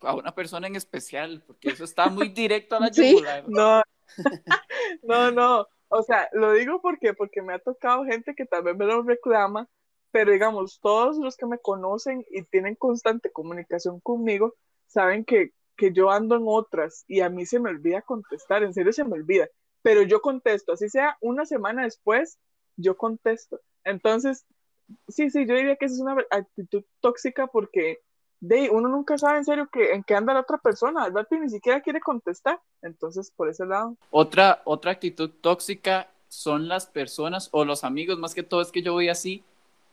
a 0.01 0.13
una 0.13 0.33
persona 0.35 0.67
en 0.67 0.75
especial, 0.75 1.43
porque 1.47 1.69
eso 1.69 1.83
está 1.83 2.09
muy 2.09 2.29
directo 2.29 2.75
a 2.75 2.79
la 2.81 2.89
Sí. 2.93 3.11
yugular. 3.11 3.45
No, 3.47 3.81
no, 5.03 5.31
no. 5.31 5.67
O 5.89 6.03
sea, 6.03 6.29
lo 6.33 6.51
digo 6.53 6.81
porque, 6.81 7.13
porque 7.13 7.41
me 7.41 7.53
ha 7.53 7.59
tocado 7.59 8.03
gente 8.05 8.35
que 8.35 8.45
tal 8.45 8.63
vez 8.63 8.75
me 8.75 8.85
lo 8.85 9.01
reclama, 9.03 9.67
pero 10.11 10.31
digamos, 10.31 10.79
todos 10.81 11.17
los 11.17 11.37
que 11.37 11.45
me 11.45 11.59
conocen 11.59 12.25
y 12.29 12.43
tienen 12.43 12.75
constante 12.75 13.31
comunicación 13.31 13.99
conmigo, 14.01 14.55
saben 14.85 15.23
que, 15.23 15.51
que 15.77 15.93
yo 15.93 16.11
ando 16.11 16.35
en 16.35 16.43
otras 16.45 17.05
y 17.07 17.21
a 17.21 17.29
mí 17.29 17.45
se 17.45 17.59
me 17.59 17.69
olvida 17.69 18.01
contestar, 18.01 18.63
en 18.63 18.73
serio 18.73 18.91
se 18.91 19.03
me 19.05 19.13
olvida, 19.13 19.47
pero 19.81 20.01
yo 20.01 20.21
contesto, 20.21 20.73
así 20.73 20.89
sea 20.89 21.17
una 21.21 21.45
semana 21.45 21.83
después, 21.83 22.37
yo 22.75 22.97
contesto. 22.97 23.61
Entonces, 23.83 24.45
sí, 25.07 25.29
sí, 25.29 25.45
yo 25.45 25.55
diría 25.55 25.75
que 25.75 25.85
esa 25.85 25.95
es 25.95 26.01
una 26.01 26.15
actitud 26.31 26.83
tóxica 27.01 27.47
porque 27.47 27.99
de 28.39 28.69
uno 28.69 28.87
nunca 28.89 29.17
sabe 29.17 29.39
en 29.39 29.45
serio 29.45 29.67
que, 29.71 29.93
en 29.93 30.03
qué 30.03 30.15
anda 30.15 30.33
la 30.33 30.41
otra 30.41 30.57
persona, 30.57 31.03
al 31.03 31.13
rato 31.13 31.35
y 31.35 31.39
ni 31.39 31.49
siquiera 31.49 31.81
quiere 31.81 31.99
contestar. 31.99 32.61
Entonces, 32.81 33.31
por 33.31 33.49
ese 33.49 33.65
lado, 33.65 33.97
Otra, 34.11 34.61
otra 34.65 34.91
actitud 34.91 35.29
tóxica 35.41 36.07
son 36.27 36.67
las 36.67 36.85
personas 36.85 37.49
o 37.51 37.65
los 37.65 37.83
amigos, 37.83 38.19
más 38.19 38.35
que 38.35 38.43
todo 38.43 38.61
es 38.61 38.71
que 38.71 38.81
yo 38.81 38.93
voy 38.93 39.09
así, 39.09 39.43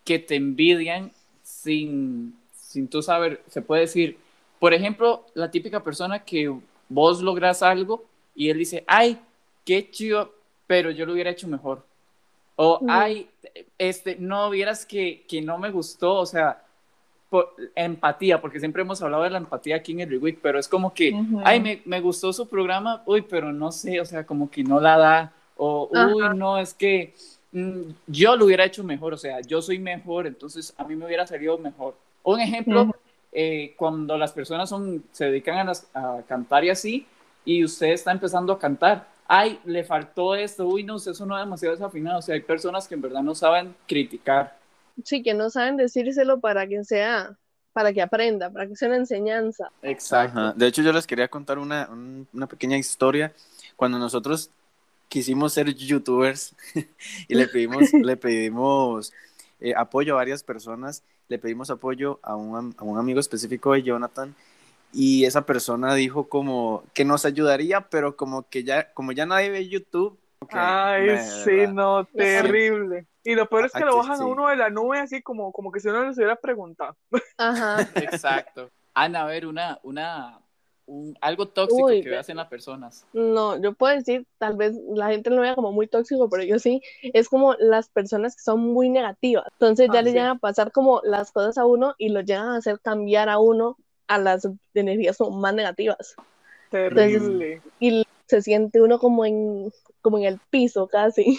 que 0.04 0.18
te 0.18 0.34
envidian 0.34 1.12
sin, 1.42 2.36
sin 2.52 2.88
tú 2.88 3.02
saber, 3.02 3.42
se 3.48 3.62
puede 3.62 3.82
decir, 3.82 4.18
por 4.58 4.74
ejemplo, 4.74 5.24
la 5.34 5.50
típica 5.50 5.82
persona 5.82 6.24
que 6.24 6.52
vos 6.88 7.22
logras 7.22 7.62
algo 7.62 8.04
y 8.34 8.50
él 8.50 8.58
dice, 8.58 8.84
ay, 8.86 9.20
qué 9.64 9.90
chido, 9.90 10.34
pero 10.66 10.90
yo 10.90 11.06
lo 11.06 11.12
hubiera 11.12 11.30
hecho 11.30 11.48
mejor. 11.48 11.84
O, 12.56 12.76
Ujú. 12.76 12.86
ay, 12.88 13.28
este, 13.78 14.16
no, 14.16 14.50
vieras 14.50 14.86
que, 14.86 15.24
que 15.28 15.42
no 15.42 15.58
me 15.58 15.70
gustó, 15.70 16.14
o 16.16 16.26
sea, 16.26 16.62
por- 17.30 17.54
empatía, 17.74 18.40
porque 18.40 18.60
siempre 18.60 18.82
hemos 18.82 19.02
hablado 19.02 19.24
de 19.24 19.30
la 19.30 19.38
empatía 19.38 19.76
aquí 19.76 19.92
en 19.92 20.00
el 20.00 20.10
Reweek, 20.10 20.38
pero 20.40 20.58
es 20.58 20.68
como 20.68 20.94
que, 20.94 21.12
Ujú. 21.12 21.40
ay, 21.44 21.60
me, 21.60 21.82
me 21.84 22.00
gustó 22.00 22.32
su 22.32 22.48
programa, 22.48 23.02
uy, 23.06 23.22
pero 23.22 23.52
no 23.52 23.72
sé, 23.72 24.00
o 24.00 24.04
sea, 24.04 24.24
como 24.24 24.50
que 24.50 24.62
no 24.62 24.80
la 24.80 24.96
da, 24.98 25.32
o, 25.56 25.88
uy, 25.90 26.22
Ajá. 26.24 26.34
no, 26.34 26.58
es 26.58 26.74
que 26.74 27.12
mm, 27.52 27.80
yo 28.06 28.36
lo 28.36 28.44
hubiera 28.46 28.64
hecho 28.64 28.84
mejor, 28.84 29.14
o 29.14 29.18
sea, 29.18 29.40
yo 29.40 29.60
soy 29.62 29.78
mejor, 29.78 30.26
entonces 30.26 30.72
a 30.76 30.84
mí 30.84 30.94
me 30.96 31.06
hubiera 31.06 31.26
salido 31.26 31.58
mejor. 31.58 31.96
Un 32.22 32.40
ejemplo, 32.40 32.82
Ujú. 32.82 32.94
eh, 33.32 33.74
cuando 33.76 34.16
las 34.16 34.32
personas 34.32 34.68
son, 34.68 35.04
se 35.12 35.26
dedican 35.26 35.58
a, 35.58 35.64
las- 35.64 35.88
a 35.94 36.22
cantar 36.28 36.64
y 36.64 36.70
así, 36.70 37.06
y 37.44 37.64
usted 37.64 37.88
está 37.88 38.12
empezando 38.12 38.52
a 38.52 38.58
cantar, 38.58 39.08
ay, 39.26 39.58
le 39.64 39.84
faltó 39.84 40.34
esto, 40.34 40.66
uy, 40.66 40.82
no, 40.84 40.96
usted 40.96 41.12
sonó 41.14 41.36
demasiado 41.38 41.74
desafinado, 41.74 42.18
o 42.18 42.22
sea, 42.22 42.34
hay 42.34 42.42
personas 42.42 42.86
que 42.88 42.94
en 42.94 43.02
verdad 43.02 43.22
no 43.22 43.34
saben 43.34 43.74
criticar. 43.86 44.56
Sí, 45.04 45.22
que 45.22 45.34
no 45.34 45.50
saben 45.50 45.76
decírselo 45.76 46.40
para 46.40 46.66
que 46.68 46.84
sea, 46.84 47.36
para 47.72 47.92
que 47.92 48.00
aprenda, 48.02 48.50
para 48.50 48.66
que 48.66 48.76
sea 48.76 48.88
una 48.88 48.98
enseñanza. 48.98 49.70
Exacto. 49.82 50.38
Ajá. 50.38 50.52
De 50.56 50.66
hecho, 50.66 50.82
yo 50.82 50.92
les 50.92 51.06
quería 51.06 51.28
contar 51.28 51.58
una, 51.58 51.88
un- 51.90 52.28
una 52.32 52.46
pequeña 52.46 52.76
historia. 52.78 53.32
Cuando 53.76 53.98
nosotros 53.98 54.50
quisimos 55.08 55.52
ser 55.52 55.74
youtubers 55.74 56.54
y 57.28 57.34
le 57.34 57.48
pedimos, 57.48 57.92
le 57.92 58.16
pedimos 58.16 59.12
eh, 59.60 59.74
apoyo 59.76 60.14
a 60.14 60.16
varias 60.16 60.42
personas, 60.44 61.02
le 61.28 61.38
pedimos 61.38 61.70
apoyo 61.70 62.20
a 62.22 62.36
un, 62.36 62.74
a 62.78 62.84
un 62.84 62.98
amigo 62.98 63.18
específico 63.18 63.72
de 63.72 63.82
Jonathan 63.82 64.34
y 64.94 65.24
esa 65.24 65.44
persona 65.46 65.94
dijo 65.94 66.28
como 66.28 66.84
que 66.94 67.04
nos 67.04 67.24
ayudaría, 67.24 67.82
pero 67.88 68.16
como 68.16 68.48
que 68.48 68.64
ya, 68.64 68.92
como 68.94 69.12
ya 69.12 69.26
nadie 69.26 69.50
ve 69.50 69.68
YouTube. 69.68 70.18
Ay, 70.50 71.18
sí, 71.18 71.50
¿verdad? 71.50 71.72
no, 71.72 72.04
terrible. 72.06 73.06
Y 73.24 73.34
lo 73.34 73.48
peor 73.48 73.64
es 73.66 73.72
que 73.72 73.78
Aquí 73.78 73.86
lo 73.86 73.96
bajan 73.96 74.18
sí. 74.18 74.22
a 74.22 74.26
uno 74.26 74.48
de 74.48 74.56
la 74.56 74.68
nube 74.70 74.98
así 74.98 75.22
como, 75.22 75.50
como 75.52 75.72
que 75.72 75.80
si 75.80 75.88
uno 75.88 76.04
les 76.04 76.16
hubiera 76.16 76.36
preguntado. 76.36 76.94
Ajá. 77.38 77.78
Exacto. 77.94 78.70
Ana, 78.92 79.22
a 79.22 79.26
ver, 79.26 79.46
una, 79.46 79.78
una, 79.82 80.38
un- 80.86 81.16
algo 81.22 81.48
tóxico 81.48 81.86
Uy, 81.86 82.02
que 82.02 82.10
ve- 82.10 82.18
hacen 82.18 82.36
las 82.36 82.48
personas. 82.48 83.06
No, 83.14 83.60
yo 83.60 83.72
puedo 83.72 83.94
decir, 83.96 84.26
tal 84.38 84.56
vez 84.56 84.76
la 84.94 85.08
gente 85.08 85.30
lo 85.30 85.40
vea 85.40 85.54
como 85.54 85.72
muy 85.72 85.86
tóxico, 85.88 86.28
pero 86.28 86.42
yo 86.44 86.58
sí, 86.58 86.82
es 87.02 87.28
como 87.30 87.54
las 87.58 87.88
personas 87.88 88.36
que 88.36 88.42
son 88.42 88.60
muy 88.60 88.90
negativas. 88.90 89.46
Entonces 89.52 89.88
ya 89.90 90.00
Ah, 90.00 90.02
le 90.02 90.10
sí. 90.10 90.16
llegan 90.16 90.36
a 90.36 90.38
pasar 90.38 90.70
como 90.70 91.00
las 91.02 91.32
cosas 91.32 91.56
a 91.56 91.64
uno 91.64 91.94
y 91.96 92.10
lo 92.10 92.20
llegan 92.20 92.48
a 92.48 92.56
hacer 92.56 92.78
cambiar 92.80 93.30
a 93.30 93.38
uno 93.38 93.78
a 94.06 94.18
las 94.18 94.48
energías 94.74 95.16
como 95.16 95.38
más 95.38 95.54
negativas. 95.54 96.14
Terrible. 96.70 97.62
Y 97.78 98.04
se 98.26 98.42
siente 98.42 98.80
uno 98.80 98.98
como 98.98 99.24
en, 99.24 99.70
como 100.00 100.18
en 100.18 100.24
el 100.24 100.40
piso 100.50 100.88
casi. 100.88 101.38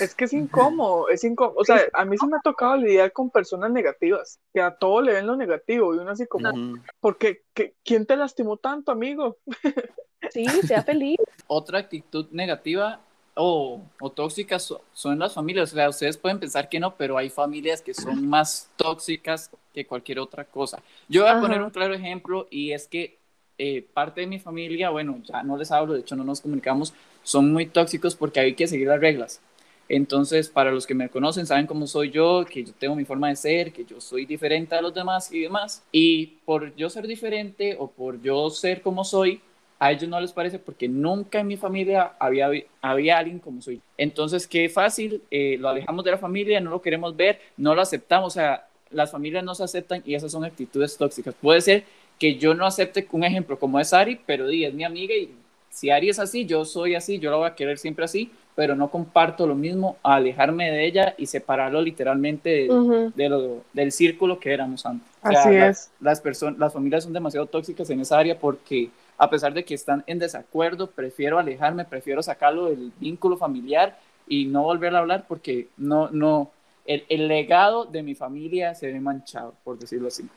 Es 0.00 0.14
que 0.14 0.24
es 0.24 0.32
incómodo, 0.32 1.08
es 1.08 1.22
incómodo. 1.24 1.56
O 1.58 1.64
sea, 1.64 1.80
a 1.92 2.04
mí 2.04 2.16
sí 2.18 2.26
me 2.26 2.36
ha 2.36 2.40
tocado 2.42 2.76
lidiar 2.76 3.12
con 3.12 3.30
personas 3.30 3.70
negativas, 3.70 4.40
que 4.52 4.60
a 4.60 4.76
todo 4.76 5.00
le 5.00 5.12
ven 5.12 5.26
lo 5.26 5.36
negativo 5.36 5.94
y 5.94 5.98
uno 5.98 6.10
así 6.10 6.26
como, 6.26 6.50
Ujú. 6.50 6.78
¿por 7.00 7.18
qué? 7.18 7.42
¿Qué- 7.54 7.74
¿Quién 7.84 8.04
te 8.04 8.16
lastimó 8.16 8.56
tanto, 8.56 8.92
amigo? 8.92 9.38
Sí, 10.30 10.44
sea 10.66 10.82
feliz. 10.82 11.18
Otra 11.46 11.78
actitud 11.78 12.26
negativa 12.32 13.00
o, 13.36 13.82
o 14.00 14.10
tóxica 14.10 14.58
so- 14.58 14.82
son 14.92 15.18
las 15.18 15.34
familias. 15.34 15.72
O 15.72 15.76
sea, 15.76 15.88
ustedes 15.88 16.16
pueden 16.16 16.40
pensar 16.40 16.68
que 16.68 16.80
no, 16.80 16.96
pero 16.96 17.18
hay 17.18 17.30
familias 17.30 17.82
que 17.82 17.94
son 17.94 18.26
más 18.28 18.70
tóxicas 18.76 19.50
que 19.74 19.86
cualquier 19.86 20.18
otra 20.20 20.44
cosa. 20.44 20.82
Yo 21.08 21.22
voy 21.22 21.30
a 21.30 21.34
Ajá. 21.34 21.40
poner 21.40 21.62
un 21.62 21.70
claro 21.70 21.94
ejemplo 21.94 22.48
y 22.50 22.72
es 22.72 22.88
que 22.88 23.18
eh, 23.58 23.82
parte 23.94 24.22
de 24.22 24.26
mi 24.26 24.38
familia, 24.38 24.90
bueno, 24.90 25.20
ya 25.24 25.42
no 25.42 25.56
les 25.56 25.70
hablo, 25.72 25.94
de 25.94 26.00
hecho 26.00 26.16
no 26.16 26.24
nos 26.24 26.40
comunicamos, 26.40 26.94
son 27.22 27.52
muy 27.52 27.66
tóxicos 27.66 28.14
porque 28.16 28.40
hay 28.40 28.54
que 28.54 28.66
seguir 28.66 28.88
las 28.88 29.00
reglas. 29.00 29.40
Entonces, 29.88 30.48
para 30.48 30.72
los 30.72 30.84
que 30.86 30.94
me 30.94 31.08
conocen, 31.08 31.46
saben 31.46 31.66
cómo 31.66 31.86
soy 31.86 32.10
yo, 32.10 32.44
que 32.44 32.64
yo 32.64 32.72
tengo 32.72 32.96
mi 32.96 33.04
forma 33.04 33.28
de 33.28 33.36
ser, 33.36 33.72
que 33.72 33.84
yo 33.84 34.00
soy 34.00 34.26
diferente 34.26 34.74
a 34.74 34.82
los 34.82 34.92
demás 34.92 35.30
y 35.32 35.40
demás. 35.42 35.84
Y 35.92 36.38
por 36.44 36.74
yo 36.74 36.90
ser 36.90 37.06
diferente 37.06 37.76
o 37.78 37.88
por 37.90 38.20
yo 38.20 38.50
ser 38.50 38.82
como 38.82 39.04
soy, 39.04 39.40
a 39.78 39.92
ellos 39.92 40.08
no 40.08 40.20
les 40.20 40.32
parece 40.32 40.58
porque 40.58 40.88
nunca 40.88 41.40
en 41.40 41.46
mi 41.46 41.56
familia 41.56 42.12
había, 42.18 42.48
había 42.80 43.18
alguien 43.18 43.38
como 43.38 43.60
soy. 43.60 43.80
Entonces, 43.98 44.46
qué 44.46 44.68
fácil, 44.68 45.22
eh, 45.30 45.56
lo 45.58 45.68
alejamos 45.68 46.04
de 46.04 46.12
la 46.12 46.18
familia, 46.18 46.60
no 46.60 46.70
lo 46.70 46.80
queremos 46.82 47.14
ver, 47.16 47.40
no 47.56 47.74
lo 47.74 47.82
aceptamos, 47.82 48.28
o 48.28 48.30
sea, 48.34 48.66
las 48.90 49.10
familias 49.10 49.44
no 49.44 49.54
se 49.54 49.64
aceptan 49.64 50.02
y 50.06 50.14
esas 50.14 50.32
son 50.32 50.44
actitudes 50.44 50.96
tóxicas. 50.96 51.34
Puede 51.40 51.60
ser 51.60 51.84
que 52.18 52.36
yo 52.36 52.54
no 52.54 52.64
acepte 52.64 53.06
un 53.12 53.24
ejemplo 53.24 53.58
como 53.58 53.78
es 53.78 53.92
Ari, 53.92 54.20
pero 54.24 54.46
di, 54.46 54.64
es 54.64 54.72
mi 54.72 54.84
amiga 54.84 55.14
y 55.14 55.30
si 55.68 55.90
Ari 55.90 56.08
es 56.08 56.18
así, 56.18 56.46
yo 56.46 56.64
soy 56.64 56.94
así, 56.94 57.18
yo 57.18 57.30
la 57.30 57.36
voy 57.36 57.46
a 57.48 57.54
querer 57.54 57.76
siempre 57.76 58.06
así, 58.06 58.30
pero 58.54 58.74
no 58.74 58.88
comparto 58.90 59.46
lo 59.46 59.54
mismo 59.54 59.98
alejarme 60.02 60.70
de 60.70 60.86
ella 60.86 61.14
y 61.18 61.26
separarlo 61.26 61.82
literalmente 61.82 62.48
de, 62.48 62.70
Ujú. 62.70 63.12
de 63.14 63.28
lo- 63.28 63.62
del 63.74 63.92
círculo 63.92 64.40
que 64.40 64.54
éramos 64.54 64.86
antes. 64.86 65.06
O 65.22 65.28
Así 65.28 65.50
la- 65.52 65.68
es. 65.68 65.90
Las, 66.00 66.22
personas, 66.22 66.58
las 66.58 66.72
familias 66.72 67.04
son 67.04 67.12
demasiado 67.12 67.44
tóxicas 67.44 67.90
en 67.90 68.00
esa 68.00 68.18
área 68.18 68.38
porque 68.38 68.88
a 69.18 69.30
pesar 69.30 69.54
de 69.54 69.64
que 69.64 69.74
están 69.74 70.04
en 70.06 70.18
desacuerdo, 70.18 70.90
prefiero 70.90 71.38
alejarme, 71.38 71.84
prefiero 71.84 72.22
sacarlo 72.22 72.66
del 72.66 72.92
vínculo 72.98 73.36
familiar 73.36 73.98
y 74.26 74.46
no 74.46 74.62
volver 74.62 74.94
a 74.94 74.98
hablar 74.98 75.26
porque 75.28 75.68
no, 75.76 76.10
no, 76.10 76.50
el, 76.84 77.28
legado 77.28 77.84
de 77.84 78.02
mi 78.02 78.14
familia 78.14 78.74
se 78.74 78.92
ve 78.92 79.00
manchado, 79.00 79.54
por 79.64 79.78
decirlo 79.78 80.08
así. 80.08 80.28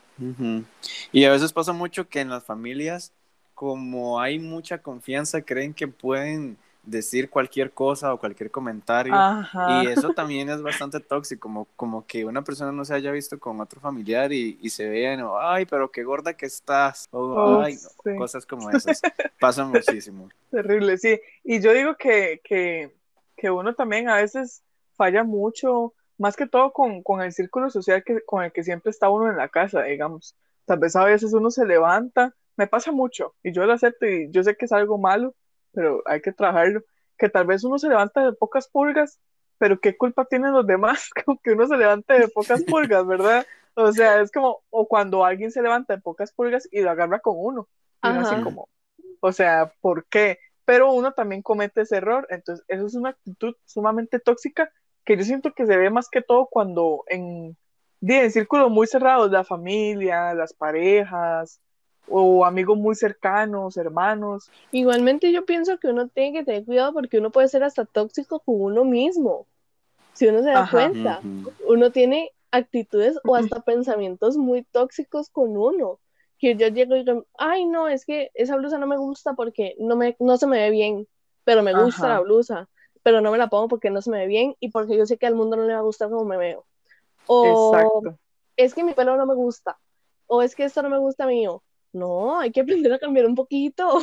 Y 1.12 1.24
a 1.24 1.30
veces 1.30 1.52
pasa 1.52 1.72
mucho 1.72 2.08
que 2.08 2.20
en 2.20 2.28
las 2.28 2.44
familias, 2.44 3.12
como 3.54 4.20
hay 4.20 4.38
mucha 4.38 4.78
confianza, 4.78 5.42
creen 5.42 5.74
que 5.74 5.88
pueden 5.88 6.56
decir 6.82 7.30
cualquier 7.30 7.72
cosa 7.72 8.12
o 8.14 8.18
cualquier 8.18 8.50
comentario. 8.50 9.14
Ajá. 9.14 9.82
Y 9.82 9.86
eso 9.88 10.12
también 10.14 10.48
es 10.48 10.62
bastante 10.62 11.00
tóxico, 11.00 11.40
como, 11.40 11.66
como 11.76 12.06
que 12.06 12.24
una 12.24 12.42
persona 12.42 12.72
no 12.72 12.84
se 12.84 12.94
haya 12.94 13.10
visto 13.12 13.38
con 13.38 13.60
otro 13.60 13.80
familiar 13.80 14.32
y, 14.32 14.58
y 14.60 14.70
se 14.70 14.88
vean, 14.88 15.22
o, 15.22 15.38
ay, 15.38 15.66
pero 15.66 15.90
qué 15.90 16.02
gorda 16.04 16.34
que 16.34 16.46
estás, 16.46 17.08
o 17.10 17.20
Oh, 17.20 17.60
ay, 17.62 17.76
no", 18.04 18.16
cosas 18.16 18.46
como 18.46 18.70
esas. 18.70 19.00
Pasan 19.38 19.70
muchísimo. 19.70 20.28
Terrible, 20.50 20.98
sí. 20.98 21.20
Y 21.44 21.60
yo 21.60 21.72
digo 21.72 21.96
que, 21.96 22.40
que, 22.44 22.94
que 23.36 23.50
uno 23.50 23.74
también 23.74 24.08
a 24.08 24.16
veces 24.16 24.62
falla 24.94 25.24
mucho, 25.24 25.94
más 26.18 26.36
que 26.36 26.46
todo 26.46 26.72
con, 26.72 27.02
con 27.02 27.22
el 27.22 27.32
círculo 27.32 27.70
social 27.70 28.04
que, 28.04 28.22
con 28.24 28.44
el 28.44 28.52
que 28.52 28.64
siempre 28.64 28.90
está 28.90 29.08
uno 29.10 29.30
en 29.30 29.36
la 29.36 29.48
casa, 29.48 29.82
digamos. 29.82 30.34
Tal 30.66 30.78
vez 30.78 30.94
a 30.96 31.04
veces 31.04 31.32
uno 31.32 31.50
se 31.50 31.64
levanta, 31.66 32.34
me 32.56 32.66
pasa 32.66 32.92
mucho, 32.92 33.34
y 33.42 33.52
yo 33.52 33.64
lo 33.64 33.72
acepto, 33.72 34.06
y 34.06 34.30
yo 34.30 34.42
sé 34.44 34.56
que 34.56 34.66
es 34.66 34.72
algo 34.72 34.98
malo, 34.98 35.34
pero 35.72 36.02
hay 36.06 36.20
que 36.20 36.32
trabajarlo, 36.32 36.82
que 37.18 37.28
tal 37.28 37.46
vez 37.46 37.64
uno 37.64 37.78
se 37.78 37.88
levanta 37.88 38.24
de 38.24 38.32
pocas 38.32 38.68
pulgas, 38.68 39.20
pero 39.58 39.78
¿qué 39.78 39.96
culpa 39.96 40.24
tienen 40.24 40.52
los 40.52 40.66
demás 40.66 41.10
con 41.24 41.38
que 41.38 41.52
uno 41.52 41.66
se 41.66 41.76
levante 41.76 42.14
de 42.14 42.28
pocas 42.28 42.62
pulgas, 42.64 43.06
verdad? 43.06 43.46
O 43.74 43.92
sea, 43.92 44.20
es 44.20 44.30
como, 44.32 44.62
o 44.70 44.88
cuando 44.88 45.24
alguien 45.24 45.50
se 45.50 45.62
levanta 45.62 45.94
de 45.94 46.02
pocas 46.02 46.32
pulgas 46.32 46.68
y 46.72 46.80
lo 46.80 46.90
agarra 46.90 47.20
con 47.20 47.34
uno, 47.36 47.68
y 48.02 48.08
uno 48.08 48.20
así 48.20 48.42
como, 48.42 48.68
o 49.20 49.32
sea, 49.32 49.72
¿por 49.80 50.06
qué? 50.06 50.38
Pero 50.64 50.92
uno 50.92 51.12
también 51.12 51.42
comete 51.42 51.82
ese 51.82 51.96
error, 51.96 52.26
entonces 52.30 52.64
eso 52.68 52.86
es 52.86 52.94
una 52.94 53.10
actitud 53.10 53.54
sumamente 53.64 54.18
tóxica 54.18 54.72
que 55.04 55.16
yo 55.16 55.24
siento 55.24 55.52
que 55.52 55.66
se 55.66 55.76
ve 55.76 55.90
más 55.90 56.08
que 56.08 56.22
todo 56.22 56.46
cuando 56.46 57.04
en, 57.06 57.56
en 58.00 58.30
círculos 58.30 58.70
muy 58.70 58.86
cerrados, 58.86 59.30
la 59.30 59.44
familia, 59.44 60.34
las 60.34 60.52
parejas, 60.52 61.60
o 62.06 62.44
amigos 62.44 62.78
muy 62.78 62.94
cercanos, 62.94 63.76
hermanos. 63.76 64.50
Igualmente 64.72 65.32
yo 65.32 65.44
pienso 65.44 65.78
que 65.78 65.88
uno 65.88 66.08
tiene 66.08 66.38
que 66.38 66.44
tener 66.44 66.64
cuidado 66.64 66.92
porque 66.92 67.18
uno 67.18 67.30
puede 67.30 67.48
ser 67.48 67.62
hasta 67.64 67.84
tóxico 67.84 68.40
con 68.40 68.60
uno 68.60 68.84
mismo. 68.84 69.46
Si 70.12 70.26
uno 70.26 70.42
se 70.42 70.50
da 70.50 70.60
Ajá. 70.60 70.88
cuenta, 70.88 71.22
uno 71.66 71.92
tiene 71.92 72.32
actitudes 72.50 73.18
o 73.24 73.36
hasta 73.36 73.62
pensamientos 73.62 74.36
muy 74.36 74.64
tóxicos 74.64 75.30
con 75.30 75.56
uno. 75.56 76.00
Que 76.38 76.56
yo 76.56 76.68
llego 76.68 76.96
y 76.96 77.04
digo, 77.04 77.26
ay 77.38 77.66
no, 77.66 77.88
es 77.88 78.04
que 78.06 78.30
esa 78.34 78.56
blusa 78.56 78.78
no 78.78 78.86
me 78.86 78.96
gusta 78.96 79.34
porque 79.34 79.74
no, 79.78 79.96
me, 79.96 80.16
no 80.20 80.36
se 80.36 80.46
me 80.46 80.58
ve 80.58 80.70
bien, 80.70 81.06
pero 81.44 81.62
me 81.62 81.74
gusta 81.74 82.06
Ajá. 82.06 82.14
la 82.14 82.20
blusa, 82.20 82.68
pero 83.02 83.20
no 83.20 83.30
me 83.30 83.38
la 83.38 83.48
pongo 83.48 83.68
porque 83.68 83.90
no 83.90 84.00
se 84.02 84.10
me 84.10 84.18
ve 84.20 84.26
bien 84.26 84.54
y 84.58 84.70
porque 84.70 84.96
yo 84.96 85.04
sé 85.06 85.18
que 85.18 85.26
al 85.26 85.34
mundo 85.34 85.56
no 85.56 85.64
le 85.64 85.74
va 85.74 85.80
a 85.80 85.82
gustar 85.82 86.08
como 86.10 86.24
me 86.24 86.38
veo. 86.38 86.66
O 87.26 87.42
Exacto. 87.44 88.18
es 88.56 88.74
que 88.74 88.84
mi 88.84 88.94
pelo 88.94 89.16
no 89.16 89.26
me 89.26 89.34
gusta, 89.34 89.78
o 90.26 90.42
es 90.42 90.54
que 90.54 90.64
esto 90.64 90.82
no 90.82 90.90
me 90.90 90.98
gusta 90.98 91.26
mío. 91.26 91.62
No, 91.92 92.38
hay 92.38 92.52
que 92.52 92.60
aprender 92.60 92.92
a 92.92 92.98
cambiar 92.98 93.26
un 93.26 93.34
poquito. 93.34 94.00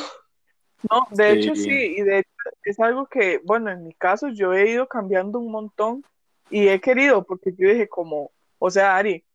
No, 0.90 1.08
de 1.12 1.34
Sí. 1.34 1.40
hecho 1.40 1.56
sí, 1.56 1.96
y 1.98 2.02
de 2.04 2.20
hecho 2.20 2.30
es 2.64 2.80
algo 2.80 3.08
que, 3.08 3.40
bueno, 3.44 3.72
en 3.72 3.84
mi 3.84 3.94
caso 3.94 4.30
yo 4.30 4.54
he 4.54 4.70
ido 4.70 4.88
cambiando 4.88 5.40
un 5.40 5.52
montón 5.52 6.06
y 6.50 6.68
he 6.68 6.80
querido, 6.80 7.26
porque 7.26 7.54
yo 7.58 7.70
dije 7.70 7.90
como, 7.90 8.32
o 8.60 8.70
sea, 8.70 8.96
Ari, 8.96 9.26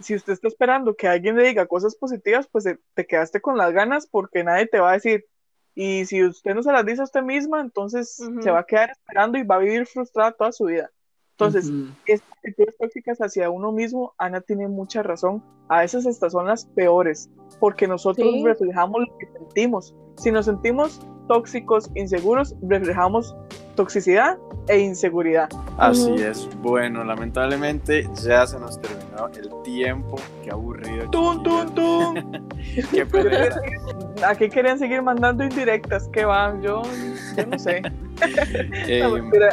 si 0.00 0.14
usted 0.14 0.32
está 0.34 0.48
esperando 0.48 0.96
que 0.96 1.08
alguien 1.08 1.36
le 1.36 1.44
diga 1.44 1.66
cosas 1.66 1.96
positivas, 1.96 2.48
pues 2.50 2.66
eh, 2.66 2.78
te 2.94 3.06
quedaste 3.06 3.40
con 3.40 3.56
las 3.56 3.72
ganas 3.72 4.06
porque 4.08 4.44
nadie 4.44 4.66
te 4.66 4.80
va 4.80 4.90
a 4.90 4.94
decir. 4.94 5.26
Y 5.74 6.04
si 6.06 6.24
usted 6.24 6.54
no 6.54 6.62
se 6.62 6.72
las 6.72 6.84
dice 6.84 7.02
a 7.02 7.04
usted 7.04 7.22
misma, 7.22 7.60
entonces 7.60 8.16
se 8.40 8.50
va 8.50 8.60
a 8.60 8.64
quedar 8.66 8.90
esperando 8.90 9.38
y 9.38 9.44
va 9.44 9.56
a 9.56 9.58
vivir 9.60 9.86
frustrada 9.86 10.32
toda 10.32 10.52
su 10.52 10.64
vida. 10.66 10.90
Entonces, 11.46 11.70
Ujú. 11.70 11.92
estas 12.06 12.28
actitudes 12.38 12.76
tóxicas 12.78 13.18
hacia 13.18 13.50
uno 13.50 13.72
mismo, 13.72 14.12
Ana 14.18 14.40
tiene 14.40 14.68
mucha 14.68 15.02
razón. 15.02 15.42
A 15.68 15.80
veces 15.80 16.06
estas 16.06 16.32
son 16.32 16.46
las 16.46 16.66
peores, 16.66 17.30
porque 17.60 17.86
nosotros 17.86 18.28
Sí. 18.28 18.44
reflejamos 18.44 19.00
lo 19.08 19.18
que 19.18 19.26
sentimos. 19.32 19.94
Si 20.16 20.30
nos 20.30 20.46
sentimos 20.46 21.00
tóxicos, 21.30 21.88
inseguros, 21.94 22.56
reflejamos 22.68 23.36
toxicidad 23.76 24.36
e 24.66 24.80
inseguridad. 24.80 25.48
Así 25.78 26.12
es. 26.14 26.48
Bueno, 26.60 27.04
lamentablemente 27.04 28.08
ya 28.24 28.44
se 28.48 28.58
nos 28.58 28.80
terminó 28.80 29.28
el 29.28 29.48
tiempo. 29.62 30.16
Qué 30.42 30.50
aburrido. 30.50 31.08
Chiquillos. 31.12 32.14
Qué 32.92 33.06
pereza. 33.06 33.60
Aquí 34.26 34.48
querían 34.48 34.78
seguir 34.80 35.02
mandando 35.02 35.44
indirectas, 35.44 36.08
que 36.08 36.24
van, 36.24 36.60
yo, 36.62 36.82
yo 37.36 37.46
no 37.46 37.58
sé. 37.58 37.80
Eh, 38.88 39.00
No, 39.04 39.10
mentira. 39.12 39.50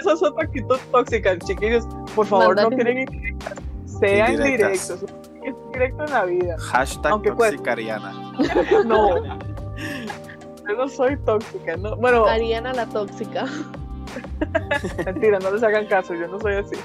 Eso 0.00 0.12
es 0.14 0.22
otra 0.22 0.44
actitud 0.44 0.78
tóxica, 0.90 1.38
chiquillos. 1.38 1.86
Por 2.16 2.24
favor, 2.26 2.56
no 2.56 2.70
quieren 2.70 3.00
indirectas. 3.00 3.58
Sean 4.00 4.32
Indirectas. 4.32 4.98
directos. 5.00 5.20
Es 5.44 5.54
directo 5.72 6.04
en 6.06 6.10
la 6.12 6.24
vida. 6.24 6.56
hashtag 6.58 7.12
Aunque 7.12 7.32
pues- 7.34 7.50
toxicariana. 7.50 8.12
No. 8.86 9.16
Yo 10.70 10.76
no 10.76 10.88
soy 10.88 11.16
tóxica, 11.24 11.76
no. 11.76 11.96
Bueno, 11.96 12.26
Ariana 12.26 12.72
la 12.72 12.86
tóxica. 12.86 13.44
mentira, 15.04 15.38
no 15.40 15.50
les 15.50 15.62
hagan 15.62 15.86
caso, 15.86 16.14
yo 16.14 16.28
no 16.28 16.38
soy 16.40 16.54
así. 16.54 16.76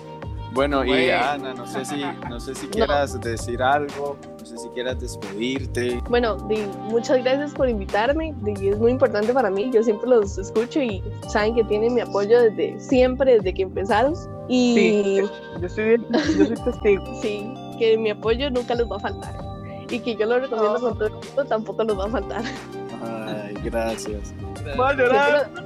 Bueno, 0.54 0.86
y 0.86 0.88
Bueno. 0.88 1.18
Ana, 1.24 1.54
no 1.54 1.68
sé 1.68 1.84
si, 1.84 2.02
no 2.30 2.40
sé 2.40 2.56
si 2.56 2.68
quieras 2.68 3.20
decir 3.20 3.62
algo, 3.62 4.18
no 4.40 4.46
sé 4.46 4.58
si 4.58 4.70
quieras 4.70 5.00
despedirte. 5.02 6.02
Bueno, 6.10 6.36
di, 6.48 6.66
muchas 6.90 7.22
gracias 7.24 7.54
por 7.54 7.68
invitarme. 7.70 8.34
di, 8.42 8.70
es 8.70 8.80
muy 8.80 8.92
importante 8.92 9.34
para 9.34 9.50
mí. 9.50 9.70
Yo 9.74 9.84
siempre 9.84 10.10
los 10.10 10.38
escucho 10.38 10.82
y 10.82 11.04
saben 11.28 11.56
que 11.56 11.64
tienen 11.66 11.94
mi 11.94 12.02
apoyo 12.02 12.42
desde 12.42 12.80
siempre, 12.80 13.36
desde 13.36 13.54
que 13.54 13.64
empezaron. 13.64 14.14
Y 14.48 14.74
Sí, 14.76 15.22
yo 15.62 15.70
soy, 15.70 15.98
yo 16.38 16.46
soy 16.46 16.56
testigo. 16.56 17.04
sí, 17.22 17.54
que 17.78 17.98
mi 17.98 18.12
apoyo 18.12 18.50
nunca 18.50 18.76
les 18.76 18.90
va 18.90 18.96
a 18.96 19.00
faltar. 19.00 19.36
Y 19.90 20.00
que 20.00 20.16
yo 20.16 20.26
lo 20.26 20.40
recomiendo 20.40 20.76
Oh. 20.78 20.80
con 20.80 20.94
todo 20.98 21.08
el 21.08 21.14
mundo, 21.14 21.46
tampoco 21.46 21.84
les 21.84 22.00
va 22.00 22.06
a 22.06 22.10
faltar. 22.10 22.44
Ay, 23.06 23.54
gracias. 23.64 24.34
Voy 24.76 24.88
a 24.88 24.94
llorar. 24.94 25.50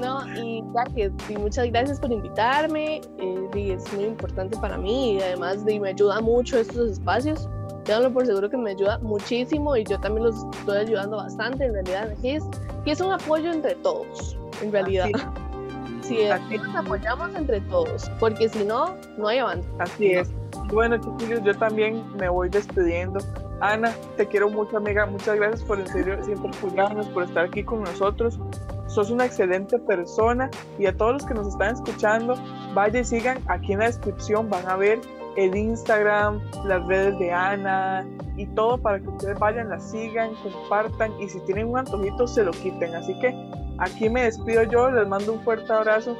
No, 0.00 0.20
y 0.34 0.64
ya 0.74 0.84
que 0.94 1.12
sí, 1.26 1.36
muchas 1.36 1.70
gracias 1.70 2.00
por 2.00 2.10
invitarme, 2.10 2.96
eh, 3.18 3.48
sí, 3.52 3.70
es 3.70 3.92
muy 3.92 4.04
importante 4.04 4.56
para 4.58 4.76
mí 4.76 5.14
y 5.14 5.20
además 5.20 5.62
me 5.64 5.88
ayuda 5.88 6.20
mucho 6.20 6.58
estos 6.58 6.92
espacios. 6.92 7.48
Tenganlo 7.84 8.12
por 8.12 8.26
seguro 8.26 8.48
que 8.48 8.56
me 8.56 8.70
ayuda 8.70 8.98
muchísimo 8.98 9.76
y 9.76 9.84
yo 9.84 9.98
también 10.00 10.26
los 10.26 10.44
estoy 10.58 10.78
ayudando 10.78 11.18
bastante 11.18 11.66
en 11.66 11.74
realidad. 11.74 12.10
Aquí 12.10 12.30
es, 12.30 12.44
aquí 12.80 12.90
es 12.90 13.00
un 13.00 13.12
apoyo 13.12 13.52
entre 13.52 13.74
todos, 13.76 14.36
en 14.60 14.72
realidad. 14.72 15.08
Así, 15.14 15.24
Sí, 16.02 16.24
Así. 16.26 16.42
aquí 16.42 16.58
nos 16.58 16.74
apoyamos 16.74 17.34
entre 17.36 17.60
todos, 17.62 18.10
porque 18.18 18.48
si 18.48 18.64
no, 18.64 18.94
no 19.18 19.28
hay 19.28 19.38
avance. 19.38 19.68
así 19.78 20.12
es. 20.12 20.30
Bueno, 20.72 20.96
chiquillos, 20.96 21.42
yo 21.44 21.54
también 21.54 22.02
me 22.16 22.30
voy 22.30 22.48
despidiendo. 22.48 23.20
Ana, 23.60 23.94
te 24.16 24.26
quiero 24.26 24.48
mucho, 24.48 24.78
amiga. 24.78 25.04
Muchas 25.04 25.36
gracias 25.36 25.62
por 25.64 25.78
en 25.78 25.86
serio 25.86 26.24
siempre 26.24 26.50
apoyarnos, 26.56 27.06
por 27.08 27.24
estar 27.24 27.44
aquí 27.44 27.62
con 27.62 27.82
nosotros. 27.82 28.40
Sos 28.86 29.10
una 29.10 29.26
excelente 29.26 29.78
persona 29.78 30.50
y 30.78 30.86
a 30.86 30.96
todos 30.96 31.12
los 31.12 31.26
que 31.26 31.34
nos 31.34 31.48
están 31.48 31.74
escuchando, 31.74 32.34
vaya 32.74 33.00
y 33.00 33.04
sigan 33.04 33.38
aquí 33.46 33.74
en 33.74 33.80
la 33.80 33.86
descripción, 33.86 34.48
van 34.48 34.66
a 34.66 34.76
ver 34.76 34.98
el 35.36 35.54
Instagram, 35.54 36.40
las 36.64 36.86
redes 36.86 37.18
de 37.18 37.32
Ana 37.32 38.06
y 38.36 38.46
todo 38.46 38.78
para 38.78 38.98
que 38.98 39.08
ustedes 39.08 39.38
vayan, 39.38 39.68
la 39.68 39.78
sigan, 39.78 40.34
compartan 40.42 41.12
y 41.20 41.28
si 41.28 41.38
tienen 41.40 41.68
un 41.68 41.78
antojito 41.78 42.26
se 42.26 42.44
lo 42.44 42.50
quiten. 42.50 42.94
Así 42.94 43.18
que 43.20 43.34
aquí 43.78 44.08
me 44.08 44.24
despido 44.24 44.62
yo, 44.64 44.90
les 44.90 45.06
mando 45.06 45.34
un 45.34 45.40
fuerte 45.42 45.70
abrazo 45.72 46.16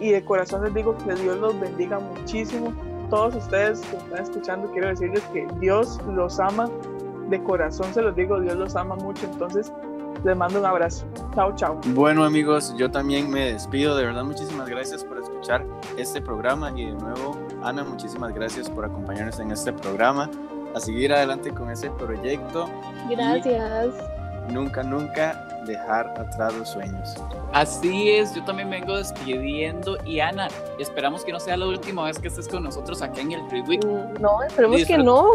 y 0.00 0.10
de 0.10 0.24
corazón 0.24 0.64
les 0.64 0.74
digo 0.74 0.96
que 0.98 1.14
Dios 1.14 1.38
los 1.38 1.58
bendiga 1.60 1.98
muchísimo. 1.98 2.72
Todos 3.12 3.34
ustedes 3.34 3.82
que 3.82 3.96
están 3.98 4.22
escuchando, 4.22 4.70
quiero 4.72 4.88
decirles 4.88 5.22
que 5.34 5.46
Dios 5.60 6.00
los 6.06 6.40
ama, 6.40 6.70
de 7.28 7.42
corazón 7.42 7.92
se 7.92 8.00
los 8.00 8.16
digo, 8.16 8.40
Dios 8.40 8.56
los 8.56 8.74
ama 8.74 8.96
mucho, 8.96 9.26
entonces 9.26 9.70
les 10.24 10.34
mando 10.34 10.60
un 10.60 10.64
abrazo. 10.64 11.04
Chao, 11.34 11.54
chao. 11.54 11.78
Bueno 11.88 12.24
amigos, 12.24 12.74
yo 12.78 12.90
también 12.90 13.28
me 13.28 13.52
despido. 13.52 13.94
De 13.96 14.06
verdad, 14.06 14.24
muchísimas 14.24 14.66
gracias 14.66 15.04
por 15.04 15.18
escuchar 15.18 15.62
este 15.98 16.22
programa 16.22 16.72
y 16.74 16.86
de 16.86 16.92
nuevo, 16.92 17.36
Ana, 17.62 17.84
muchísimas 17.84 18.34
gracias 18.34 18.70
por 18.70 18.86
acompañarnos 18.86 19.38
en 19.40 19.50
este 19.50 19.74
programa. 19.74 20.30
A 20.74 20.80
seguir 20.80 21.12
adelante 21.12 21.50
con 21.52 21.70
ese 21.70 21.90
proyecto. 21.90 22.66
Gracias. 23.10 23.94
Nunca, 24.50 24.82
nunca 24.82 25.46
dejar 25.66 26.08
atrás 26.18 26.54
los 26.54 26.68
sueños. 26.70 27.14
Así 27.52 28.10
es, 28.10 28.34
yo 28.34 28.44
también 28.44 28.68
vengo 28.70 28.96
despidiendo. 28.96 29.96
Y 30.04 30.20
Ana, 30.20 30.48
esperamos 30.78 31.24
que 31.24 31.32
no 31.32 31.38
sea 31.40 31.56
la 31.56 31.66
última 31.66 32.04
vez 32.04 32.18
que 32.18 32.28
estés 32.28 32.48
con 32.48 32.64
nosotros 32.64 33.00
acá 33.02 33.20
en 33.20 33.32
el 33.32 33.48
Free 33.48 33.62
Week. 33.62 33.84
Mm, 33.84 34.20
No, 34.20 34.42
esperemos 34.42 34.84
que 34.84 34.98
no. 34.98 35.30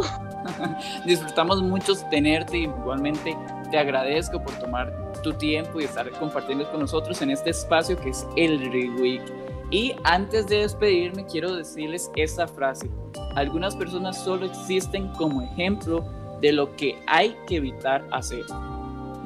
Disfrutamos 1.06 1.62
mucho 1.62 1.94
tenerte 2.10 2.58
y 2.58 2.64
igualmente 2.64 3.38
te 3.72 3.78
agradezco 3.78 4.42
por 4.42 4.54
tomar 4.56 4.94
tu 5.24 5.34
tiempo 5.34 5.80
y 5.80 5.86
estar 5.86 6.10
compartiendo 6.12 6.70
con 6.70 6.82
nosotros 6.82 7.22
en 7.22 7.32
este 7.32 7.50
espacio 7.50 7.98
que 7.98 8.10
es 8.10 8.26
el 8.36 8.60
Free 8.70 8.90
Week. 9.02 9.22
Y 9.70 9.96
antes 10.04 10.48
de 10.48 10.60
despedirme, 10.60 11.26
quiero 11.26 11.54
decirles 11.56 12.10
esta 12.16 12.48
frase. 12.48 12.90
Algunas 13.36 13.76
personas 13.76 14.18
solo 14.24 14.46
existen 14.46 15.10
como 15.14 15.42
ejemplo 15.42 16.06
de 16.42 16.54
lo 16.54 16.74
que 16.76 16.98
hay 17.08 17.36
que 17.48 17.58
evitar 17.58 18.06
hacer. 18.12 18.44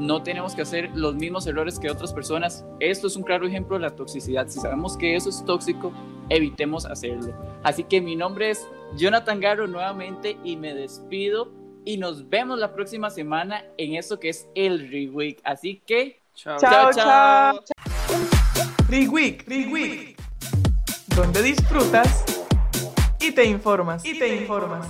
No 0.02 0.24
tenemos 0.24 0.56
que 0.56 0.64
hacer 0.64 0.90
los 0.96 1.14
mismos 1.14 1.46
errores 1.46 1.78
que 1.78 1.88
otras 1.88 2.12
personas. 2.12 2.66
Esto 2.80 3.06
es 3.06 3.16
un 3.16 3.22
claro 3.22 3.46
ejemplo 3.46 3.78
de 3.78 3.84
la 3.84 3.96
toxicidad. 3.96 4.48
Si 4.48 4.60
sabemos 4.60 4.98
que 4.98 5.16
eso 5.16 5.30
es 5.30 5.46
tóxico, 5.46 5.94
evitemos 6.30 6.88
hacerlo. 6.88 7.36
Así 7.62 7.84
que 7.84 8.02
mi 8.02 8.16
nombre 8.16 8.50
es 8.50 8.68
Jonathan 8.98 9.40
Garro 9.40 9.68
nuevamente 9.68 10.38
y 10.44 10.58
me 10.58 10.74
despido 10.74 11.52
y 11.86 11.98
nos 11.98 12.28
vemos 12.30 12.58
la 12.58 12.74
próxima 12.74 13.12
semana 13.12 13.64
en 13.78 13.94
esto 13.94 14.20
que 14.20 14.30
es 14.30 14.48
el 14.56 14.90
Reweek. 14.90 15.40
Así 15.44 15.84
que 15.86 16.20
Chao. 16.34 16.58
Chao, 16.60 16.92
chao. 16.92 17.54
chao. 17.54 17.64
Free 18.88 19.08
Week, 19.08 19.44
Free 19.46 19.72
Week. 19.72 20.18
Donde 21.16 21.44
disfrutas 21.44 22.26
y 23.20 23.32
te 23.32 23.46
informas. 23.46 24.04
Y 24.04 24.18
te 24.18 24.36
informas. 24.36 24.88